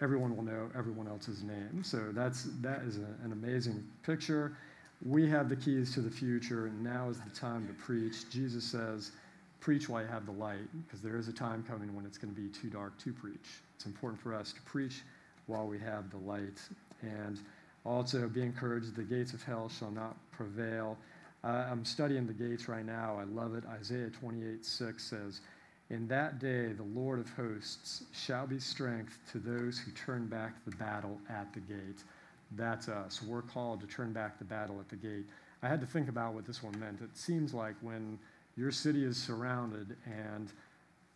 everyone 0.00 0.36
will 0.36 0.44
know 0.44 0.70
everyone 0.76 1.08
else's 1.08 1.42
name. 1.42 1.82
So 1.82 2.10
that's, 2.12 2.48
that 2.60 2.82
is 2.82 2.98
a, 2.98 3.24
an 3.24 3.32
amazing 3.32 3.84
picture. 4.04 4.56
We 5.04 5.28
have 5.30 5.48
the 5.48 5.56
keys 5.56 5.94
to 5.94 6.00
the 6.00 6.10
future, 6.10 6.66
and 6.66 6.82
now 6.82 7.08
is 7.08 7.18
the 7.20 7.30
time 7.30 7.66
to 7.66 7.72
preach. 7.74 8.28
Jesus 8.30 8.64
says, 8.64 9.12
Preach 9.60 9.88
while 9.88 10.02
you 10.02 10.08
have 10.08 10.26
the 10.26 10.32
light, 10.32 10.68
because 10.86 11.02
there 11.02 11.16
is 11.16 11.28
a 11.28 11.32
time 11.32 11.62
coming 11.68 11.94
when 11.94 12.06
it's 12.06 12.18
going 12.18 12.34
to 12.34 12.40
be 12.40 12.48
too 12.48 12.70
dark 12.70 12.98
to 12.98 13.12
preach. 13.12 13.60
It's 13.76 13.86
important 13.86 14.20
for 14.20 14.34
us 14.34 14.52
to 14.52 14.60
preach 14.62 15.02
while 15.46 15.66
we 15.66 15.78
have 15.78 16.10
the 16.10 16.18
light. 16.18 16.58
And 17.02 17.38
also 17.84 18.28
be 18.28 18.42
encouraged 18.42 18.94
the 18.94 19.02
gates 19.02 19.32
of 19.32 19.42
hell 19.42 19.68
shall 19.68 19.90
not 19.90 20.16
prevail. 20.32 20.96
Uh, 21.42 21.66
I'm 21.70 21.84
studying 21.84 22.26
the 22.26 22.32
gates 22.32 22.68
right 22.68 22.84
now. 22.84 23.18
I 23.18 23.24
love 23.24 23.54
it. 23.54 23.64
Isaiah 23.66 24.10
28 24.10 24.64
6 24.64 25.02
says, 25.02 25.40
In 25.88 26.06
that 26.08 26.38
day 26.38 26.72
the 26.72 26.82
Lord 26.82 27.18
of 27.18 27.30
hosts 27.30 28.04
shall 28.12 28.46
be 28.46 28.58
strength 28.58 29.18
to 29.32 29.38
those 29.38 29.78
who 29.78 29.90
turn 29.92 30.26
back 30.26 30.52
the 30.64 30.76
battle 30.76 31.18
at 31.28 31.52
the 31.54 31.60
gate. 31.60 32.04
That's 32.52 32.88
us. 32.88 33.22
We're 33.22 33.42
called 33.42 33.80
to 33.80 33.86
turn 33.86 34.12
back 34.12 34.38
the 34.38 34.44
battle 34.44 34.80
at 34.80 34.88
the 34.88 34.96
gate. 34.96 35.26
I 35.62 35.68
had 35.68 35.80
to 35.80 35.86
think 35.86 36.08
about 36.08 36.34
what 36.34 36.46
this 36.46 36.62
one 36.62 36.78
meant. 36.78 37.00
It 37.00 37.16
seems 37.16 37.54
like 37.54 37.74
when 37.80 38.18
your 38.56 38.70
city 38.70 39.04
is 39.04 39.16
surrounded 39.16 39.96
and 40.06 40.52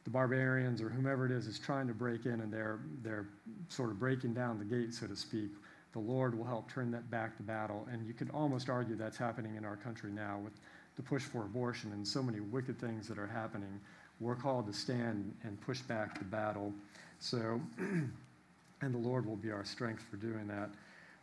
the 0.04 0.10
barbarians 0.10 0.82
or 0.82 0.88
whomever 0.88 1.24
it 1.26 1.32
is 1.32 1.46
is 1.46 1.58
trying 1.58 1.88
to 1.88 1.94
break 1.94 2.26
in 2.26 2.40
and 2.40 2.52
they're, 2.52 2.80
they're 3.02 3.26
sort 3.68 3.90
of 3.90 3.98
breaking 3.98 4.34
down 4.34 4.58
the 4.58 4.64
gate, 4.64 4.92
so 4.92 5.06
to 5.06 5.16
speak, 5.16 5.50
the 5.92 5.98
Lord 5.98 6.36
will 6.36 6.44
help 6.44 6.70
turn 6.70 6.90
that 6.90 7.10
back 7.10 7.36
to 7.36 7.42
battle. 7.42 7.86
And 7.90 8.06
you 8.06 8.12
could 8.12 8.30
almost 8.34 8.68
argue 8.68 8.96
that's 8.96 9.16
happening 9.16 9.56
in 9.56 9.64
our 9.64 9.76
country 9.76 10.10
now 10.10 10.40
with 10.42 10.52
the 10.96 11.02
push 11.02 11.22
for 11.22 11.42
abortion 11.42 11.92
and 11.92 12.06
so 12.06 12.22
many 12.22 12.40
wicked 12.40 12.78
things 12.78 13.08
that 13.08 13.18
are 13.18 13.26
happening. 13.26 13.80
We're 14.20 14.34
called 14.36 14.66
to 14.66 14.72
stand 14.72 15.34
and 15.42 15.60
push 15.60 15.80
back 15.80 16.18
the 16.18 16.24
battle. 16.24 16.72
So, 17.18 17.60
and 17.78 18.94
the 18.94 18.98
Lord 18.98 19.26
will 19.26 19.36
be 19.36 19.50
our 19.50 19.64
strength 19.64 20.04
for 20.10 20.16
doing 20.16 20.46
that. 20.48 20.70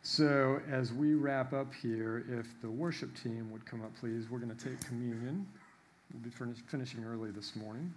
So, 0.02 0.60
as 0.68 0.92
we 0.92 1.14
wrap 1.14 1.52
up 1.52 1.72
here, 1.74 2.24
if 2.28 2.60
the 2.60 2.68
worship 2.68 3.10
team 3.22 3.50
would 3.52 3.64
come 3.64 3.82
up, 3.82 3.92
please, 4.00 4.28
we're 4.28 4.40
going 4.40 4.54
to 4.54 4.64
take 4.64 4.80
communion. 4.84 5.46
We'll 6.12 6.22
be 6.22 6.30
finish, 6.30 6.58
finishing 6.68 7.04
early 7.04 7.30
this 7.30 7.56
morning. 7.56 7.92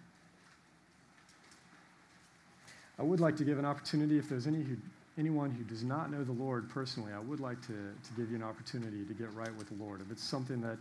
I 2.97 3.03
would 3.03 3.19
like 3.19 3.35
to 3.37 3.43
give 3.43 3.59
an 3.59 3.65
opportunity, 3.65 4.17
if 4.17 4.29
there's 4.29 4.47
any 4.47 4.63
who, 4.63 4.77
anyone 5.17 5.51
who 5.51 5.63
does 5.63 5.83
not 5.83 6.11
know 6.11 6.23
the 6.23 6.31
Lord 6.31 6.69
personally, 6.69 7.11
I 7.13 7.19
would 7.19 7.39
like 7.39 7.61
to, 7.61 7.73
to 7.73 8.13
give 8.15 8.29
you 8.29 8.37
an 8.37 8.43
opportunity 8.43 9.03
to 9.05 9.13
get 9.13 9.33
right 9.33 9.53
with 9.57 9.67
the 9.67 9.83
Lord. 9.83 10.01
If 10.01 10.11
it's 10.11 10.23
something 10.23 10.61
that 10.61 10.77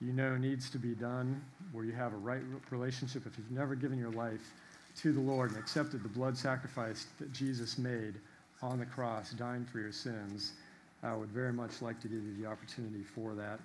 you 0.00 0.12
know 0.12 0.36
needs 0.36 0.68
to 0.70 0.78
be 0.78 0.94
done, 0.94 1.42
where 1.72 1.84
you 1.84 1.92
have 1.92 2.12
a 2.12 2.16
right 2.16 2.42
relationship, 2.70 3.26
if 3.26 3.38
you've 3.38 3.50
never 3.50 3.74
given 3.74 3.98
your 3.98 4.10
life 4.10 4.52
to 5.00 5.12
the 5.12 5.20
Lord 5.20 5.50
and 5.50 5.58
accepted 5.58 6.02
the 6.02 6.08
blood 6.08 6.36
sacrifice 6.36 7.06
that 7.18 7.32
Jesus 7.32 7.78
made, 7.78 8.14
on 8.62 8.78
the 8.78 8.86
cross, 8.86 9.30
dying 9.32 9.64
for 9.64 9.78
your 9.78 9.92
sins, 9.92 10.52
I 11.02 11.14
would 11.14 11.30
very 11.30 11.52
much 11.52 11.82
like 11.82 12.00
to 12.00 12.08
give 12.08 12.22
you 12.22 12.34
the 12.40 12.46
opportunity 12.46 13.02
for 13.02 13.34
that. 13.34 13.60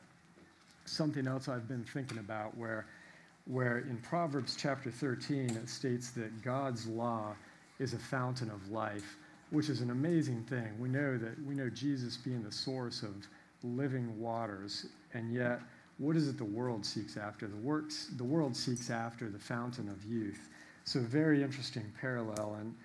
Something 0.86 1.28
else 1.28 1.48
I've 1.48 1.68
been 1.68 1.84
thinking 1.84 2.18
about 2.18 2.58
where, 2.58 2.86
where 3.46 3.80
in 3.80 3.98
Proverbs 3.98 4.56
chapter 4.56 4.92
13 4.92 5.50
it 5.52 5.70
states 5.70 6.12
that 6.12 6.42
God's 6.44 6.88
law 6.88 7.36
is 7.80 7.94
a 7.94 8.00
fountain 8.00 8.50
of 8.50 8.70
life, 8.70 9.18
which 9.50 9.70
is 9.70 9.82
an 9.82 9.90
amazing 9.90 10.44
thing. 10.44 10.70
We 10.80 10.90
know 10.90 11.18
that 11.18 11.44
we 11.46 11.56
know 11.56 11.70
Jesus 11.70 12.18
being 12.18 12.44
the 12.44 12.52
source 12.52 13.04
of 13.04 13.16
living 13.64 14.20
waters, 14.20 14.88
and 15.14 15.34
yet 15.34 15.62
what 15.98 16.16
is 16.16 16.28
it 16.28 16.38
the 16.38 16.44
world 16.44 16.86
seeks 16.86 17.16
after? 17.16 17.48
The, 17.48 17.58
works, 17.58 18.08
the 18.18 18.24
world 18.24 18.56
seeks 18.56 18.90
after 18.90 19.30
the 19.30 19.40
fountain 19.40 19.88
of 19.88 20.04
youth. 20.04 20.50
So, 20.84 21.00
very 21.00 21.44
interesting 21.44 21.92
parallel. 22.02 22.58
And, 22.60 22.76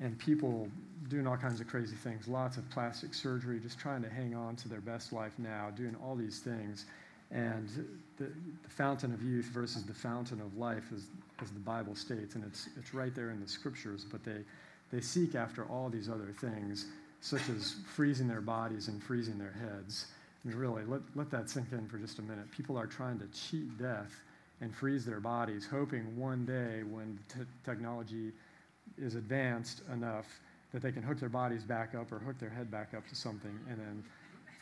and 0.00 0.18
people 0.18 0.68
doing 1.08 1.26
all 1.26 1.36
kinds 1.36 1.60
of 1.60 1.66
crazy 1.68 1.96
things, 1.96 2.26
lots 2.28 2.56
of 2.56 2.68
plastic 2.70 3.12
surgery, 3.12 3.60
just 3.60 3.78
trying 3.78 4.02
to 4.02 4.08
hang 4.08 4.34
on 4.34 4.56
to 4.56 4.68
their 4.68 4.80
best 4.80 5.12
life 5.12 5.32
now, 5.38 5.68
doing 5.76 5.94
all 6.02 6.16
these 6.16 6.38
things. 6.38 6.86
And 7.30 7.68
the, 8.22 8.32
the 8.62 8.68
fountain 8.68 9.12
of 9.12 9.22
youth 9.22 9.46
versus 9.46 9.84
the 9.84 9.94
fountain 9.94 10.40
of 10.40 10.56
life, 10.56 10.84
as, 10.94 11.02
as 11.42 11.50
the 11.50 11.60
Bible 11.60 11.94
states, 11.94 12.34
and 12.34 12.44
it's, 12.44 12.68
it's 12.78 12.94
right 12.94 13.14
there 13.14 13.30
in 13.30 13.40
the 13.40 13.48
scriptures, 13.48 14.04
but 14.10 14.24
they, 14.24 14.38
they 14.92 15.00
seek 15.00 15.34
after 15.34 15.64
all 15.64 15.88
these 15.88 16.08
other 16.08 16.34
things, 16.40 16.86
such 17.20 17.48
as 17.48 17.76
freezing 17.94 18.28
their 18.28 18.40
bodies 18.40 18.88
and 18.88 19.02
freezing 19.02 19.38
their 19.38 19.52
heads. 19.52 20.06
I 20.44 20.48
mean, 20.48 20.56
really, 20.56 20.84
let, 20.84 21.00
let 21.14 21.30
that 21.30 21.48
sink 21.48 21.72
in 21.72 21.88
for 21.88 21.98
just 21.98 22.18
a 22.18 22.22
minute. 22.22 22.50
People 22.50 22.76
are 22.76 22.86
trying 22.86 23.18
to 23.20 23.26
cheat 23.26 23.78
death 23.78 24.20
and 24.60 24.74
freeze 24.74 25.04
their 25.04 25.20
bodies, 25.20 25.66
hoping 25.68 26.16
one 26.16 26.44
day 26.44 26.82
when 26.88 27.18
t- 27.28 27.40
technology 27.64 28.32
is 28.98 29.14
advanced 29.14 29.82
enough 29.92 30.26
that 30.72 30.82
they 30.82 30.92
can 30.92 31.02
hook 31.02 31.18
their 31.18 31.28
bodies 31.28 31.62
back 31.64 31.94
up 31.94 32.10
or 32.12 32.18
hook 32.18 32.38
their 32.38 32.50
head 32.50 32.70
back 32.70 32.94
up 32.96 33.06
to 33.08 33.14
something 33.14 33.58
and 33.68 33.78
then 33.78 34.02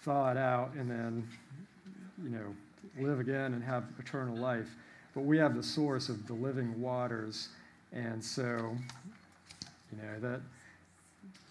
thaw 0.02 0.30
it 0.30 0.36
out 0.36 0.72
and 0.74 0.90
then, 0.90 1.26
you 2.22 2.30
know, 2.30 2.54
live 2.98 3.20
again 3.20 3.54
and 3.54 3.62
have 3.62 3.84
eternal 3.98 4.36
life. 4.36 4.68
But 5.14 5.22
we 5.22 5.38
have 5.38 5.56
the 5.56 5.62
source 5.62 6.08
of 6.08 6.26
the 6.26 6.34
living 6.34 6.80
waters. 6.80 7.48
And 7.92 8.22
so, 8.22 8.76
you 9.90 9.98
know, 9.98 10.20
that 10.20 10.40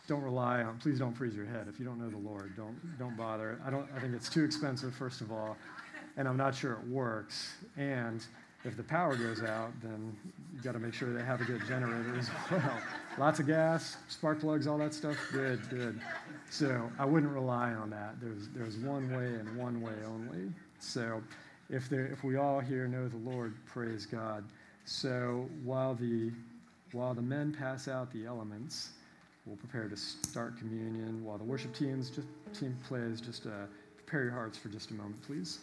don't 0.10 0.24
rely 0.24 0.64
on 0.64 0.78
please 0.80 0.98
don't 0.98 1.14
freeze 1.14 1.36
your 1.36 1.46
head. 1.46 1.68
If 1.70 1.80
you 1.80 1.86
don't 1.86 2.00
know 2.00 2.10
the 2.10 2.18
lord 2.18 2.56
don't 2.58 2.76
don't 2.98 3.16
bother. 3.16 3.60
I 3.64 3.70
don't 3.70 3.88
i 3.96 4.00
think 4.00 4.16
it's 4.16 4.28
too 4.28 4.44
expensive 4.44 4.94
first 4.96 5.22
of 5.22 5.32
all 5.32 5.56
and 6.18 6.28
i'm 6.28 6.36
not 6.36 6.56
sure 6.56 6.74
it 6.74 6.88
works. 6.88 7.54
And 7.78 8.26
if 8.66 8.76
the 8.76 8.84
power 8.84 9.16
goes 9.16 9.44
out 9.44 9.72
then 9.84 10.18
you've 10.52 10.64
got 10.64 10.72
to 10.72 10.80
make 10.80 10.96
sure 10.96 11.14
they 11.14 11.24
have 11.24 11.42
a 11.42 11.46
good 11.46 11.62
generator 11.68 12.18
as 12.18 12.30
well. 12.52 12.78
Lots 13.20 13.40
of 13.40 13.46
gas 13.46 13.98
spark 14.08 14.40
plugs 14.40 14.66
all 14.66 14.80
that 14.80 14.96
stuff 14.96 15.16
good 15.32 15.62
good. 15.70 16.02
So 16.50 16.90
i 16.98 17.06
wouldn't 17.06 17.32
rely 17.32 17.74
on 17.74 17.92
that. 17.92 18.20
There's 18.20 18.48
there's 18.56 18.78
one 18.78 19.12
way 19.16 19.26
and 19.26 19.56
one 19.56 19.80
way 19.80 19.94
only 20.08 20.52
so 20.80 21.22
if 21.70 21.90
there 21.90 22.08
if 22.08 22.24
we 22.24 22.38
all 22.38 22.60
here 22.60 22.88
know 22.88 23.08
the 23.08 23.18
lord 23.18 23.54
praise 23.66 24.06
god 24.06 24.44
so 24.86 25.48
while 25.64 25.94
the 25.94 26.32
while 26.92 27.14
the 27.14 27.22
men 27.22 27.52
pass 27.52 27.88
out 27.88 28.12
the 28.12 28.26
elements 28.26 28.92
We'll 29.50 29.58
prepare 29.58 29.90
to 29.90 29.98
start 29.98 30.60
communion 30.60 31.26
while 31.26 31.40
the 31.40 31.44
worship 31.44 31.74
teams 31.74 32.12
just 32.12 32.28
team 32.54 32.78
plays. 32.88 33.20
Just 33.20 33.48
uh, 33.48 33.66
prepare 33.96 34.24
your 34.24 34.32
hearts 34.32 34.60
for 34.60 34.70
just 34.70 34.92
a 34.92 34.94
moment, 34.94 35.22
please. 35.24 35.60